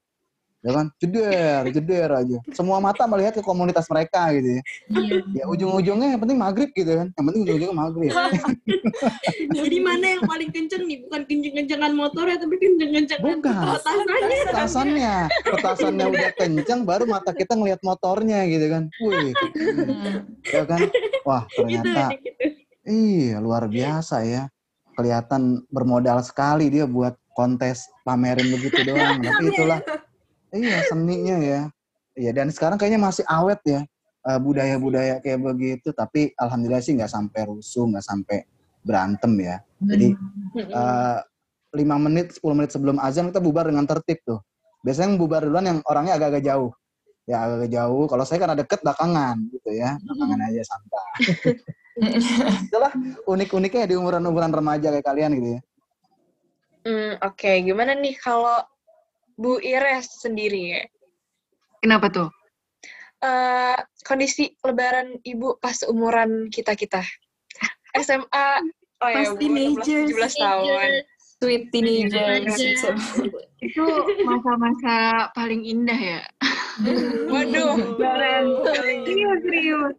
Ya 0.65 0.73
kan, 0.73 0.87
jeder, 0.97 1.63
jeder 1.69 2.09
aja. 2.09 2.39
Semua 2.57 2.81
mata 2.81 3.05
melihat 3.05 3.37
ke 3.37 3.45
komunitas 3.45 3.85
mereka 3.93 4.33
gitu 4.33 4.57
ya. 4.57 4.63
Ya 5.37 5.45
ujung-ujungnya 5.45 6.17
yang 6.17 6.21
penting 6.25 6.41
maghrib 6.41 6.73
gitu 6.73 6.89
kan. 6.89 7.13
Yang 7.13 7.25
penting 7.29 7.41
ujung-ujungnya 7.45 7.77
maghrib. 7.77 8.13
Jadi 9.61 9.77
mana 9.85 10.07
yang 10.17 10.23
paling 10.25 10.49
kenceng 10.49 10.89
nih? 10.89 11.05
Bukan 11.05 11.21
kenceng-kencengan 11.29 11.93
motornya, 11.93 12.37
tapi 12.41 12.57
kenceng-kencengan 12.57 13.45
petasannya. 13.45 14.17
Petasannya, 14.49 15.15
petasannya 15.53 16.07
udah 16.09 16.31
kenceng, 16.33 16.81
baru 16.89 17.05
mata 17.05 17.37
kita 17.37 17.53
ngelihat 17.53 17.85
motornya 17.85 18.49
gitu 18.49 18.67
kan. 18.73 18.83
Wih, 19.05 19.37
ya 20.49 20.65
kan. 20.65 20.81
Wah 21.29 21.45
Gitu, 21.53 21.61
ternyata 21.61 22.03
gitu. 22.19 22.45
Iya, 22.85 23.37
luar 23.41 23.65
biasa 23.69 24.25
ya. 24.25 24.49
Kelihatan 24.95 25.65
bermodal 25.69 26.23
sekali 26.23 26.71
dia 26.71 26.89
buat 26.89 27.17
kontes 27.35 27.91
pamerin 28.07 28.49
begitu 28.55 28.81
doang. 28.87 29.19
Tapi 29.21 29.45
itulah, 29.51 29.81
iya 30.55 30.79
seninya 30.87 31.37
ya. 31.43 31.61
Iya, 32.15 32.31
dan 32.31 32.55
sekarang 32.55 32.79
kayaknya 32.79 33.03
masih 33.03 33.27
awet 33.27 33.59
ya 33.67 33.83
eh, 34.25 34.39
budaya-budaya 34.39 35.19
kayak 35.19 35.41
begitu. 35.43 35.91
Tapi 35.91 36.31
alhamdulillah 36.39 36.83
sih 36.83 36.95
nggak 36.95 37.11
sampai 37.11 37.41
rusuh, 37.51 37.91
nggak 37.91 38.07
sampai 38.07 38.39
berantem 38.87 39.33
ya. 39.43 39.57
Jadi 39.83 40.15
eh, 40.55 41.19
lima 41.75 41.97
menit, 41.99 42.39
10 42.39 42.55
menit 42.55 42.71
sebelum 42.71 43.03
azan 43.03 43.35
kita 43.35 43.43
bubar 43.43 43.67
dengan 43.67 43.85
tertib 43.85 44.23
tuh. 44.23 44.39
Biasanya 44.87 45.11
yang 45.11 45.19
bubar 45.19 45.43
duluan 45.43 45.67
yang 45.67 45.79
orangnya 45.91 46.15
agak-agak 46.15 46.45
jauh. 46.47 46.71
Ya 47.27 47.43
agak-agak 47.43 47.71
jauh. 47.73 48.05
Kalau 48.07 48.25
saya 48.29 48.39
karena 48.39 48.57
deket 48.57 48.79
belakangan 48.85 49.37
gitu 49.51 49.71
ya. 49.75 49.99
Belakangan 49.99 50.41
aja 50.47 50.63
santai. 50.63 51.09
Itulah 52.69 52.93
unik-uniknya 53.27 53.91
di 53.91 53.95
umuran-umuran 53.99 54.53
remaja 54.55 54.95
kayak 54.95 55.07
kalian 55.07 55.31
gitu 55.41 55.49
ya. 55.59 55.61
Hmm, 56.85 57.13
oke. 57.25 57.51
Gimana 57.65 57.97
nih 57.97 58.15
kalau 58.21 58.61
Bu 59.35 59.59
Ires 59.59 60.23
sendiri 60.23 60.63
ya? 60.79 60.83
Kenapa 61.83 62.09
tuh? 62.09 62.29
Eh, 63.25 63.79
kondisi 64.05 64.53
lebaran 64.61 65.17
ibu 65.25 65.57
pas 65.57 65.81
umuran 65.89 66.53
kita-kita. 66.53 67.01
SMA, 67.97 68.49
oh 69.05 69.09
ya, 69.09 69.33
teenagers. 69.41 70.37
17 70.37 70.45
tahun. 70.45 70.89
Sweet 71.41 71.65
teenagers. 71.73 72.57
Itu 73.65 73.85
masa-masa 74.29 75.29
paling 75.33 75.65
indah 75.65 75.97
ya. 75.97 76.21
Waduh. 77.33 77.97
Lebaran. 77.97 78.45
Serius, 79.09 79.41
serius. 79.41 79.95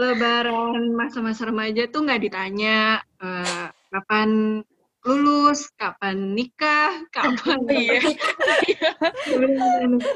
Lebaran 0.00 0.96
masa-masa 0.96 1.52
remaja 1.52 1.84
tuh 1.92 2.08
nggak 2.08 2.20
ditanya 2.24 3.04
eh, 3.20 3.68
kapan 3.92 4.62
lulus, 5.04 5.72
kapan 5.80 6.36
nikah, 6.36 7.08
kapan 7.08 7.60
Iya. 7.70 8.92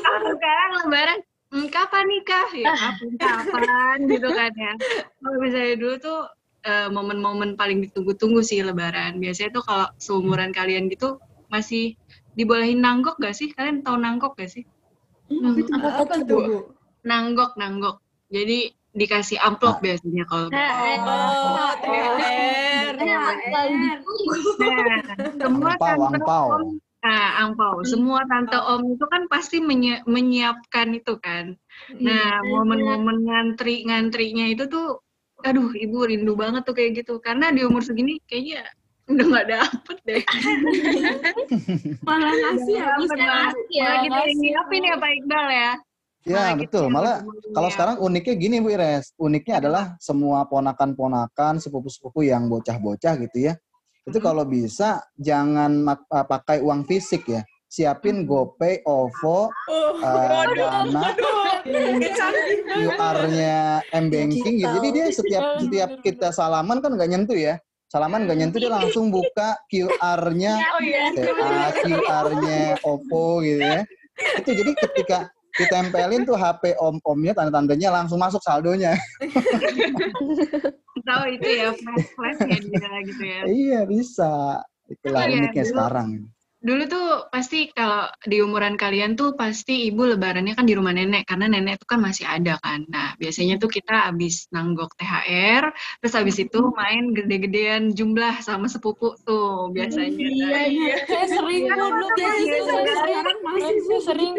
Kalau 0.05 0.21
sekarang 0.37 0.71
lebaran, 0.85 1.19
"Hmm, 1.53 1.67
kapan 1.73 2.05
nikah? 2.05 2.49
Ya 2.53 2.73
kapan, 2.77 3.11
kapan 3.17 3.97
gitu 4.13 4.29
kan 4.29 4.53
ya. 4.53 4.73
Kalau 5.21 5.37
misalnya 5.41 5.75
dulu 5.81 5.95
tuh 6.01 6.21
eh, 6.65 6.89
momen-momen 6.89 7.57
paling 7.61 7.85
ditunggu-tunggu 7.89 8.41
sih 8.41 8.61
lebaran. 8.65 9.21
Biasanya 9.21 9.61
tuh 9.61 9.65
kalau 9.65 9.87
seumuran 10.01 10.53
kalian 10.53 10.89
gitu 10.89 11.21
masih 11.53 11.97
dibolehin 12.35 12.81
nanggok 12.81 13.21
gak 13.21 13.37
sih? 13.37 13.53
Kalian 13.53 13.85
tahu 13.85 14.01
nanggok 14.01 14.37
gak 14.37 14.51
sih? 14.53 14.65
Apa 16.01 16.03
tuh, 16.09 16.25
Bu? 16.25 16.39
Nanggok, 17.05 17.57
nanggok. 17.61 18.01
Jadi 18.33 18.73
dikasih 18.95 19.43
amplop 19.43 19.83
biasanya 19.83 20.25
kalau 20.25 20.49
Oh, 21.05 22.64
THR. 22.97 23.99
Nah, 24.59 24.97
semua 25.37 25.71
Angpau, 25.75 25.97
tante 25.99 26.17
angpau. 26.23 26.47
om, 26.55 26.69
nah 27.05 27.27
angpau, 27.45 27.75
semua 27.85 28.21
tante 28.25 28.57
om 28.57 28.83
itu 28.97 29.05
kan 29.11 29.23
pasti 29.29 29.59
menyi- 29.61 30.03
menyiapkan 30.07 30.95
itu 30.95 31.15
kan. 31.19 31.55
Nah, 32.01 32.41
momen-momen 32.43 33.27
ngantri 33.27 33.85
ngantrinya 33.85 34.47
itu 34.49 34.65
tuh, 34.71 35.03
aduh, 35.43 35.71
ibu 35.77 35.99
rindu 36.07 36.33
banget 36.39 36.65
tuh 36.65 36.73
kayak 36.73 37.05
gitu. 37.05 37.19
Karena 37.21 37.51
di 37.53 37.67
umur 37.67 37.85
segini 37.85 38.17
kayaknya 38.25 38.65
udah 39.05 39.25
nggak 39.29 39.49
dapet 39.53 39.97
deh. 40.09 40.23
Malah 42.09 42.33
ngasih 42.33 42.77
habis 42.81 43.11
Dapet 43.13 43.21
ya. 43.21 43.29
banget. 43.29 43.55
Malah 43.69 43.99
kita 44.01 44.21
nyiapin 44.41 44.83
ya 44.89 44.95
Pak 44.97 45.11
Iqbal 45.21 45.47
ya. 45.53 45.73
Ya 46.25 46.41
Malah 46.41 46.57
betul. 46.57 46.85
Malah 46.89 47.17
kalau 47.53 47.69
nyiap. 47.69 47.75
sekarang 47.77 47.97
uniknya 48.01 48.35
gini 48.41 48.57
Bu 48.65 48.73
Ires. 48.73 49.13
Uniknya 49.21 49.61
adalah 49.61 49.85
semua 50.01 50.49
ponakan-ponakan, 50.49 51.61
sepupu-sepupu 51.61 52.25
yang 52.25 52.49
bocah-bocah 52.49 53.15
gitu 53.29 53.53
ya. 53.53 53.55
Itu 54.09 54.21
kalau 54.25 54.49
bisa 54.49 55.05
jangan 55.21 55.85
uh, 55.85 56.25
pakai 56.25 56.65
uang 56.65 56.89
fisik 56.89 57.29
ya. 57.29 57.45
Siapin 57.69 58.23
GoPay, 58.23 58.87
OVO, 58.87 59.51
uh, 59.51 60.45
Dana, 60.55 61.11
QR-nya 62.71 63.83
M 63.91 64.07
banking 64.13 64.63
gitu. 64.63 64.71
Jadi 64.79 64.89
dia 64.95 65.07
setiap 65.11 65.45
setiap 65.59 65.91
kita 66.07 66.31
salaman 66.31 66.79
kan 66.79 66.95
nggak 66.95 67.11
nyentuh 67.11 67.35
ya. 67.35 67.59
Salaman 67.91 68.31
nggak 68.31 68.39
nyentuh 68.39 68.59
dia 68.63 68.73
langsung 68.73 69.11
buka 69.11 69.59
QR-nya 69.67 70.55
Oh 70.79 70.81
iya. 70.81 71.75
QR-nya 71.75 72.79
OVO 72.87 73.43
gitu 73.43 73.61
ya. 73.61 73.83
Itu 74.39 74.51
jadi 74.55 74.73
ketika 74.79 75.34
ditempelin 75.55 76.27
tuh 76.27 76.35
HP 76.35 76.75
om-omnya, 76.77 77.33
tante-tantenya 77.33 77.89
langsung 77.91 78.19
masuk 78.19 78.43
saldonya. 78.43 78.95
Tahu 81.05 81.25
itu 81.31 81.49
ya 81.49 81.69
flash 81.77 82.09
flash 82.17 82.41
ya 82.49 82.59
dia 82.59 82.97
gitu 83.05 83.23
ya. 83.23 83.41
iya, 83.47 83.81
bisa. 83.85 84.63
Itulah 84.85 85.25
Iya, 85.29 85.37
uniknya 85.41 85.65
dulu- 85.65 85.73
sekarang. 85.73 86.09
Dulu 86.65 86.83
tuh 86.89 87.09
pasti 87.29 87.69
kalau 87.77 88.09
di 88.25 88.41
umuran 88.41 88.81
kalian 88.81 89.21
tuh 89.21 89.37
pasti 89.37 89.85
ibu 89.85 90.09
lebarannya 90.09 90.57
kan 90.57 90.65
di 90.65 90.73
rumah 90.73 90.97
nenek 90.97 91.29
karena 91.29 91.45
nenek 91.45 91.77
tuh 91.77 91.93
kan 91.93 92.01
masih 92.01 92.25
ada 92.25 92.57
kan. 92.57 92.89
Nah, 92.89 93.13
biasanya 93.21 93.61
tuh 93.61 93.69
kita 93.69 94.09
habis 94.09 94.49
nanggok 94.49 94.97
THR, 94.97 95.69
terus 96.01 96.17
habis 96.17 96.41
itu 96.41 96.57
main 96.73 97.13
gede-gedean 97.13 97.93
jumlah 97.93 98.41
sama 98.41 98.73
sepupu 98.73 99.13
tuh 99.29 99.77
biasanya. 99.77 100.17
Iya, 100.17 100.61
iya. 100.73 100.95
Saya 101.05 101.27
sering 101.37 101.69
dulu 101.69 102.07
sekarang 102.17 103.39
masih 103.45 103.77
Saya 103.85 104.01
sering. 104.09 104.33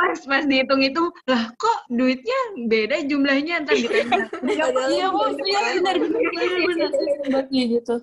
Pas 0.00 0.20
pas 0.24 0.44
dihitung-hitung, 0.48 1.12
lah 1.28 1.52
kok 1.60 1.78
duitnya 1.92 2.40
beda 2.72 3.04
jumlahnya? 3.04 3.68
Ntar 3.68 3.76
ditanya. 3.76 4.24
Iya, 4.48 5.06
kok 5.12 5.28
iya 5.44 5.60
benar 5.76 5.96
benar 6.00 6.24
benar 6.24 6.48
benar. 6.64 7.42
kayak 7.52 7.66
gitu. 7.76 7.94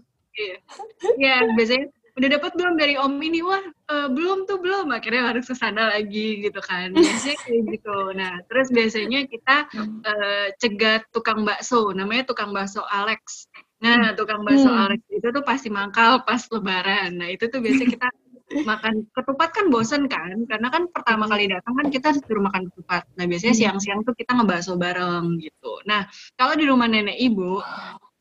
ya 1.18 1.42
biasanya 1.58 1.90
udah 2.18 2.30
dapat 2.34 2.52
belum 2.54 2.74
dari 2.78 2.94
om 3.02 3.14
ini? 3.18 3.42
Wah 3.42 3.62
eh, 3.66 4.08
belum 4.14 4.46
tuh 4.46 4.62
belum. 4.62 4.94
Akhirnya 4.94 5.34
harus 5.34 5.50
ke 5.50 5.58
sana 5.58 5.98
lagi 5.98 6.46
gitu 6.46 6.62
kan. 6.62 6.94
Biasanya 6.94 7.38
kayak 7.42 7.62
gitu. 7.74 7.98
Nah 8.14 8.34
terus 8.46 8.68
biasanya 8.70 9.20
kita 9.26 9.58
eh, 10.06 10.48
cegat 10.62 11.10
tukang 11.10 11.42
bakso. 11.46 11.90
Namanya 11.98 12.30
tukang 12.30 12.54
bakso 12.54 12.86
Alex. 12.86 13.50
Nah 13.82 14.14
tukang 14.14 14.42
bakso 14.46 14.70
Hmm. 14.70 14.86
Alex 14.90 15.02
itu 15.14 15.28
tuh 15.30 15.44
pasti 15.46 15.70
mangkal 15.74 16.22
pas 16.26 16.42
lebaran. 16.54 17.18
Nah 17.18 17.30
itu 17.34 17.46
tuh 17.50 17.62
biasanya 17.62 17.90
kita 17.98 18.08
makan 18.66 19.06
ketupat 19.14 19.50
kan 19.54 19.66
bosen 19.70 20.08
kan? 20.08 20.48
Karena 20.48 20.68
kan 20.72 20.90
pertama 20.90 21.28
kali 21.30 21.52
datang 21.52 21.74
kan 21.76 21.88
kita 21.92 22.16
suruh 22.16 22.42
makan 22.42 22.72
ketupat. 22.72 23.04
Nah 23.20 23.26
biasanya 23.28 23.56
siang-siang 23.58 24.02
tuh 24.08 24.16
kita 24.18 24.34
ngebakso 24.34 24.80
bareng 24.80 25.38
gitu. 25.44 25.82
Nah 25.86 26.08
kalau 26.40 26.54
di 26.56 26.66
rumah 26.66 26.88
nenek 26.90 27.18
ibu 27.20 27.62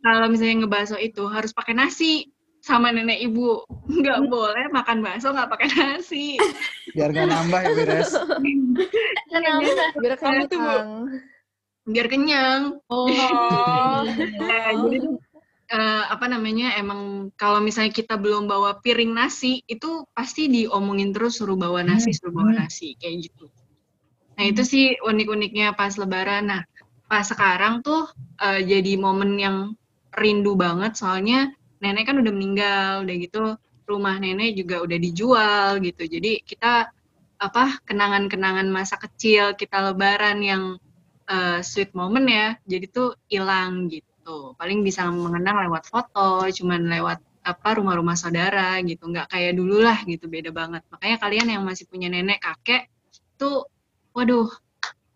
kalau 0.03 0.27
misalnya 0.31 0.67
ngebakso 0.67 0.97
itu 1.01 1.25
harus 1.27 1.51
pakai 1.51 1.75
nasi 1.75 2.29
sama 2.67 2.91
nenek 2.91 3.23
ibu. 3.23 3.63
Nggak 3.87 4.27
boleh 4.27 4.67
makan 4.75 4.99
bakso 5.07 5.31
nggak 5.31 5.51
pakai 5.51 5.69
nasi. 5.71 6.35
Biar 6.93 7.15
nggak 7.15 7.29
nambah 7.31 7.61
ya 7.63 7.73
beres. 7.79 8.11
Biar 9.97 10.15
Karena 10.19 10.45
tuh, 10.51 10.59
Bu, 10.59 10.67
kenyang. 10.67 10.91
biar 11.87 12.07
kenyang. 12.11 12.63
Oh. 12.91 13.07
Nah, 14.47 14.71
jadi 14.87 14.99
eh, 15.67 16.05
apa 16.07 16.27
namanya 16.31 16.79
emang 16.79 17.31
kalau 17.35 17.59
misalnya 17.59 17.91
kita 17.91 18.15
belum 18.15 18.47
bawa 18.47 18.79
piring 18.81 19.13
nasi 19.13 19.63
itu 19.67 20.07
pasti 20.15 20.47
diomongin 20.47 21.11
terus 21.11 21.39
suruh 21.39 21.59
bawa 21.59 21.83
nasi 21.83 22.15
suruh 22.15 22.35
bawa 22.35 22.53
nasi 22.55 22.95
kayak 22.99 23.31
gitu. 23.31 23.47
Nah 24.37 24.45
itu 24.47 24.63
sih 24.63 24.85
unik-uniknya 25.01 25.75
pas 25.75 25.95
lebaran. 25.99 26.51
Nah 26.51 26.63
pas 27.11 27.27
sekarang 27.27 27.83
tuh 27.83 28.07
eh, 28.43 28.63
jadi 28.63 28.93
momen 28.99 29.39
yang 29.39 29.57
rindu 30.15 30.57
banget 30.57 30.97
soalnya 30.97 31.53
nenek 31.83 32.09
kan 32.09 32.17
udah 32.17 32.33
meninggal 32.33 33.05
udah 33.05 33.15
gitu 33.21 33.39
rumah 33.87 34.17
nenek 34.19 34.59
juga 34.59 34.83
udah 34.83 34.99
dijual 34.99 35.83
gitu. 35.83 36.03
Jadi 36.07 36.43
kita 36.47 36.91
apa 37.37 37.65
kenangan-kenangan 37.85 38.65
masa 38.73 38.97
kecil 38.97 39.53
kita 39.61 39.93
lebaran 39.93 40.41
yang 40.41 40.63
eh, 41.29 41.61
sweet 41.61 41.93
moment 41.93 42.27
ya 42.27 42.57
jadi 42.65 42.87
tuh 42.89 43.09
hilang 43.29 43.93
gitu 43.93 44.06
paling 44.59 44.83
bisa 44.83 45.07
mengenang 45.09 45.69
lewat 45.69 45.87
foto 45.87 46.47
cuman 46.51 46.91
lewat 46.91 47.19
apa 47.47 47.69
rumah-rumah 47.79 48.19
saudara 48.19 48.75
gitu 48.83 49.07
nggak 49.07 49.31
kayak 49.31 49.55
dulu 49.55 49.79
lah 49.79 50.03
gitu 50.03 50.27
beda 50.27 50.51
banget 50.51 50.83
makanya 50.91 51.17
kalian 51.23 51.47
yang 51.47 51.63
masih 51.63 51.87
punya 51.87 52.11
nenek 52.11 52.43
kakek 52.43 52.91
tuh 53.39 53.71
waduh 54.11 54.51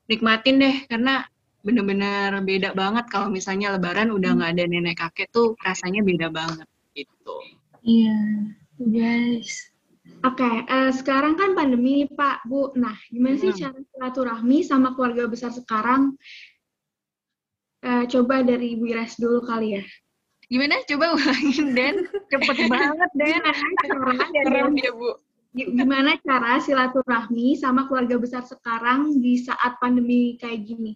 nikmatin 0.06 0.62
deh 0.62 0.76
karena 0.86 1.26
bener-bener 1.66 2.38
beda 2.40 2.70
banget 2.72 3.04
kalau 3.10 3.28
misalnya 3.28 3.74
lebaran 3.74 4.14
udah 4.14 4.30
nggak 4.38 4.50
ada 4.54 4.64
nenek 4.70 4.96
kakek 4.96 5.28
tuh 5.34 5.58
rasanya 5.60 6.06
beda 6.06 6.30
banget 6.30 6.68
gitu 6.94 7.34
Iya, 7.80 8.44
guys. 8.76 9.72
Oke, 10.20 10.44
eh, 10.44 10.92
sekarang 10.92 11.40
kan 11.40 11.56
pandemi 11.56 12.04
nih 12.04 12.12
Pak, 12.12 12.44
Bu. 12.44 12.76
Nah, 12.76 12.92
gimana 13.08 13.40
sih 13.40 13.56
Hmm. 13.56 13.60
cara 13.72 13.78
silaturahmi 13.80 14.60
sama 14.60 14.92
keluarga 14.92 15.24
besar 15.24 15.48
sekarang? 15.48 16.12
Eh, 17.80 18.04
coba 18.12 18.44
dari 18.44 18.76
Bu 18.76 18.92
Ires 18.92 19.16
dulu 19.16 19.40
kali 19.40 19.80
ya. 19.80 19.84
gimana 20.50 20.82
coba 20.82 21.14
ulangin 21.14 21.72
Den 21.78 22.10
cepet 22.26 22.58
banget 22.66 23.10
Den 23.14 23.38
Keren 24.44 24.74
dia, 24.74 24.90
Bu. 24.90 25.14
Gi- 25.54 25.70
Gimana 25.78 26.18
cara 26.22 26.58
silaturahmi 26.58 27.54
sama 27.58 27.86
keluarga 27.86 28.18
besar 28.18 28.42
sekarang 28.44 29.18
di 29.22 29.38
saat 29.40 29.78
pandemi 29.78 30.34
kayak 30.36 30.62
gini? 30.66 30.92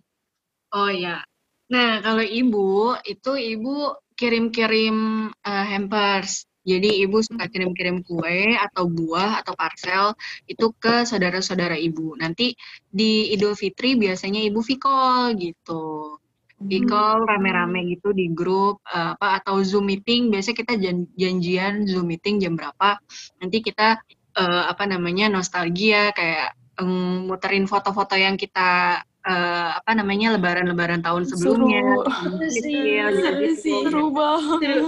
Oh 0.74 0.90
ya. 0.90 1.22
Nah, 1.70 2.02
kalau 2.02 2.22
ibu 2.22 2.98
itu 3.06 3.32
ibu 3.34 3.94
kirim-kirim 4.14 5.30
eh, 5.32 5.66
hampers. 5.70 6.44
Jadi 6.64 7.04
ibu 7.04 7.20
suka 7.20 7.44
kirim-kirim 7.46 8.00
kue 8.00 8.56
atau 8.56 8.88
buah 8.88 9.38
atau 9.44 9.52
parcel 9.52 10.16
itu 10.48 10.72
ke 10.80 11.04
saudara-saudara 11.04 11.76
ibu. 11.76 12.16
Nanti 12.16 12.56
di 12.88 13.30
Idul 13.36 13.52
Fitri 13.54 13.94
biasanya 14.00 14.40
ibu 14.40 14.64
vicall 14.64 15.36
gitu. 15.36 16.13
Vicall 16.62 17.26
rame-rame 17.26 17.82
gitu 17.92 18.14
di 18.14 18.30
grup 18.30 18.78
eh, 18.88 19.12
apa 19.18 19.42
atau 19.42 19.58
Zoom 19.60 19.90
meeting. 19.90 20.30
Biasanya 20.30 20.56
kita 20.56 20.74
jan- 20.78 21.10
janjian 21.18 21.84
Zoom 21.84 22.08
meeting 22.08 22.38
jam 22.38 22.54
berapa. 22.54 22.96
Nanti 23.42 23.58
kita 23.60 23.98
eh, 24.38 24.64
apa 24.66 24.86
namanya 24.86 25.28
nostalgia 25.28 26.14
kayak 26.14 26.54
em, 26.80 27.26
muterin 27.28 27.66
foto-foto 27.66 28.14
yang 28.14 28.38
kita 28.38 29.02
eh, 29.24 29.70
apa 29.76 29.92
namanya 29.94 30.34
lebaran-lebaran 30.38 31.02
tahun 31.02 31.26
sebelumnya 31.26 31.80
Seru. 31.80 32.38
kecil 32.48 33.04
gitu-gitu. 33.18 33.74
Seru 33.84 34.06
banget. 34.14 34.82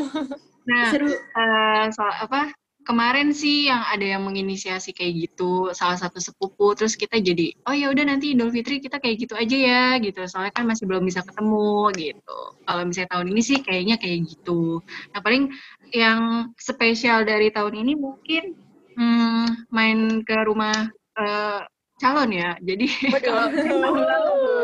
Nah, 0.66 0.86
Seru. 0.90 1.08
eh, 1.12 1.84
soal 1.94 2.14
apa 2.26 2.50
kemarin 2.86 3.34
sih 3.34 3.66
yang 3.66 3.82
ada 3.82 4.06
yang 4.16 4.22
menginisiasi 4.22 4.94
kayak 4.94 5.26
gitu 5.26 5.74
salah 5.74 5.98
satu 5.98 6.22
sepupu 6.22 6.70
terus 6.78 6.94
kita 6.94 7.18
jadi 7.18 7.50
oh 7.66 7.74
ya 7.74 7.90
udah 7.90 8.06
nanti 8.06 8.32
Idul 8.38 8.54
Fitri 8.54 8.78
kita 8.78 9.02
kayak 9.02 9.26
gitu 9.26 9.34
aja 9.34 9.56
ya 9.58 9.84
gitu. 9.98 10.22
Soalnya 10.30 10.54
kan 10.54 10.64
masih 10.70 10.86
belum 10.86 11.02
bisa 11.02 11.26
ketemu 11.26 11.90
gitu. 11.98 12.38
Kalau 12.62 12.82
misalnya 12.86 13.10
tahun 13.18 13.26
ini 13.34 13.42
sih 13.42 13.58
kayaknya 13.60 13.96
kayak 13.98 14.18
gitu. 14.30 14.78
Nah 15.10 15.20
paling 15.20 15.50
yang 15.90 16.54
spesial 16.54 17.26
dari 17.26 17.50
tahun 17.50 17.74
ini 17.82 17.92
mungkin 17.98 18.54
hmm, 18.94 19.68
main 19.74 20.22
ke 20.22 20.36
rumah 20.46 20.86
eh, 21.18 21.60
calon 21.98 22.30
ya. 22.30 22.54
Jadi 22.62 22.86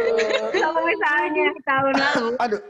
kalau 0.52 0.80
misalnya 0.84 1.46
tahun 1.64 1.94
lalu 1.96 2.28
Aduh, 2.40 2.60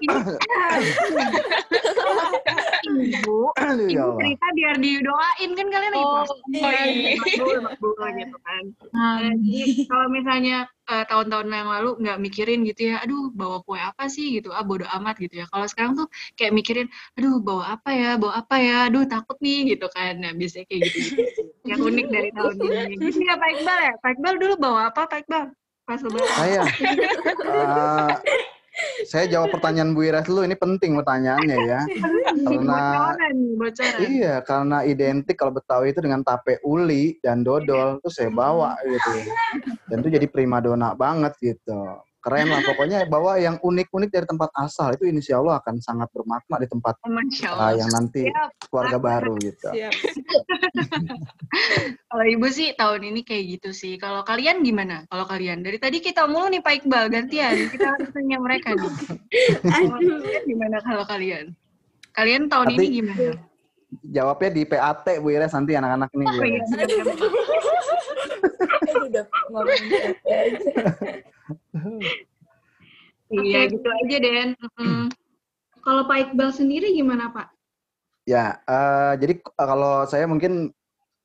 ibu 2.82 3.38
aduh 3.56 3.88
ya 3.88 4.02
ibu 4.04 4.18
cerita 4.18 4.46
biar 4.58 4.74
didoain 4.78 5.50
kan 5.54 5.66
kalian 5.70 5.92
lagi 5.94 6.02
Oh, 6.02 6.12
puasa. 6.26 6.34
iya. 6.50 7.14
Makbul, 7.18 7.58
makbul 7.62 7.92
gitu 8.18 8.36
kan. 8.42 8.64
Nah, 8.92 9.16
jadi 9.38 9.72
kalau 9.86 10.06
misalnya 10.10 10.56
eh, 10.90 11.04
tahun-tahun 11.06 11.46
yang 11.48 11.70
lalu 11.70 11.90
nggak 12.02 12.18
mikirin 12.18 12.60
gitu 12.66 12.90
ya 12.92 12.96
aduh 13.06 13.30
bawa 13.32 13.62
kue 13.62 13.78
apa 13.78 14.10
sih? 14.10 14.38
gitu. 14.40 14.50
Ah 14.50 14.66
bodo 14.66 14.84
amat 14.98 15.16
gitu 15.22 15.40
ya. 15.42 15.46
Kalau 15.48 15.66
sekarang 15.70 15.92
tuh 15.94 16.10
kayak 16.34 16.52
mikirin 16.52 16.86
aduh 17.16 17.38
bawa 17.38 17.78
apa 17.78 17.90
ya 17.94 18.10
bawa 18.18 18.42
apa 18.42 18.56
ya? 18.58 18.76
Aduh 18.90 19.06
takut 19.06 19.38
nih 19.38 19.76
gitu 19.76 19.86
kan. 19.88 20.18
Nah 20.18 20.32
biasanya 20.34 20.66
kayak 20.66 20.80
gitu, 20.90 20.98
gitu. 21.22 21.42
yang 21.70 21.78
unik 21.80 22.06
dari 22.10 22.28
tahun 22.34 22.54
ini. 22.58 22.94
Gitu 22.98 23.18
ya 23.22 23.34
Pak 23.38 23.48
Iqbal 23.56 23.78
ya? 23.78 23.92
Pak 24.02 24.10
Iqbal 24.18 24.34
dulu 24.42 24.54
bawa 24.58 24.80
apa 24.90 25.06
Pak 25.06 25.18
Iqbal 25.26 25.44
pas 25.86 25.98
lebaran 26.00 26.30
Saya, 26.38 26.62
eh, 27.52 28.10
saya 29.06 29.24
jawab 29.28 29.52
pertanyaan 29.52 29.92
Bu 29.92 30.06
Ires 30.08 30.24
dulu. 30.24 30.46
Ini 30.46 30.56
penting 30.56 30.96
pertanyaannya 31.02 31.58
ya. 31.68 31.80
Karena 32.42 32.80
bocoran 32.96 33.34
nih 33.36 33.54
bocoran 33.58 33.98
iya, 34.08 34.34
karena 34.42 34.78
identik 34.86 35.36
kalau 35.36 35.52
Betawi 35.52 35.92
itu 35.92 36.00
dengan 36.00 36.24
tape 36.24 36.58
uli 36.64 37.18
dan 37.20 37.44
dodol 37.44 38.00
itu 38.00 38.08
saya 38.08 38.30
bawa 38.32 38.78
gitu. 38.86 39.10
Dan 39.90 40.06
itu 40.06 40.08
jadi 40.16 40.26
primadona 40.30 40.96
banget 40.96 41.36
gitu. 41.42 42.00
Keren 42.22 42.54
lah 42.54 42.62
pokoknya 42.62 43.02
bawa 43.10 43.34
yang 43.42 43.58
unik-unik 43.58 44.14
dari 44.14 44.22
tempat 44.30 44.54
asal 44.54 44.94
itu 44.94 45.10
insya 45.10 45.42
Allah 45.42 45.58
akan 45.58 45.82
sangat 45.82 46.06
bermakna 46.14 46.62
di 46.62 46.70
tempat 46.70 46.94
Oh, 47.02 47.10
uh, 47.10 47.74
yang 47.74 47.90
nanti 47.90 48.30
Siap. 48.30 48.70
keluarga 48.70 49.02
baru 49.02 49.34
gitu. 49.42 49.74
Siap. 49.74 49.90
Kalau 52.06 52.22
ibu 52.22 52.46
sih 52.46 52.78
tahun 52.78 53.10
ini 53.10 53.26
kayak 53.26 53.58
gitu 53.58 53.74
sih. 53.74 53.98
Kalau 53.98 54.22
kalian 54.22 54.62
gimana? 54.62 55.02
Kalau 55.10 55.26
kalian 55.26 55.66
dari 55.66 55.82
tadi 55.82 55.98
kita 55.98 56.30
mulu 56.30 56.46
nih 56.46 56.62
Pak 56.62 56.86
Iqbal 56.86 57.10
gantian. 57.10 57.58
Kita 57.74 57.90
harus 57.90 58.14
tanya 58.14 58.38
mereka 58.38 58.70
nih. 58.78 58.92
Kalian 59.66 60.22
gimana 60.46 60.78
kalau 60.78 61.02
kalian? 61.02 61.50
Kalian 62.14 62.46
tahun 62.46 62.70
Nanti- 62.70 62.86
ini 62.86 63.02
gimana? 63.02 63.34
Jawabnya 64.08 64.50
di 64.56 64.62
PAT 64.64 65.04
Bu 65.20 65.28
Ires 65.34 65.52
nanti 65.52 65.74
anak-anak 65.74 66.08
nih. 66.14 66.26
Oh 66.30 66.46
iya. 66.46 66.62
Aduh, 68.82 69.10
udah 69.10 69.26
aja. 69.26 71.22
Iya 73.32 73.60
gitu 73.72 73.88
aja 73.88 74.16
Den. 74.20 74.48
Mm-mm. 74.60 75.08
Kalau 75.82 76.04
Pak 76.06 76.30
Iqbal 76.30 76.50
sendiri 76.52 76.92
gimana 76.92 77.32
Pak? 77.32 77.48
Ya, 78.22 78.62
eh, 78.62 79.12
jadi 79.18 79.34
k- 79.42 79.54
kalau 79.58 80.06
saya 80.06 80.30
mungkin 80.30 80.70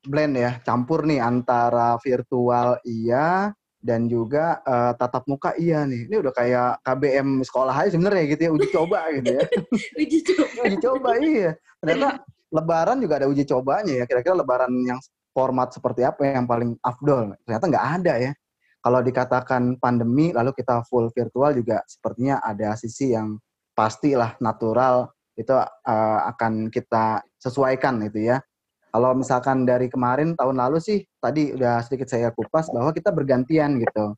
blend 0.08 0.34
ya, 0.40 0.58
campur 0.66 1.06
nih 1.06 1.22
antara 1.22 2.00
virtual 2.02 2.80
iya 2.82 3.54
dan 3.78 4.10
juga 4.10 4.64
eh, 4.66 4.92
tatap 4.98 5.28
muka 5.30 5.54
iya 5.60 5.86
nih. 5.86 6.10
Ini 6.10 6.16
udah 6.26 6.34
kayak 6.34 6.70
KBM 6.82 7.44
sekolah 7.46 7.76
aja 7.76 7.94
sebenarnya 7.94 8.24
gitu 8.34 8.42
ya, 8.48 8.52
uji 8.56 8.68
coba 8.74 9.00
gitu 9.14 9.30
ya. 9.38 9.44
Uji 10.02 10.20
coba. 10.26 10.60
uji 10.66 10.78
coba 10.82 11.10
iya. 11.22 11.52
Ternyata 11.78 12.08
lebaran 12.50 12.98
juga 13.04 13.14
ada 13.22 13.28
uji 13.30 13.44
cobanya 13.46 13.94
ya. 14.02 14.06
Kira-kira 14.10 14.34
lebaran 14.34 14.72
yang 14.82 14.98
format 15.36 15.70
seperti 15.70 16.02
apa 16.02 16.26
yang 16.26 16.50
paling 16.50 16.74
afdol? 16.82 17.38
Ternyata 17.46 17.66
nggak 17.70 17.88
ada 18.02 18.14
ya. 18.18 18.32
Kalau 18.88 19.04
dikatakan 19.04 19.76
pandemi 19.84 20.32
lalu 20.32 20.56
kita 20.56 20.80
full 20.88 21.12
virtual 21.12 21.52
juga 21.52 21.84
sepertinya 21.84 22.40
ada 22.40 22.72
sisi 22.80 23.12
yang 23.12 23.36
pastilah 23.76 24.40
natural 24.40 25.12
itu 25.36 25.52
eh, 25.60 26.20
akan 26.32 26.72
kita 26.72 27.20
sesuaikan 27.36 28.00
itu 28.08 28.32
ya. 28.32 28.40
Kalau 28.88 29.12
misalkan 29.12 29.68
dari 29.68 29.92
kemarin 29.92 30.40
tahun 30.40 30.56
lalu 30.64 30.80
sih 30.80 31.04
tadi 31.20 31.52
udah 31.52 31.84
sedikit 31.84 32.08
saya 32.08 32.32
kupas 32.32 32.72
bahwa 32.72 32.96
kita 32.96 33.12
bergantian 33.12 33.76
gitu. 33.84 34.16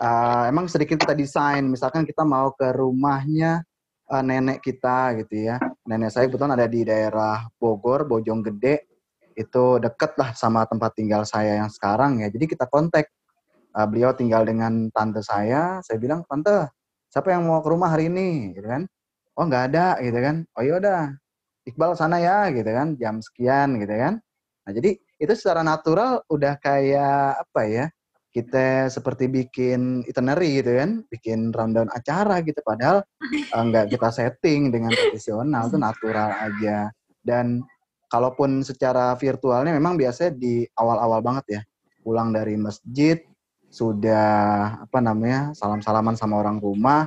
Eh, 0.00 0.44
emang 0.48 0.72
sedikit 0.72 1.04
kita 1.04 1.12
desain, 1.12 1.68
misalkan 1.68 2.08
kita 2.08 2.24
mau 2.24 2.56
ke 2.56 2.64
rumahnya 2.72 3.60
eh, 4.08 4.22
nenek 4.24 4.64
kita 4.64 5.20
gitu 5.20 5.52
ya. 5.52 5.60
Nenek 5.84 6.16
saya 6.16 6.32
kebetulan 6.32 6.56
ada 6.56 6.64
di 6.64 6.80
daerah 6.80 7.44
Bogor, 7.60 8.08
Bojonggede. 8.08 8.88
itu 9.38 9.78
deket 9.78 10.18
lah 10.18 10.34
sama 10.34 10.66
tempat 10.66 10.98
tinggal 10.98 11.22
saya 11.28 11.60
yang 11.60 11.68
sekarang 11.68 12.24
ya. 12.24 12.32
Jadi 12.32 12.56
kita 12.56 12.64
kontak. 12.66 13.06
Uh, 13.78 13.86
beliau 13.86 14.10
tinggal 14.10 14.42
dengan 14.42 14.90
tante 14.90 15.22
saya. 15.22 15.78
Saya 15.86 16.02
bilang, 16.02 16.26
tante, 16.26 16.66
siapa 17.14 17.30
yang 17.30 17.46
mau 17.46 17.62
ke 17.62 17.70
rumah 17.70 17.94
hari 17.94 18.10
ini? 18.10 18.50
Gitu 18.50 18.66
kan? 18.66 18.90
Oh 19.38 19.46
nggak 19.46 19.70
ada, 19.70 20.02
gitu 20.02 20.18
kan? 20.18 20.42
Oh 20.58 20.66
yaudah, 20.66 21.14
Iqbal 21.62 21.94
sana 21.94 22.18
ya, 22.18 22.50
gitu 22.50 22.66
kan? 22.66 22.98
Jam 22.98 23.22
sekian, 23.22 23.78
gitu 23.78 23.94
kan? 23.94 24.18
Nah 24.66 24.72
jadi 24.74 24.98
itu 24.98 25.32
secara 25.38 25.62
natural 25.62 26.26
udah 26.26 26.58
kayak 26.58 27.38
apa 27.38 27.62
ya? 27.70 27.86
Kita 28.34 28.90
seperti 28.90 29.30
bikin 29.30 30.02
itinerary 30.10 30.58
gitu 30.58 30.74
kan, 30.74 31.06
bikin 31.06 31.54
rundown 31.54 31.86
acara 31.94 32.42
gitu. 32.42 32.58
Padahal 32.66 33.06
uh, 33.30 33.62
nggak 33.62 33.94
kita 33.94 34.10
setting 34.10 34.74
dengan 34.74 34.90
profesional, 34.90 35.70
itu 35.70 35.78
natural 35.78 36.34
aja. 36.34 36.90
Dan 37.22 37.62
kalaupun 38.10 38.66
secara 38.66 39.14
virtualnya 39.14 39.70
memang 39.70 39.94
biasanya 39.94 40.34
di 40.34 40.66
awal-awal 40.74 41.22
banget 41.22 41.44
ya. 41.46 41.60
Pulang 42.02 42.34
dari 42.34 42.58
masjid, 42.58 43.22
sudah 43.68 44.28
apa 44.88 44.98
namanya 45.00 45.52
salam-salaman 45.52 46.16
sama 46.16 46.40
orang 46.40 46.56
rumah, 46.58 47.06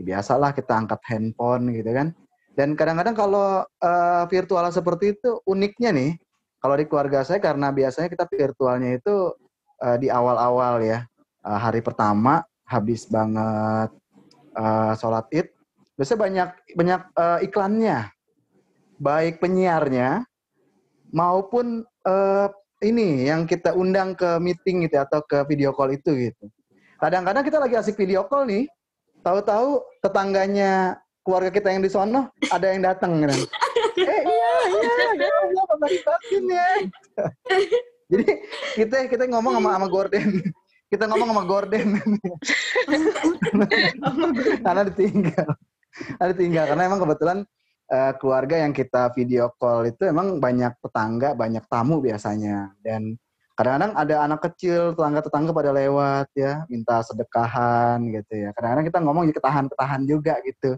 biasalah 0.00 0.56
kita 0.56 0.72
angkat 0.72 1.00
handphone 1.08 1.72
gitu 1.74 1.90
kan. 1.92 2.16
Dan 2.58 2.74
kadang-kadang 2.74 3.14
kalau 3.14 3.62
uh, 3.62 4.24
virtual 4.26 4.66
seperti 4.74 5.14
itu 5.14 5.38
uniknya 5.46 5.94
nih, 5.94 6.10
kalau 6.58 6.74
di 6.74 6.90
keluarga 6.90 7.22
saya 7.22 7.38
karena 7.38 7.70
biasanya 7.70 8.10
kita 8.10 8.26
virtualnya 8.26 8.98
itu 8.98 9.30
uh, 9.78 9.96
di 10.00 10.10
awal-awal 10.10 10.82
ya, 10.82 11.06
uh, 11.46 11.58
hari 11.58 11.78
pertama 11.84 12.42
habis 12.66 13.06
banget 13.06 13.94
uh, 14.58 14.92
sholat 14.98 15.30
id, 15.30 15.46
biasanya 15.94 16.18
banyak 16.18 16.50
banyak 16.74 17.00
uh, 17.14 17.38
iklannya, 17.46 18.10
baik 18.98 19.38
penyiarnya 19.38 20.26
maupun 21.14 21.86
uh, 22.04 22.50
ini 22.82 23.26
yang 23.26 23.42
kita 23.46 23.74
undang 23.74 24.14
ke 24.14 24.38
meeting 24.38 24.86
gitu 24.86 25.02
atau 25.02 25.18
ke 25.22 25.42
video 25.50 25.74
call 25.74 25.90
itu 25.90 26.14
gitu. 26.14 26.44
Kadang-kadang 26.98 27.42
kita 27.46 27.58
lagi 27.58 27.74
asik 27.78 27.98
video 27.98 28.26
call 28.26 28.46
nih, 28.46 28.66
tahu-tahu 29.22 29.82
tetangganya 30.02 30.98
keluarga 31.26 31.50
kita 31.50 31.68
yang 31.74 31.82
di 31.82 31.90
sono 31.90 32.30
ada 32.50 32.66
yang 32.70 32.82
datang 32.86 33.18
gitu. 33.22 33.46
eh 33.98 34.20
iya 34.22 34.52
iya 34.70 35.06
ya 35.18 35.30
Allah 35.42 35.64
pernah 35.70 35.88
divaksin 35.90 36.44
ya. 36.46 36.68
Jadi 38.08 38.26
kita 38.78 38.96
kita 39.10 39.22
ngomong 39.28 39.58
sama 39.58 39.68
sama 39.74 39.86
Gordon. 39.90 40.28
Kita 40.88 41.04
ngomong 41.10 41.28
sama 41.34 41.42
Gordon. 41.44 41.88
karena 44.64 44.82
ditinggal. 44.88 45.48
Karena 46.16 46.30
ditinggal 46.32 46.64
karena 46.72 46.82
emang 46.86 47.00
kebetulan 47.02 47.38
uh, 47.88 48.12
keluarga 48.16 48.60
yang 48.60 48.72
kita 48.72 49.10
video 49.16 49.50
call 49.56 49.88
itu 49.88 50.08
emang 50.08 50.38
banyak 50.38 50.72
tetangga, 50.80 51.32
banyak 51.34 51.64
tamu 51.66 51.98
biasanya. 52.04 52.72
Dan 52.84 53.16
kadang-kadang 53.56 53.92
ada 53.96 54.14
anak 54.28 54.40
kecil, 54.50 54.94
tetangga-tetangga 54.94 55.50
pada 55.50 55.70
lewat 55.74 56.28
ya, 56.36 56.64
minta 56.68 57.00
sedekahan 57.02 57.98
gitu 58.12 58.48
ya. 58.48 58.50
Kadang-kadang 58.54 58.86
kita 58.86 58.98
ngomong 59.02 59.24
ya 59.28 59.34
ketahan-ketahan 59.34 60.02
juga 60.04 60.34
gitu. 60.44 60.70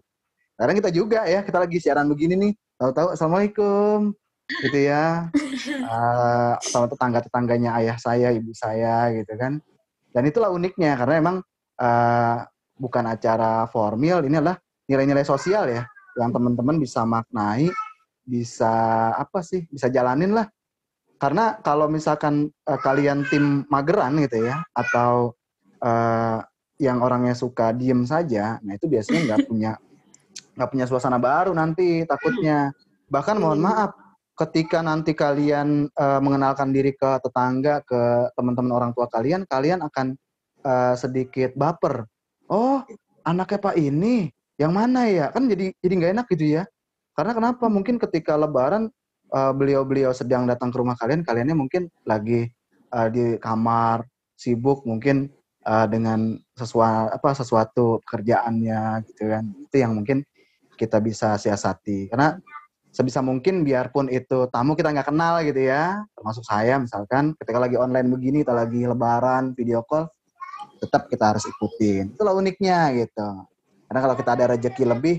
Kadang 0.57 0.77
kita 0.77 0.91
juga 0.93 1.21
ya, 1.27 1.41
kita 1.43 1.59
lagi 1.61 1.77
siaran 1.81 2.07
begini 2.09 2.35
nih, 2.37 2.53
tahu-tahu 2.79 3.17
Assalamualaikum 3.17 4.13
gitu 4.67 4.79
ya. 4.79 5.29
Uh, 5.87 6.55
sama 6.71 6.87
tetangga-tetangganya 6.89 7.77
ayah 7.83 7.97
saya, 7.99 8.33
ibu 8.33 8.55
saya 8.55 9.11
gitu 9.15 9.35
kan. 9.37 9.59
Dan 10.11 10.23
itulah 10.27 10.51
uniknya 10.51 10.99
karena 10.99 11.15
emang 11.23 11.37
uh, 11.79 12.37
bukan 12.75 13.05
acara 13.07 13.69
formal, 13.71 14.27
ini 14.27 14.43
adalah 14.43 14.59
nilai-nilai 14.91 15.23
sosial 15.23 15.71
ya 15.71 15.87
yang 16.21 16.37
teman-teman 16.37 16.77
bisa 16.77 17.09
maknai, 17.09 17.73
bisa 18.23 18.73
apa 19.17 19.41
sih, 19.41 19.65
bisa 19.73 19.89
jalanin 19.89 20.37
lah. 20.37 20.47
Karena 21.21 21.57
kalau 21.61 21.89
misalkan 21.89 22.49
uh, 22.69 22.81
kalian 22.81 23.25
tim 23.29 23.65
mageran 23.69 24.21
gitu 24.21 24.45
ya, 24.45 24.65
atau 24.73 25.37
uh, 25.85 26.41
yang 26.81 27.05
orangnya 27.05 27.37
suka 27.37 27.77
diem 27.77 28.09
saja, 28.09 28.57
nah 28.65 28.73
itu 28.73 28.89
biasanya 28.89 29.21
nggak 29.35 29.41
punya 29.49 29.73
nggak 30.57 30.71
punya 30.73 30.85
suasana 30.89 31.21
baru 31.21 31.53
nanti 31.53 32.05
takutnya. 32.09 32.73
Bahkan 33.13 33.37
mohon 33.37 33.61
maaf, 33.61 33.93
ketika 34.33 34.81
nanti 34.81 35.13
kalian 35.13 35.93
uh, 35.93 36.21
mengenalkan 36.25 36.73
diri 36.73 36.97
ke 36.97 37.21
tetangga, 37.21 37.85
ke 37.85 38.33
teman-teman 38.33 38.73
orang 38.73 38.91
tua 38.97 39.05
kalian, 39.13 39.45
kalian 39.45 39.85
akan 39.85 40.17
uh, 40.65 40.97
sedikit 40.97 41.53
baper. 41.53 42.09
Oh, 42.49 42.81
anaknya 43.29 43.61
Pak 43.61 43.77
ini, 43.77 44.33
yang 44.61 44.77
mana 44.77 45.09
ya? 45.09 45.33
Kan 45.33 45.49
jadi 45.49 45.73
jadi 45.81 45.93
nggak 45.97 46.13
enak 46.21 46.27
gitu 46.37 46.61
ya. 46.61 46.69
Karena 47.17 47.33
kenapa? 47.33 47.65
Mungkin 47.73 47.97
ketika 47.97 48.37
lebaran 48.37 48.93
beliau 49.31 49.55
beliau-beliau 49.87 50.11
sedang 50.11 50.45
datang 50.45 50.75
ke 50.75 50.77
rumah 50.83 50.99
kalian 50.99 51.23
kaliannya 51.23 51.55
mungkin 51.55 51.87
lagi 52.03 52.51
uh, 52.91 53.07
di 53.07 53.39
kamar 53.39 54.03
sibuk 54.35 54.83
mungkin 54.83 55.31
uh, 55.63 55.87
dengan 55.87 56.35
sesuatu 56.59 57.15
apa 57.15 57.31
sesuatu 57.33 57.87
kerjaannya 58.05 59.07
gitu 59.09 59.33
kan. 59.33 59.45
Itu 59.65 59.77
yang 59.81 59.97
mungkin 59.97 60.27
kita 60.77 61.01
bisa 61.01 61.41
siasati. 61.41 62.13
Karena 62.13 62.37
sebisa 62.91 63.23
mungkin 63.25 63.65
biarpun 63.65 64.13
itu 64.13 64.51
tamu 64.51 64.75
kita 64.75 64.91
nggak 64.91 65.15
kenal 65.15 65.39
gitu 65.47 65.63
ya 65.63 66.03
termasuk 66.19 66.43
saya 66.43 66.75
misalkan 66.75 67.39
ketika 67.39 67.63
lagi 67.63 67.79
online 67.79 68.11
begini 68.11 68.43
atau 68.43 68.59
lagi 68.59 68.83
lebaran 68.83 69.55
video 69.55 69.87
call 69.87 70.11
tetap 70.83 71.07
kita 71.07 71.33
harus 71.33 71.47
ikutin. 71.47 72.19
Itulah 72.19 72.35
uniknya 72.35 72.91
gitu 72.99 73.47
karena 73.91 74.07
kalau 74.07 74.15
kita 74.15 74.31
ada 74.39 74.45
rezeki 74.55 74.85
lebih, 74.87 75.17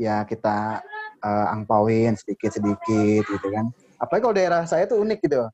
ya 0.00 0.24
kita 0.24 0.80
uh, 1.20 1.46
angpauin 1.52 2.16
sedikit-sedikit 2.16 3.20
gitu 3.20 3.46
kan. 3.52 3.68
Apalagi 4.00 4.22
kalau 4.24 4.36
daerah 4.40 4.64
saya 4.64 4.88
tuh 4.88 5.04
unik 5.04 5.28
gitu. 5.28 5.44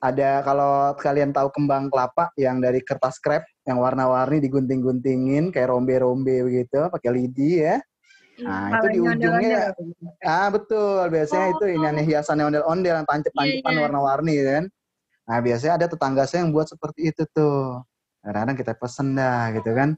Ada 0.00 0.40
kalau 0.40 0.96
kalian 0.96 1.36
tahu 1.36 1.52
kembang 1.52 1.92
kelapa 1.92 2.32
yang 2.40 2.64
dari 2.64 2.80
kertas 2.80 3.20
krep 3.20 3.44
yang 3.68 3.76
warna-warni 3.76 4.40
digunting-guntingin 4.40 5.52
kayak 5.52 5.68
rombe-rombe 5.68 6.48
begitu, 6.48 6.88
pakai 6.88 7.12
lidi 7.12 7.60
ya. 7.60 7.76
Iya, 8.40 8.48
nah, 8.48 8.68
itu 8.72 8.86
di 8.88 8.98
ujungnya 9.04 9.60
Ah, 10.24 10.48
betul. 10.48 11.12
Biasanya 11.12 11.44
oh. 11.44 11.54
itu 11.60 11.64
ini 11.76 11.84
aneh 11.92 12.08
hiasannya 12.08 12.44
ondel-ondel 12.48 13.04
yang 13.04 13.06
tancap-tancapan 13.06 13.60
yeah, 13.60 13.68
yeah. 13.68 13.82
warna-warni 13.84 14.34
kan. 14.40 14.64
Nah, 15.28 15.38
biasanya 15.44 15.72
ada 15.76 15.86
tetangga 15.92 16.24
saya 16.24 16.40
yang 16.40 16.56
buat 16.56 16.72
seperti 16.72 17.12
itu 17.12 17.28
tuh. 17.36 17.84
Kadang-kadang 18.24 18.56
kita 18.56 18.72
pesen 18.80 19.12
dah 19.12 19.52
gitu 19.52 19.76
kan 19.76 19.92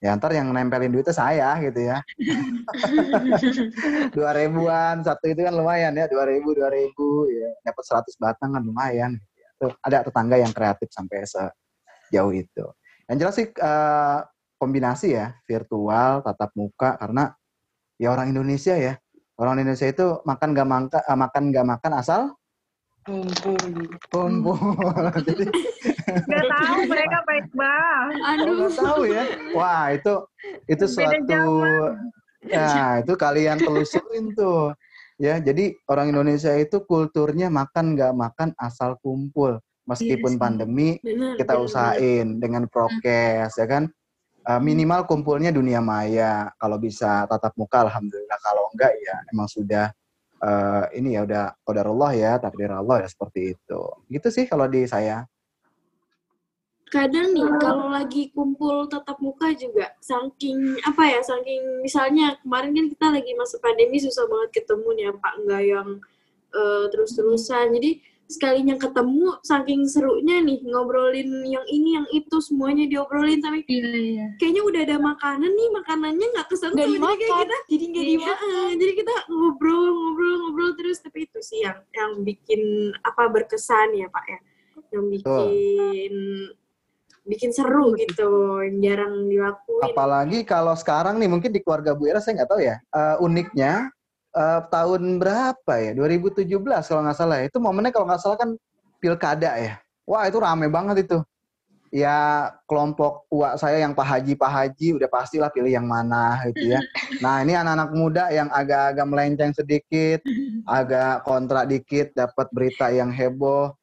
ya 0.00 0.16
ntar 0.16 0.32
yang 0.32 0.48
nempelin 0.48 0.90
duitnya 0.96 1.12
saya 1.12 1.60
gitu 1.60 1.92
ya. 1.92 2.00
Dua 4.16 4.32
ribuan 4.32 5.04
satu 5.04 5.28
itu 5.28 5.44
kan 5.44 5.52
lumayan 5.52 5.92
ya 5.92 6.08
dua 6.08 6.24
ribu 6.24 6.56
dua 6.56 6.72
ribu 6.72 7.28
ya. 7.28 7.52
Dapat 7.60 7.84
seratus 7.84 8.16
batang 8.16 8.56
kan 8.56 8.64
lumayan 8.64 9.20
gitu 9.20 9.36
ya. 9.36 9.48
Tuh, 9.60 9.72
ada 9.84 10.00
tetangga 10.00 10.36
yang 10.40 10.52
kreatif 10.56 10.88
sampai 10.88 11.28
sejauh 11.28 12.32
itu. 12.32 12.64
Yang 13.12 13.16
jelas 13.20 13.34
sih 13.36 13.46
uh, 13.60 14.24
kombinasi 14.56 15.20
ya 15.20 15.36
virtual 15.44 16.24
tatap 16.24 16.50
muka 16.56 16.96
karena 16.96 17.36
ya 18.00 18.08
orang 18.16 18.32
Indonesia 18.32 18.74
ya. 18.80 18.96
Orang 19.36 19.60
Indonesia 19.60 19.88
itu 19.88 20.20
makan 20.24 20.52
gak 20.52 20.68
makan 20.68 21.00
uh, 21.00 21.18
makan 21.20 21.42
gak 21.52 21.66
makan 21.76 21.92
asal 22.00 22.20
kumpul. 23.04 23.56
kumpul. 24.12 24.56
Jadi 25.28 25.44
Gak 26.26 26.46
tahu 26.50 26.80
mereka 26.88 27.18
baik 27.26 27.46
banget. 27.54 28.20
Aduh. 28.26 28.54
Gak 28.66 28.74
tahu 28.78 29.00
ya. 29.06 29.24
Wah 29.54 29.84
itu 29.94 30.14
itu 30.66 30.84
suatu 30.88 31.44
ya 32.46 33.04
itu 33.04 33.12
kalian 33.14 33.60
telusurin 33.60 34.32
tuh. 34.32 34.72
Ya 35.20 35.36
jadi 35.36 35.76
orang 35.84 36.16
Indonesia 36.16 36.56
itu 36.56 36.80
kulturnya 36.88 37.52
makan 37.52 37.92
nggak 37.92 38.12
makan 38.16 38.48
asal 38.56 38.96
kumpul. 39.04 39.60
Meskipun 39.88 40.32
yes. 40.32 40.38
Iya 40.38 40.42
pandemi 40.42 40.88
benar, 41.02 41.34
kita 41.34 41.52
benar, 41.58 41.66
usahain 41.66 42.26
dengan 42.38 42.62
prokes 42.70 43.58
ya 43.58 43.66
kan. 43.66 43.90
Uh, 44.40 44.56
minimal 44.56 45.04
kumpulnya 45.04 45.52
dunia 45.52 45.84
maya. 45.84 46.48
Kalau 46.56 46.80
bisa 46.80 47.28
tatap 47.28 47.52
muka, 47.60 47.84
alhamdulillah. 47.84 48.38
Kalau 48.40 48.70
enggak 48.72 48.92
ya 49.02 49.16
emang 49.28 49.50
sudah 49.50 49.92
uh, 50.40 50.84
ini 50.96 51.16
ya 51.16 51.24
udah 51.28 51.52
Allah 51.68 52.10
ya 52.16 52.32
takdir 52.40 52.72
Allah 52.72 53.04
ya 53.04 53.08
seperti 53.08 53.56
itu. 53.56 53.80
Gitu 54.08 54.28
sih 54.32 54.44
kalau 54.48 54.66
di 54.66 54.88
saya 54.88 55.28
kadang 56.90 57.30
nih 57.30 57.46
kalau 57.62 57.86
lagi 57.86 58.34
kumpul 58.34 58.90
tatap 58.90 59.16
muka 59.22 59.54
juga 59.54 59.94
saking 60.02 60.82
apa 60.82 61.06
ya 61.06 61.20
saking 61.22 61.86
misalnya 61.86 62.34
kemarin 62.42 62.74
kan 62.74 62.86
kita 62.90 63.06
lagi 63.14 63.32
masuk 63.38 63.62
pandemi 63.62 64.02
susah 64.02 64.26
banget 64.26 64.62
ketemu 64.62 64.88
nih 64.98 65.04
pak 65.14 65.34
enggak 65.38 65.62
yang 65.62 65.88
uh, 66.54 66.84
terus-terusan. 66.90 67.74
Jadi 67.78 68.02
sekalinya 68.30 68.78
ketemu 68.78 69.42
saking 69.42 69.90
serunya 69.90 70.38
nih 70.38 70.62
ngobrolin 70.62 71.42
yang 71.50 71.66
ini 71.66 71.98
yang 71.98 72.06
itu 72.14 72.36
semuanya 72.38 72.86
diobrolin. 72.86 73.42
Tapi 73.42 73.66
iya, 73.66 73.90
iya. 73.90 74.26
kayaknya 74.38 74.62
udah 74.62 74.80
ada 74.86 74.96
makanan 75.02 75.50
nih 75.50 75.68
makanannya 75.74 76.26
nggak 76.38 76.48
kesentuh. 76.50 76.78
Jadi 76.78 76.96
kayak 76.98 77.18
kita 77.42 77.58
jadi 77.66 77.84
nggak 77.90 78.06
iya, 78.06 78.14
dimakan. 78.14 78.72
jadi 78.78 78.92
kita 78.94 79.14
ngobrol 79.30 79.84
ngobrol 79.94 80.34
ngobrol 80.46 80.70
terus. 80.78 80.98
Tapi 81.02 81.26
itu 81.26 81.38
sih 81.42 81.66
yang 81.66 81.78
yang 81.94 82.10
bikin 82.22 82.94
apa 83.02 83.22
berkesan 83.30 83.98
ya 83.98 84.06
pak 84.10 84.24
ya. 84.26 84.38
Yang 84.90 85.06
bikin 85.18 86.14
oh 86.14 86.59
bikin 87.28 87.52
seru 87.52 87.92
gitu 87.96 88.60
jarang 88.80 89.28
dilakuin 89.28 89.84
apalagi 89.92 90.42
kalau 90.42 90.72
sekarang 90.72 91.20
nih 91.20 91.28
mungkin 91.28 91.52
di 91.52 91.60
keluarga 91.60 91.92
Bu 91.92 92.08
Era 92.08 92.18
saya 92.18 92.42
nggak 92.42 92.50
tahu 92.50 92.60
ya 92.64 92.76
uh, 92.96 93.16
uniknya 93.20 93.92
eh, 94.34 94.60
tahun 94.70 95.18
berapa 95.18 95.72
ya? 95.74 95.90
2017 95.94 96.46
kalau 96.62 97.02
nggak 97.02 97.18
salah. 97.18 97.36
ya. 97.42 97.50
Itu 97.50 97.58
momennya 97.58 97.90
kalau 97.90 98.06
nggak 98.06 98.22
salah 98.22 98.38
kan 98.38 98.54
pilkada 99.02 99.58
ya. 99.58 99.74
Wah 100.06 100.26
itu 100.26 100.38
rame 100.38 100.66
banget 100.70 101.06
itu. 101.06 101.18
Ya 101.90 102.46
kelompok 102.70 103.26
uak 103.34 103.58
saya 103.58 103.82
yang 103.82 103.98
Pak 103.98 104.06
Haji 104.06 104.38
Pak 104.38 104.46
Haji 104.46 104.94
udah 104.94 105.10
pastilah 105.10 105.50
pilih 105.50 105.74
yang 105.74 105.90
mana 105.90 106.38
gitu 106.54 106.78
ya. 106.78 106.80
Nah 107.18 107.42
ini 107.42 107.58
anak-anak 107.58 107.90
muda 107.90 108.30
yang 108.30 108.46
agak-agak 108.54 109.06
melenceng 109.10 109.50
sedikit, 109.50 110.22
agak 110.70 111.26
kontra 111.26 111.66
dikit, 111.66 112.14
dapat 112.14 112.46
berita 112.54 112.94
yang 112.94 113.10
heboh, 113.10 113.74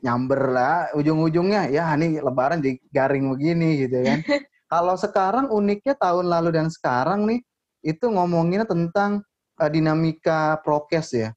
nyamber 0.00 0.52
lah. 0.52 0.74
Ujung-ujungnya 0.96 1.68
ya 1.70 1.88
ini 1.96 2.20
Lebaran 2.20 2.60
di 2.60 2.76
garing 2.92 3.30
begini 3.32 3.86
gitu 3.86 4.04
kan. 4.04 4.20
Kalau 4.72 4.94
sekarang 4.94 5.50
uniknya 5.50 5.98
tahun 5.98 6.30
lalu 6.30 6.54
dan 6.54 6.70
sekarang 6.70 7.26
nih 7.26 7.40
itu 7.82 8.06
ngomonginnya 8.06 8.68
tentang 8.68 9.24
eh, 9.60 9.70
dinamika 9.70 10.60
prokes 10.62 11.16
ya. 11.16 11.30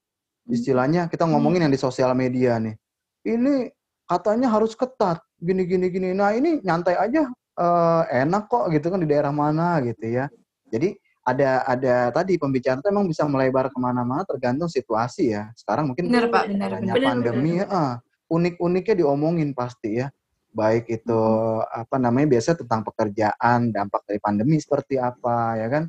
Istilahnya 0.48 1.08
kita 1.08 1.24
ngomongin 1.24 1.66
yang 1.68 1.74
di 1.74 1.80
sosial 1.80 2.12
media 2.14 2.60
nih. 2.60 2.76
Ini 3.24 3.72
katanya 4.04 4.52
harus 4.52 4.76
ketat, 4.76 5.24
gini 5.40 5.64
gini 5.64 5.88
gini. 5.88 6.12
Nah 6.12 6.36
ini 6.36 6.60
nyantai 6.62 7.00
aja 7.00 7.26
eh, 7.58 8.04
enak 8.26 8.52
kok 8.52 8.70
gitu 8.70 8.92
kan 8.94 9.00
di 9.02 9.08
daerah 9.10 9.32
mana 9.34 9.82
gitu 9.82 10.04
ya. 10.08 10.28
Jadi 10.70 10.94
ada 11.24 11.64
ada 11.64 11.96
tadi 12.12 12.36
pembicaraan 12.36 12.84
itu 12.84 12.90
emang 12.92 13.08
bisa 13.08 13.24
melebar 13.24 13.72
ke 13.72 13.80
mana-mana 13.80 14.28
tergantung 14.28 14.68
situasi 14.68 15.32
ya. 15.32 15.50
Sekarang 15.56 15.92
mungkin 15.92 16.12
Benar, 16.12 16.28
Pak. 16.28 16.44
Benar, 16.52 16.70
adanya 16.78 16.94
benar. 16.94 17.08
pandemi 17.08 17.52
ya, 17.64 17.66
ah, 17.72 17.94
unik-uniknya 18.34 19.06
diomongin 19.06 19.54
pasti 19.54 20.02
ya. 20.02 20.10
Baik 20.54 20.86
itu 20.90 21.22
apa 21.66 21.98
namanya 21.98 22.38
biasa 22.38 22.58
tentang 22.58 22.86
pekerjaan, 22.86 23.74
dampak 23.74 24.06
dari 24.06 24.22
pandemi 24.22 24.58
seperti 24.62 24.98
apa 25.02 25.58
ya 25.58 25.68
kan. 25.70 25.84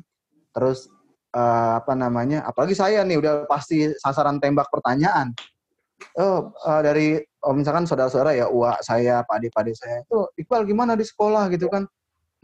Terus 0.53 0.89
eh, 1.33 1.71
apa 1.81 1.93
namanya? 1.97 2.45
Apalagi 2.45 2.77
saya 2.77 3.01
nih 3.05 3.17
udah 3.21 3.33
pasti 3.49 3.89
sasaran 3.97 4.37
tembak 4.41 4.69
pertanyaan. 4.69 5.33
Oh, 6.17 6.53
eh, 6.53 6.81
dari 6.81 7.07
oh, 7.45 7.53
misalkan 7.53 7.85
saudara-saudara 7.89 8.33
ya, 8.37 8.45
uak 8.49 8.81
saya, 8.81 9.21
pak 9.23 9.41
adik 9.41 9.77
saya 9.77 10.01
itu 10.03 10.27
Iqbal 10.43 10.67
gimana 10.67 10.93
di 10.97 11.05
sekolah 11.05 11.49
gitu 11.53 11.69
kan? 11.69 11.85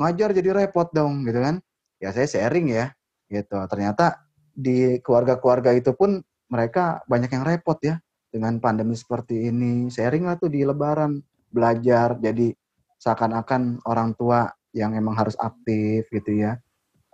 Ngajar 0.02 0.34
jadi 0.34 0.49
repot 0.66 0.89
dong 0.93 1.26
gitu 1.26 1.41
kan? 1.41 1.58
Ya 2.02 2.10
saya 2.14 2.26
sharing 2.30 2.70
ya, 2.74 2.93
gitu. 3.30 3.58
Ternyata 3.70 4.18
di 4.54 5.02
keluarga-keluarga 5.02 5.74
itu 5.74 5.93
pun 5.97 6.22
mereka 6.52 7.02
banyak 7.08 7.32
yang 7.32 7.43
repot 7.47 7.80
ya 7.82 7.97
dengan 8.32 8.58
pandemi 8.64 8.96
seperti 8.96 9.52
ini. 9.52 9.92
Sharing 9.92 10.24
lah 10.26 10.40
tuh 10.40 10.48
di 10.48 10.64
Lebaran 10.64 11.20
belajar 11.52 12.16
jadi 12.18 12.56
seakan-akan 12.98 13.84
orang 13.86 14.16
tua 14.16 14.48
yang 14.72 14.96
emang 14.96 15.20
harus 15.20 15.36
aktif 15.36 16.08
gitu 16.08 16.32
ya. 16.40 16.56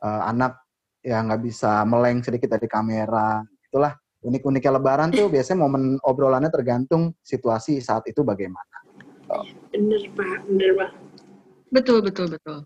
Eh, 0.05 0.21
anak 0.29 0.61
ya 1.01 1.25
nggak 1.25 1.41
bisa 1.41 1.81
meleng 1.89 2.21
sedikit 2.21 2.53
dari 2.53 2.69
kamera. 2.69 3.41
Itulah 3.65 3.97
unik-uniknya 4.21 4.77
Lebaran 4.77 5.09
tuh 5.09 5.27
biasanya 5.33 5.57
momen 5.65 5.97
obrolannya 6.05 6.53
tergantung 6.53 7.17
situasi 7.25 7.81
saat 7.81 8.05
itu 8.05 8.21
bagaimana. 8.21 8.85
Bener 9.73 10.01
Pak, 10.13 10.47
bener 10.47 10.71
Pak. 10.77 10.91
Betul, 11.67 11.99
betul, 11.99 12.31
betul. 12.31 12.63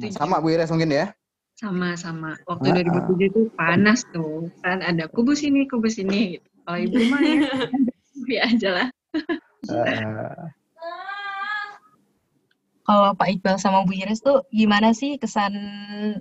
Nah, 0.00 0.08
sama 0.16 0.40
Bu 0.40 0.48
Ires 0.48 0.72
mungkin 0.72 0.96
ya. 0.96 1.12
Sama-sama. 1.60 2.40
Waktu 2.48 2.72
Ah, 2.72 2.74
2007 2.80 3.28
itu 3.28 3.40
panas 3.52 4.00
tuh. 4.08 4.48
Kan 4.64 4.80
ada 4.80 5.04
kubu 5.12 5.36
sini, 5.36 5.68
kubu 5.68 5.92
sini. 5.92 6.40
Gitu. 6.40 6.49
Kalau 6.64 6.78
ibu 6.78 6.98
mah 7.10 7.20
ya, 7.20 7.38
ya 8.36 8.40
aja 8.46 8.68
lah. 8.70 8.88
Eh, 9.68 10.44
Kalau 12.90 13.14
Pak 13.14 13.28
Iqbal 13.38 13.54
sama 13.62 13.86
Bu 13.86 13.94
Iris 13.94 14.18
tuh 14.18 14.42
gimana 14.50 14.90
sih 14.90 15.14
kesan 15.14 15.54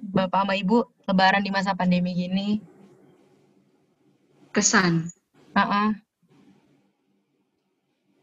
Bapak 0.05 0.45
sama 0.45 0.53
Ibu 0.53 0.85
lebaran 1.09 1.41
di 1.41 1.49
masa 1.49 1.73
pandemi 1.73 2.13
gini? 2.13 2.61
Kesan. 4.53 5.09
Heeh. 5.57 5.89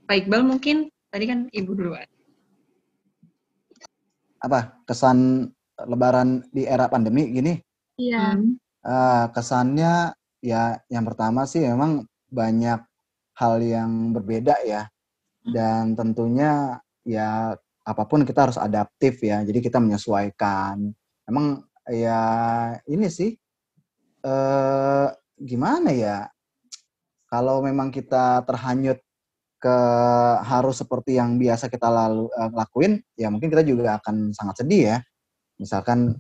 Pak 0.07 0.17
Iqbal 0.23 0.47
mungkin, 0.47 0.95
tadi 1.11 1.27
kan 1.27 1.51
ibu 1.51 1.75
duluan. 1.75 2.07
apa 4.37 4.79
kesan 4.87 5.51
Lebaran 5.75 6.47
di 6.55 6.63
era 6.65 6.87
pandemi 6.87 7.27
gini? 7.35 7.59
Iya. 7.99 8.39
Eh, 8.87 9.25
kesannya 9.35 10.15
ya 10.47 10.79
yang 10.87 11.03
pertama 11.03 11.43
sih 11.51 11.67
memang 11.67 12.07
banyak 12.31 12.79
hal 13.35 13.55
yang 13.59 14.15
berbeda 14.15 14.63
ya. 14.63 14.87
Dan 15.47 15.99
tentunya 15.99 16.79
ya 17.07 17.55
apa 17.87 18.03
pun 18.07 18.23
kita 18.23 18.51
harus 18.51 18.59
adaptif 18.59 19.19
ya. 19.27 19.43
Jadi 19.43 19.59
kita 19.63 19.83
menyesuaikan. 19.83 20.91
Emang 21.27 21.67
ya 21.91 22.23
ini 22.87 23.07
sih 23.11 23.35
eh 24.23 25.09
gimana 25.39 25.91
ya? 25.91 26.31
Kalau 27.27 27.59
memang 27.63 27.91
kita 27.91 28.47
terhanyut 28.47 29.03
ke 29.59 29.79
harus 30.47 30.79
seperti 30.79 31.19
yang 31.19 31.41
biasa 31.43 31.67
kita 31.67 31.89
lalu 31.91 32.31
eh, 32.39 32.51
lakuin 32.55 32.93
ya 33.19 33.33
mungkin 33.33 33.51
kita 33.51 33.67
juga 33.67 33.99
akan 33.99 34.31
sangat 34.31 34.63
sedih 34.63 34.83
ya. 34.95 34.99
Misalkan 35.59 36.15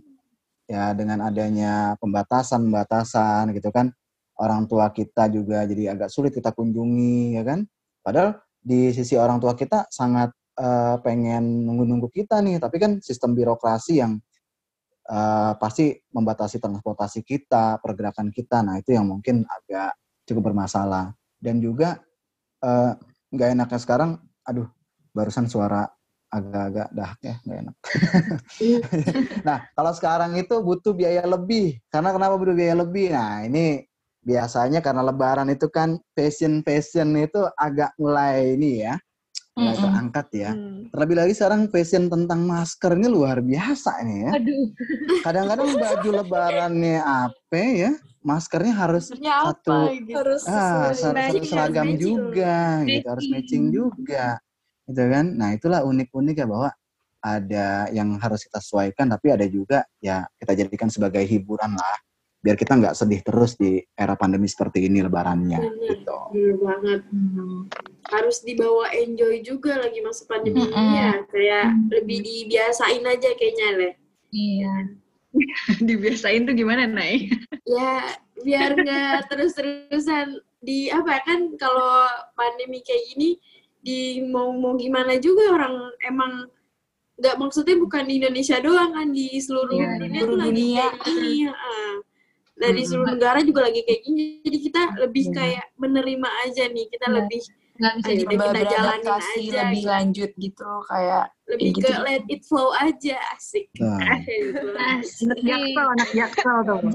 ya 0.66 0.90
dengan 0.98 1.22
adanya 1.22 1.94
pembatasan-pembatasan 2.02 3.54
gitu 3.54 3.70
kan 3.70 3.94
orang 4.40 4.68
tua 4.68 4.92
kita 4.92 5.28
juga 5.32 5.64
jadi 5.64 5.96
agak 5.96 6.12
sulit 6.12 6.32
kita 6.32 6.52
kunjungi 6.52 7.36
ya 7.40 7.42
kan? 7.44 7.64
Padahal 8.04 8.38
di 8.60 8.90
sisi 8.92 9.14
orang 9.14 9.38
tua 9.40 9.54
kita 9.56 9.88
sangat 9.88 10.32
eh, 10.58 10.96
pengen 11.00 11.64
nunggu-nunggu 11.66 12.08
kita 12.12 12.42
nih 12.42 12.60
tapi 12.60 12.76
kan 12.76 12.92
sistem 13.00 13.32
birokrasi 13.32 14.02
yang 14.02 14.18
eh, 15.08 15.52
pasti 15.56 15.94
membatasi 16.12 16.60
transportasi 16.60 17.24
kita 17.24 17.80
pergerakan 17.80 18.28
kita. 18.30 18.60
Nah 18.60 18.78
itu 18.80 18.92
yang 18.94 19.08
mungkin 19.08 19.46
agak 19.46 19.96
cukup 20.28 20.52
bermasalah. 20.52 21.14
Dan 21.36 21.60
juga 21.62 22.00
eh, 22.64 22.92
nggak 23.32 23.48
enaknya 23.56 23.80
sekarang 23.80 24.10
aduh 24.46 24.68
barusan 25.10 25.48
suara 25.50 25.88
agak-agak 26.26 26.88
dah 26.92 27.12
ya 27.22 27.34
nggak 27.46 27.58
enak. 27.64 27.76
Nah, 29.46 29.58
kalau 29.72 29.92
sekarang 29.94 30.34
itu 30.36 30.58
butuh 30.58 30.92
biaya 30.92 31.22
lebih. 31.24 31.78
Karena 31.86 32.10
kenapa 32.10 32.34
butuh 32.34 32.56
biaya 32.56 32.74
lebih? 32.76 33.14
Nah, 33.14 33.46
ini 33.46 33.86
biasanya 34.26 34.82
karena 34.82 35.06
lebaran 35.06 35.46
itu 35.54 35.70
kan 35.70 35.94
fashion-fashion 36.18 37.14
itu 37.14 37.46
agak 37.54 37.94
mulai 37.94 38.58
ini 38.58 38.82
ya, 38.82 38.98
mulai 39.54 39.78
Mm-mm. 39.78 39.84
terangkat 39.86 40.26
ya. 40.34 40.50
Hmm. 40.50 40.90
Terlebih 40.90 41.16
lagi 41.22 41.32
sekarang 41.38 41.60
fashion 41.70 42.10
tentang 42.10 42.42
masker 42.42 42.98
ini 42.98 43.06
luar 43.06 43.38
biasa 43.38 44.02
ini 44.02 44.26
ya. 44.26 44.30
Aduh. 44.34 44.66
Kadang-kadang 45.22 45.70
baju 45.78 46.10
lebarannya 46.26 46.98
apa 46.98 47.62
ya, 47.62 47.92
maskernya 48.26 48.74
harus 48.74 49.14
Maksudnya 49.14 49.32
apa 49.46 49.54
satu 49.62 49.78
gitu? 49.94 50.18
Harus 50.18 50.42
ah, 50.50 50.90
matching, 51.14 51.44
ser- 51.46 51.46
seragam 51.46 51.86
harus 51.86 51.94
matching. 51.94 52.02
juga 52.02 52.56
gitu, 52.82 53.06
harus 53.06 53.26
matching 53.30 53.64
juga. 53.70 54.26
Gitu 54.90 55.02
kan. 55.06 55.26
Nah, 55.38 55.48
itulah 55.54 55.80
unik-unik 55.86 56.36
ya 56.42 56.46
bahwa 56.50 56.70
ada 57.26 57.90
yang 57.90 58.14
harus 58.22 58.46
kita 58.46 58.62
sesuaikan 58.62 59.10
tapi 59.10 59.34
ada 59.34 59.42
juga 59.50 59.82
ya 59.98 60.22
kita 60.38 60.52
jadikan 60.62 60.86
sebagai 60.86 61.26
hiburan 61.26 61.74
lah 61.74 61.98
biar 62.46 62.54
kita 62.54 62.78
nggak 62.78 62.94
sedih 62.94 63.20
terus 63.26 63.58
di 63.58 63.82
era 63.98 64.14
pandemi 64.14 64.46
seperti 64.46 64.86
ini 64.86 65.02
lebarannya 65.02 65.58
Bener. 65.58 65.98
gitu. 65.98 66.18
Bener 66.30 66.54
banget. 66.62 67.00
Harus 68.06 68.46
dibawa 68.46 68.86
enjoy 68.94 69.42
juga 69.42 69.82
lagi 69.82 69.98
masa 69.98 70.22
pandemi 70.30 70.62
ini 70.62 70.70
Mm-mm. 70.70 70.94
ya. 70.94 71.10
Kayak 71.26 71.66
lebih 71.90 72.18
dibiasain 72.22 73.02
aja 73.02 73.30
kayaknya, 73.34 73.68
Le. 73.74 73.90
Iya. 74.30 74.74
Dibiasain 75.90 76.46
tuh 76.46 76.54
gimana, 76.54 76.86
Nay? 76.86 77.28
Ya, 77.66 78.14
biar 78.46 78.78
nggak 78.78 79.26
terus-terusan 79.26 80.38
di 80.62 80.86
apa 80.88 81.18
ya, 81.18 81.20
kan 81.26 81.40
kalau 81.58 82.06
pandemi 82.38 82.78
kayak 82.80 83.10
gini 83.10 83.36
di 83.82 84.22
mau 84.22 84.54
mau 84.54 84.78
gimana 84.78 85.18
juga 85.18 85.50
orang 85.50 85.74
emang 86.02 86.46
nggak 87.16 87.36
maksudnya 87.38 87.78
bukan 87.80 88.04
di 88.04 88.18
Indonesia 88.20 88.58
doang 88.60 88.92
kan 88.92 89.08
di 89.08 89.40
seluruh 89.40 89.72
Iya, 89.72 89.90
dunia 90.04 90.20
tuh 90.20 90.36
lagi 90.36 90.50
dunia. 90.52 90.76
kayak 90.76 90.94
gini 91.06 91.32
heeh. 91.48 91.90
Dari 92.56 92.82
seluruh 92.82 93.12
negara 93.12 93.38
juga 93.40 93.60
lagi 93.62 93.80
kayak 93.80 94.00
gini 94.02 94.40
jadi 94.40 94.58
kita 94.62 94.80
lebih 94.98 95.24
Iya. 95.24 95.34
kayak 95.34 95.64
menerima 95.76 96.28
aja 96.42 96.62
nih 96.66 96.84
kita 96.88 97.06
Iya. 97.06 97.14
lebih 97.14 97.42
Nggak 97.76 97.92
bisa 97.92 98.08
Ayo, 98.08 98.16
di 98.16 98.24
udah 98.24 98.32
Coba 98.32 98.44
kita 98.56 98.72
jalanin 98.72 99.04
aja 99.04 99.16
lebih 99.60 99.76
gitu. 99.76 99.88
lanjut 99.92 100.30
gitu 100.34 100.70
kayak 100.88 101.24
lebih 101.46 101.66
gitu 101.68 101.76
ke 101.76 101.80
gitu. 101.92 102.02
let 102.02 102.24
it 102.26 102.40
flow 102.42 102.68
aja 102.72 103.16
asik 103.36 103.68
Nah, 103.76 104.16
gitu 104.24 104.68
lah. 104.72 104.96
Anak 104.96 105.40
jaksel, 105.44 105.84
anak 105.84 106.10
jaksel 106.10 106.56
tuh. 106.64 106.80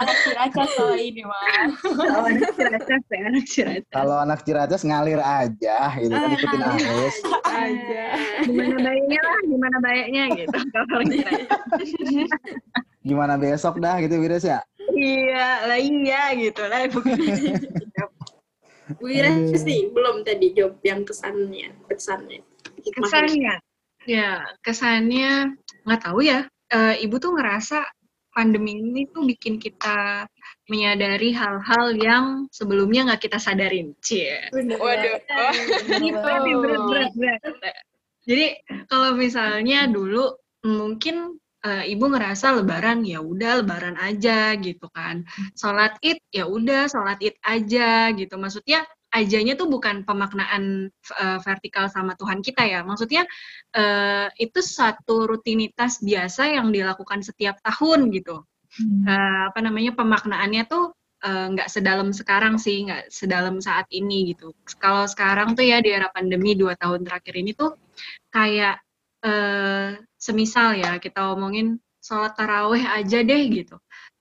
anak 0.00 0.16
ciracas 0.24 0.68
kalau 0.74 0.96
ini 0.96 1.22
mah. 1.22 1.76
Kalau 1.76 2.24
anak 2.24 2.50
ciracas 2.56 3.02
ya, 3.06 3.20
anak 3.28 3.44
ciracas. 3.44 3.92
kalau 3.92 4.16
anak 4.16 4.40
Ciracas 4.42 4.80
ngalir 4.80 5.20
aja 5.20 5.76
gitu 5.94 6.14
kan 6.14 6.30
ikutin 6.32 6.60
Ah, 6.60 6.72
arus. 6.72 7.16
aja 7.44 8.04
Gimana 8.42 8.76
baiknya 8.80 9.20
lah, 9.20 9.38
gimana 9.44 9.76
baiknya 9.78 10.22
gitu. 10.34 10.56
Kalau 10.72 11.04
ciracas. 11.04 11.84
Gimana 13.04 13.36
besok 13.36 13.84
dah 13.84 14.00
gitu 14.00 14.16
Wires 14.16 14.48
ya? 14.48 14.64
Iya, 14.96 15.68
lah 15.68 15.78
iya 15.78 16.32
gitu 16.40 16.64
lah. 16.64 16.88
Bukan. 16.88 17.20
Bu 19.00 19.08
Ires 19.08 19.64
nih 19.64 19.88
belum 19.92 20.28
tadi 20.28 20.52
jawab 20.52 20.76
yang 20.84 21.08
kesannya 21.08 21.72
kesannya. 21.88 22.44
Kesannya, 22.84 23.56
ya 24.04 24.44
kesannya 24.60 25.56
nggak 25.88 26.00
tahu 26.04 26.20
ya. 26.20 26.44
Eh, 26.68 27.04
ibu 27.04 27.16
tuh 27.16 27.32
ngerasa 27.32 27.80
pandemi 28.34 28.76
ini 28.76 29.08
tuh 29.08 29.24
bikin 29.24 29.56
kita 29.56 30.28
menyadari 30.68 31.32
hal-hal 31.32 31.96
yang 31.96 32.24
sebelumnya 32.52 33.08
nggak 33.08 33.24
kita 33.24 33.40
sadarin. 33.40 33.96
Cie. 34.04 34.52
Waduh. 34.52 35.16
Gitu, 35.88 36.18
berat, 36.60 36.80
berat, 36.84 37.12
berat. 37.16 37.40
Jadi 38.24 38.46
kalau 38.88 39.16
misalnya 39.16 39.88
dulu 39.88 40.28
mungkin 40.64 41.40
eh, 41.64 41.84
ibu 41.96 42.04
ngerasa 42.12 42.60
lebaran 42.60 43.02
ya 43.08 43.24
udah 43.24 43.64
lebaran 43.64 43.96
aja 43.96 44.52
gitu 44.60 44.86
kan. 44.92 45.24
Sholat 45.56 45.96
id 46.04 46.20
ya 46.28 46.44
udah 46.44 46.86
sholat 46.92 47.18
id 47.24 47.36
aja 47.40 48.12
gitu. 48.12 48.36
Maksudnya 48.36 48.84
ajanya 49.14 49.54
tuh 49.56 49.70
bukan 49.72 50.04
pemaknaan 50.04 50.92
eh, 50.92 51.38
vertikal 51.40 51.88
sama 51.88 52.12
Tuhan 52.20 52.44
kita 52.44 52.62
ya. 52.68 52.84
Maksudnya 52.84 53.24
eh, 53.72 54.28
itu 54.36 54.60
satu 54.60 55.24
rutinitas 55.24 56.04
biasa 56.04 56.52
yang 56.52 56.68
dilakukan 56.68 57.24
setiap 57.24 57.56
tahun 57.64 58.12
gitu. 58.12 58.44
Eh, 59.08 59.42
apa 59.48 59.58
namanya 59.64 59.96
pemaknaannya 59.96 60.64
tuh 60.68 60.92
nggak 61.24 61.72
sedalam 61.72 62.12
sekarang 62.12 62.60
sih, 62.60 62.84
nggak 62.84 63.08
sedalam 63.08 63.56
saat 63.56 63.88
ini 63.88 64.36
gitu. 64.36 64.52
Kalau 64.76 65.08
sekarang 65.08 65.56
tuh 65.56 65.64
ya 65.64 65.80
di 65.80 65.88
era 65.88 66.12
pandemi 66.12 66.52
dua 66.52 66.76
tahun 66.76 67.00
terakhir 67.00 67.40
ini 67.40 67.56
tuh 67.56 67.80
kayak 68.28 68.83
eh, 69.24 69.98
semisal 70.20 70.76
ya 70.76 71.00
kita 71.00 71.32
omongin 71.32 71.80
sholat 72.04 72.36
taraweh 72.36 72.84
aja 72.84 73.24
deh 73.24 73.42
gitu. 73.48 73.76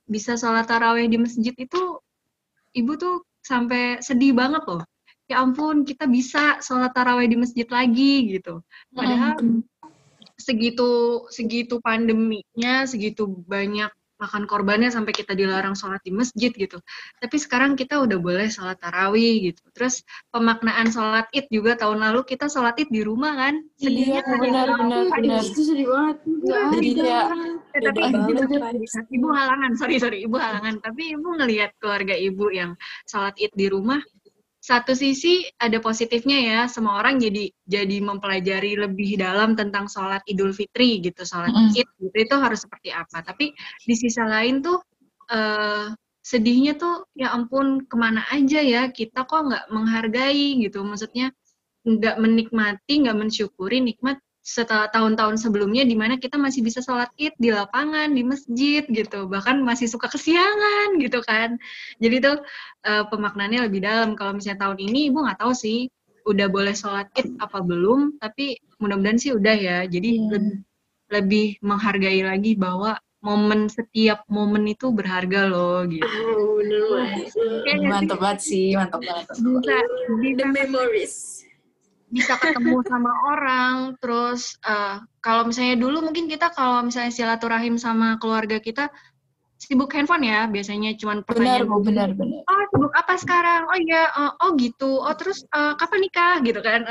Bisa 0.07 0.39
sholat 0.39 0.63
taraweh 0.67 1.05
di 1.11 1.19
masjid 1.19 1.51
itu 1.51 1.99
ibu 2.73 2.91
tuh 2.95 3.27
sampai 3.43 3.99
sedih 3.99 4.31
banget 4.31 4.63
loh. 4.63 4.83
Ya 5.27 5.39
ampun, 5.39 5.87
kita 5.87 6.07
bisa 6.07 6.59
sholat 6.59 6.91
taraweh 6.91 7.27
di 7.27 7.39
masjid 7.39 7.67
lagi 7.67 8.39
gitu. 8.39 8.63
Padahal 8.91 9.39
segitu 10.35 11.23
segitu 11.31 11.79
pandeminya, 11.79 12.83
segitu 12.83 13.27
banyak 13.47 13.91
makan 14.23 14.47
korbannya 14.47 14.87
sampai 14.87 15.11
kita 15.11 15.35
dilarang 15.35 15.75
sholat 15.75 15.99
di 16.01 16.15
masjid 16.15 16.55
gitu. 16.55 16.79
Tapi 17.19 17.35
sekarang 17.35 17.75
kita 17.75 17.99
udah 17.99 18.17
boleh 18.17 18.47
sholat 18.47 18.79
tarawih 18.79 19.51
gitu. 19.51 19.61
Terus 19.75 20.07
pemaknaan 20.31 20.87
sholat 20.89 21.27
id 21.35 21.51
juga 21.51 21.75
tahun 21.75 21.99
lalu 21.99 22.23
kita 22.23 22.47
sholat 22.47 22.79
id 22.79 22.87
di 22.87 23.03
rumah 23.03 23.35
kan. 23.35 23.59
Sedihnya 23.75 24.23
Iya, 24.23 24.37
benar, 24.37 24.67
benar, 24.77 25.03
benar. 25.09 25.41
Itu 25.41 25.61
sedih 25.65 25.87
banget. 25.89 26.17
Jadi 26.45 26.89
kayak 27.01 27.25
Eh, 27.73 27.81
tapi 27.81 28.05
ibu, 28.05 28.37
ibu 29.17 29.27
halangan, 29.33 29.73
sorry 29.73 29.97
sorry, 29.97 30.21
ibu 30.21 30.37
halangan. 30.37 30.77
Tapi 30.77 31.17
ibu 31.17 31.25
ngelihat 31.41 31.73
keluarga 31.81 32.13
ibu 32.13 32.53
yang 32.53 32.77
sholat 33.09 33.33
id 33.41 33.49
di 33.57 33.65
rumah, 33.65 33.97
satu 34.63 34.95
sisi 34.95 35.43
ada 35.59 35.75
positifnya 35.83 36.39
ya, 36.39 36.59
semua 36.71 37.03
orang 37.03 37.19
jadi 37.19 37.51
jadi 37.67 37.97
mempelajari 37.99 38.79
lebih 38.79 39.19
dalam 39.19 39.59
tentang 39.59 39.91
sholat 39.91 40.23
Idul 40.23 40.55
Fitri 40.55 41.03
gitu, 41.03 41.27
sholat 41.27 41.51
Mm-mm. 41.51 41.75
id 41.75 41.89
gitu 41.99 42.15
itu 42.15 42.35
harus 42.39 42.63
seperti 42.63 42.95
apa. 42.95 43.19
Tapi 43.27 43.51
di 43.83 43.93
sisi 43.99 44.23
lain 44.23 44.63
tuh 44.63 44.79
eh, 45.27 45.91
sedihnya 46.23 46.79
tuh 46.79 47.03
ya 47.11 47.35
ampun 47.35 47.83
ke 47.83 47.95
mana 47.99 48.23
aja 48.31 48.63
ya 48.63 48.87
kita 48.87 49.27
kok 49.27 49.51
nggak 49.51 49.67
menghargai 49.67 50.63
gitu, 50.63 50.79
maksudnya 50.87 51.35
nggak 51.83 52.15
menikmati, 52.23 53.03
nggak 53.03 53.17
mensyukuri 53.19 53.83
nikmat 53.83 54.23
setelah 54.43 54.91
tahun-tahun 54.91 55.39
sebelumnya 55.39 55.87
di 55.87 55.95
mana 55.95 56.19
kita 56.19 56.35
masih 56.35 56.67
bisa 56.67 56.83
sholat 56.83 57.07
id 57.15 57.31
di 57.39 57.55
lapangan, 57.55 58.11
di 58.11 58.27
masjid 58.27 58.83
gitu, 58.91 59.31
bahkan 59.31 59.63
masih 59.63 59.87
suka 59.87 60.11
kesiangan 60.11 60.99
gitu 60.99 61.23
kan. 61.23 61.55
Jadi 62.03 62.19
tuh 62.19 62.37
eh, 62.83 63.07
pemaknaannya 63.07 63.71
lebih 63.71 63.79
dalam. 63.79 64.19
Kalau 64.19 64.35
misalnya 64.35 64.67
tahun 64.67 64.83
ini 64.83 65.09
ibu 65.09 65.23
nggak 65.23 65.39
tahu 65.39 65.55
sih 65.55 65.87
udah 66.27 66.47
boleh 66.51 66.75
sholat 66.75 67.07
id 67.15 67.39
apa 67.39 67.63
belum, 67.63 68.19
tapi 68.19 68.59
mudah-mudahan 68.83 69.15
sih 69.15 69.31
udah 69.31 69.55
ya. 69.55 69.77
Jadi 69.87 70.19
lebih, 70.27 70.59
lebih 71.07 71.47
menghargai 71.63 72.21
lagi 72.27 72.59
bahwa 72.59 72.99
momen 73.23 73.71
setiap 73.71 74.27
momen 74.27 74.67
itu 74.67 74.91
berharga 74.91 75.47
loh 75.47 75.87
gitu. 75.87 76.19
Bener 76.59 76.83
banget. 76.91 77.31
Iya 77.63 77.73
nggak 77.79 77.79
sih? 77.79 77.87
mantap 77.87 78.17
banget 78.19 78.39
sih, 78.43 78.67
mantap 78.75 78.99
banget. 78.99 79.25
Bisa, 79.39 79.77
The 80.35 80.47
memories. 80.51 81.42
Bisa 82.13 82.37
ketemu 82.37 82.85
sama 82.85 83.11
orang 83.33 83.97
terus 83.97 84.61
eh, 84.61 85.01
kalau 85.17 85.49
misalnya 85.49 85.81
dulu 85.81 86.05
mungkin 86.05 86.29
kita 86.29 86.53
kalau 86.53 86.85
misalnya 86.85 87.09
silaturahim 87.09 87.81
sama 87.81 88.21
keluarga 88.21 88.61
kita 88.61 88.93
sibuk 89.57 89.89
handphone 89.95 90.27
ya 90.27 90.45
biasanya 90.45 90.93
cuman 90.99 91.23
Benar, 91.23 91.27
pertanyaan 91.27 91.65
Bu, 91.65 91.81
benar, 91.81 92.09
benar. 92.13 92.43
oh 92.45 92.63
sibuk 92.73 92.93
apa 92.99 93.13
sekarang? 93.15 93.61
Oh 93.71 93.77
iya 93.79 94.11
eh, 94.11 94.31
oh 94.43 94.49
gitu. 94.59 94.99
Oh 94.99 95.15
terus 95.15 95.47
eh, 95.47 95.73
kapan 95.79 95.99
nikah? 96.03 96.35
gitu 96.43 96.59
kan. 96.59 96.83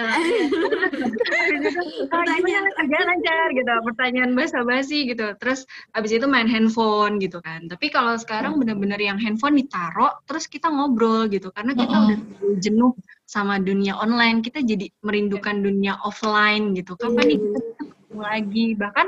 Oh, 2.13 2.23
gimana? 2.23 2.69
Kerjaan 2.79 3.07
lancar 3.11 3.47
gitu. 3.53 3.73
Pertanyaan 3.93 4.31
basa-basi 4.33 4.99
gitu. 5.13 5.37
Terus 5.37 5.69
abis 5.93 6.17
itu 6.17 6.27
main 6.31 6.49
handphone 6.49 7.21
gitu 7.21 7.45
kan. 7.45 7.69
Tapi 7.69 7.93
kalau 7.93 8.17
sekarang 8.17 8.57
bener-bener 8.57 8.97
yang 9.03 9.19
handphone 9.21 9.59
ditaro 9.59 10.23
terus 10.25 10.49
kita 10.49 10.73
ngobrol 10.73 11.29
gitu. 11.29 11.53
Karena 11.53 11.77
kita 11.77 11.93
udah 11.93 12.17
terlalu 12.17 12.55
jenuh 12.63 12.93
sama 13.33 13.57
dunia 13.57 13.97
online. 13.97 14.45
Kita 14.45 14.61
jadi 14.61 14.93
merindukan 15.01 15.65
dunia 15.65 15.97
offline 16.05 16.77
gitu. 16.77 16.93
Kapan 17.01 17.25
nih 17.33 17.39
kita 17.41 17.59
bisa 17.65 17.83
ketemu 17.89 18.21
lagi? 18.21 18.67
Bahkan 18.77 19.07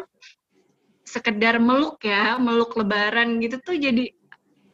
sekedar 1.05 1.61
meluk 1.61 2.01
ya 2.01 2.41
meluk 2.41 2.73
lebaran 2.81 3.37
gitu 3.45 3.61
tuh 3.61 3.77
jadi 3.77 4.09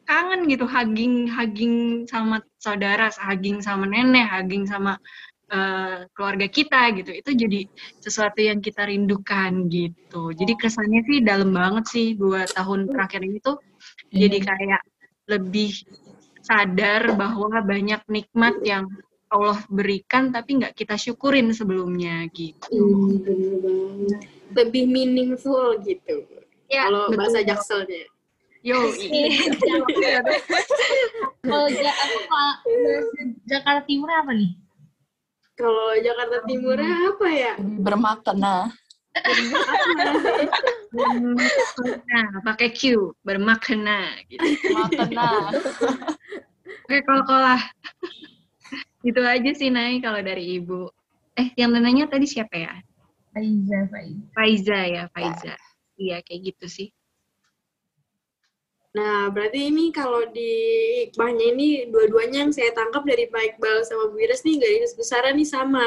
kangen 0.07 0.47
gitu. 0.47 0.63
Hugging 0.63 1.27
hugging 1.27 2.07
sama 2.07 2.39
saudara 2.63 3.11
hugging 3.11 3.59
sama 3.59 3.83
nenek 3.91 4.31
hugging 4.31 4.63
sama 4.63 4.95
eh, 5.51 6.07
keluarga 6.15 6.47
kita 6.47 6.95
gitu. 6.95 7.11
Itu 7.11 7.35
jadi 7.35 7.67
sesuatu 7.99 8.39
yang 8.39 8.63
kita 8.63 8.87
rindukan 8.87 9.67
gitu. 9.67 10.31
Jadi 10.31 10.55
kesannya 10.55 11.03
sih 11.11 11.19
dalam 11.27 11.51
banget 11.51 11.91
sih 11.91 12.07
dua 12.15 12.47
tahun 12.47 12.87
terakhir 12.87 13.19
ini 13.27 13.43
tuh 13.43 13.59
jadi 14.15 14.39
kayak 14.39 14.81
lebih 15.27 15.75
sadar 16.41 17.13
bahwa 17.15 17.61
banyak 17.61 18.01
nikmat 18.09 18.55
yang 18.65 18.89
Allah 19.31 19.63
berikan 19.71 20.27
tapi 20.27 20.59
nggak 20.59 20.75
kita 20.75 20.99
syukurin 20.99 21.55
sebelumnya 21.55 22.27
gitu. 22.35 22.67
Hmm, 22.67 23.23
bener 23.23 23.55
banget. 23.63 24.19
Lebih 24.51 24.83
meaningful 24.91 25.79
gitu. 25.87 26.27
Ya, 26.67 26.91
Kalau 26.91 27.07
bahasa 27.15 27.39
jakselnya. 27.39 28.11
Yo, 28.61 28.77
Kalau 31.41 31.65
apa 31.65 32.17
Pak? 32.29 32.55
Jakarta 33.49 33.81
Timur 33.87 34.11
apa 34.11 34.31
nih? 34.35 34.51
Kalau 35.57 35.93
Jakarta 35.97 36.37
Timurnya 36.45 36.95
apa 37.09 37.27
ya? 37.31 37.53
Bermakna. 37.57 38.69
nah 42.07 42.27
pakai 42.47 42.71
Q 42.71 43.11
bermakna 43.21 44.15
gitu. 44.31 44.45
Makna. 44.71 45.51
Oke 46.87 46.97
kalau 47.03 47.23
kolah 47.27 47.61
itu 49.01 49.21
aja 49.21 49.51
sih 49.57 49.69
Nay 49.73 49.97
kalau 50.01 50.21
dari 50.21 50.61
ibu. 50.61 50.89
Eh 51.37 51.53
yang 51.57 51.73
nanya 51.73 52.05
tadi 52.05 52.29
siapa 52.29 52.53
ya? 52.53 52.73
Faiza, 53.31 53.79
Faiza. 53.87 54.25
Faiza 54.35 54.79
ya 54.87 55.03
Faiza. 55.15 55.55
Iya 55.95 56.17
kayak 56.25 56.41
gitu 56.53 56.65
sih. 56.67 56.89
Nah, 58.91 59.31
berarti 59.31 59.71
ini 59.71 59.87
kalau 59.95 60.27
di 60.35 60.51
hikmahnya 61.07 61.55
ini 61.55 61.67
dua-duanya 61.87 62.43
yang 62.43 62.51
saya 62.51 62.75
tangkap 62.75 63.07
dari 63.07 63.23
Pak 63.31 63.55
Iqbal 63.55 63.87
sama 63.87 64.11
Bu 64.11 64.19
Iris 64.19 64.43
nih 64.43 64.59
garis 64.59 64.91
besarnya 64.99 65.31
nih 65.31 65.47
sama. 65.47 65.85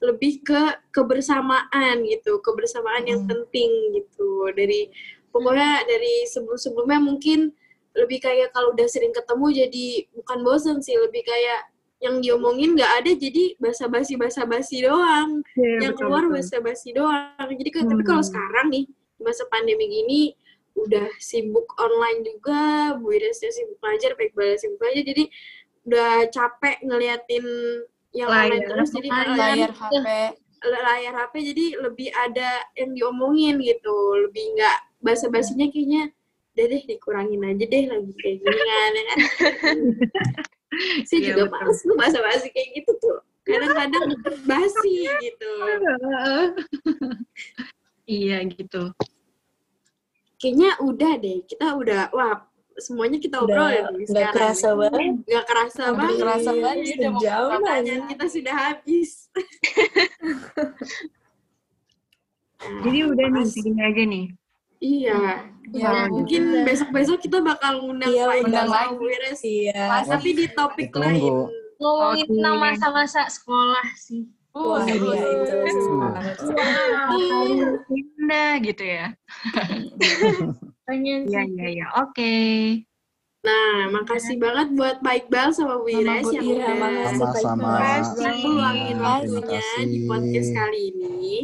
Lebih 0.00 0.40
ke 0.40 0.62
kebersamaan 0.96 2.02
gitu, 2.08 2.40
kebersamaan 2.40 3.04
yang 3.04 3.28
penting 3.28 3.68
gitu. 4.00 4.48
Dari 4.56 4.88
pokoknya 5.28 5.84
dari 5.84 6.24
sebelum-sebelumnya 6.24 7.00
mungkin 7.04 7.52
lebih 7.92 8.24
kayak 8.24 8.56
kalau 8.56 8.72
udah 8.72 8.88
sering 8.88 9.12
ketemu 9.12 9.46
jadi 9.68 9.86
bukan 10.16 10.38
bosen 10.40 10.80
sih, 10.80 10.96
lebih 10.96 11.20
kayak 11.28 11.68
yang 12.02 12.18
diomongin 12.18 12.74
nggak 12.74 12.92
ada 12.98 13.10
jadi 13.14 13.54
basa-basi 13.62 14.18
basa-basi 14.18 14.82
doang. 14.82 15.38
Iya, 15.54 15.86
yang 15.86 15.92
betul, 15.94 16.02
keluar 16.10 16.24
betul. 16.26 16.34
basa-basi 16.34 16.88
doang. 16.90 17.48
Jadi 17.48 17.70
kan 17.70 17.84
tapi 17.86 18.02
kalau 18.02 18.20
Hmm. 18.20 18.30
sekarang 18.34 18.66
nih 18.74 18.84
di 18.90 19.22
masa 19.22 19.46
pandemi 19.46 19.86
gini 19.86 20.22
udah 20.74 21.06
sibuk 21.22 21.68
online 21.78 22.26
juga, 22.26 22.62
Bu 22.98 23.14
Iresnya 23.14 23.54
sibuk 23.54 23.78
belajar, 23.78 24.18
Pak 24.18 24.24
Iqbal 24.32 24.58
sibuk 24.58 24.82
belajar, 24.82 25.02
jadi 25.04 25.24
udah 25.84 26.10
capek 26.32 26.76
ngeliatin 26.82 27.44
yang 28.12 28.28
Layar 28.28 28.40
online 28.50 28.64
terus, 28.66 28.88
jadi 28.90 29.08
apa, 29.08 29.32
Layar 29.36 29.70
HP. 29.70 30.06
layar 30.62 31.12
HP 31.16 31.34
jadi 31.54 31.66
lebih 31.82 32.08
ada 32.14 32.50
yang 32.74 32.90
diomongin 32.94 33.58
gitu, 33.60 33.94
lebih 34.26 34.58
nggak 34.58 34.78
basa-basinya 35.02 35.66
kayaknya 35.68 36.10
udah 36.52 36.66
deh 36.68 36.82
dikurangin 36.84 37.42
aja 37.42 37.64
deh 37.64 37.84
lagi 37.88 38.12
kayak 38.18 38.36
gini 38.40 38.60
ya 38.60 38.80
kan. 38.80 38.92
Saya 41.08 41.18
Iya, 41.20 41.28
juga 41.36 41.42
betul. 41.46 41.54
males 41.60 41.78
tuh 41.84 41.96
basa-basi 41.96 42.48
kayak 42.50 42.68
gitu 42.80 42.92
tuh. 42.98 43.18
Kadang-kadang 43.42 44.04
basi 44.46 44.96
gitu. 45.20 45.52
Iya 48.02 48.42
gitu. 48.50 48.90
Kayaknya 50.42 50.70
udah 50.82 51.12
deh, 51.22 51.38
kita 51.46 51.70
udah, 51.78 52.10
wah 52.10 52.42
semuanya 52.74 53.22
kita 53.22 53.38
obrol 53.44 53.68
ya 53.70 53.86
nih 53.94 54.10
nggak 54.10 54.32
kerasa 54.34 54.74
banget. 54.74 55.22
Nggak 55.22 55.44
kerasa 55.46 55.82
Nggak 55.82 55.94
banget. 56.02 56.18
kerasa 56.18 56.50
banget, 56.50 56.82
Ini 56.82 56.92
udah 56.98 57.10
mau 57.14 57.20
Sejam 57.22 57.46
Pertanyaan 57.62 58.02
kita 58.10 58.26
sudah 58.26 58.54
habis. 58.58 59.10
Jadi 62.82 62.98
udah 63.06 63.26
nih 63.26 63.42
Nah, 63.42 63.54
gini 63.54 63.80
aja 63.82 64.02
nih. 64.02 64.24
Iya. 64.82 65.46
Ya, 65.72 65.88
Nah, 65.88 66.04
mungkin 66.10 66.66
besok-besok 66.66 67.22
kita 67.22 67.38
bakal 67.40 67.80
ngundang 67.80 68.10
Iya, 68.10 68.28
Pak 68.28 68.34
Iqbal 68.34 68.46
undang 68.50 68.68
lagi. 68.68 68.92
Bu 68.92 69.04
Ires. 69.08 69.40
Iya. 69.40 69.84
Tapi 70.04 70.28
di 70.34 70.46
topik 70.50 70.88
Ditunggu. 70.90 71.06
lain. 71.06 71.32
Ngomongin 71.80 72.26
Oke. 72.26 72.32
tentang 72.34 72.56
masa-masa 72.58 73.22
sekolah 73.26 73.86
sih. 73.96 74.26
Wah, 74.52 74.84
iya 74.84 75.16
itu 75.32 75.70
seru 75.72 75.96
banget. 75.96 76.36
Indah 77.88 78.52
gitu 78.60 78.84
ya. 78.84 79.06
Pengen 80.86 81.24
Iya, 81.24 81.40
iya, 81.48 81.66
iya. 81.72 81.86
Oke. 81.96 82.34
Nah, 83.42 83.90
makasih 83.90 84.38
banget 84.38 84.70
buat 84.76 85.00
Pak 85.00 85.14
Iqbal 85.24 85.50
sama 85.50 85.80
Bu 85.80 85.88
Ires 85.88 86.28
yang 86.30 86.46
udah. 86.46 87.10
Sama-sama. 87.10 87.70
Luangin 88.12 88.94
Terima 88.94 89.18
waktunya 89.18 89.40
di 89.40 89.42
kasih. 89.48 90.06
podcast 90.06 90.50
kali 90.52 90.80
ini. 90.92 91.36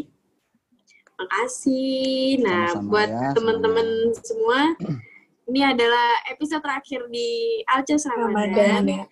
Makasih. 1.19 2.39
Nah, 2.41 2.71
Sama-sama 2.71 2.89
buat 2.89 3.11
ya, 3.11 3.29
teman-teman 3.35 3.87
semua, 4.21 4.61
ini 5.51 5.61
adalah 5.61 6.09
episode 6.27 6.63
terakhir 6.63 7.11
di 7.11 7.29
Alces 7.67 8.07
Ramadan 8.07 8.55
Ramadan. 8.55 8.83
ya. 8.87 9.05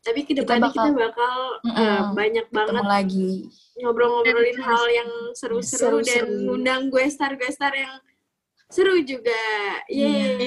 Tapi 0.00 0.20
ke 0.22 0.30
Kita 0.30 0.44
depannya 0.44 0.68
bakal- 0.68 0.84
kita 0.84 1.00
bakal 1.00 1.34
Mm-mm. 1.64 1.80
eh, 1.80 2.02
banyak 2.12 2.46
banget 2.50 2.84
lagi. 2.84 3.32
ngobrol-ngobrolin 3.74 4.60
hal 4.60 4.84
yang 4.86 5.10
seru-seru 5.34 5.98
dan 6.00 6.46
ngundang 6.46 6.86
gue 6.86 7.02
star-gue 7.08 7.48
star 7.48 7.74
yang 7.74 7.98
seru 8.68 9.02
juga. 9.02 9.34
Yeay. 9.88 10.38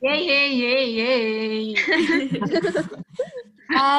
Yeay, 0.00 0.20
yeay, 0.24 0.48
yeay, 0.50 0.84
yeay. 0.96 1.64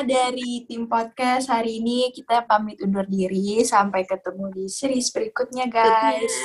Dari 0.03 0.67
tim 0.67 0.83
podcast 0.91 1.47
hari 1.47 1.79
ini 1.79 2.11
kita 2.11 2.43
pamit 2.43 2.83
undur 2.83 3.07
diri. 3.07 3.63
Sampai 3.63 4.03
ketemu 4.03 4.51
di 4.51 4.65
series 4.67 5.07
berikutnya, 5.15 5.71
guys. 5.71 6.35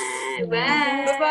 Bye. 0.47 1.27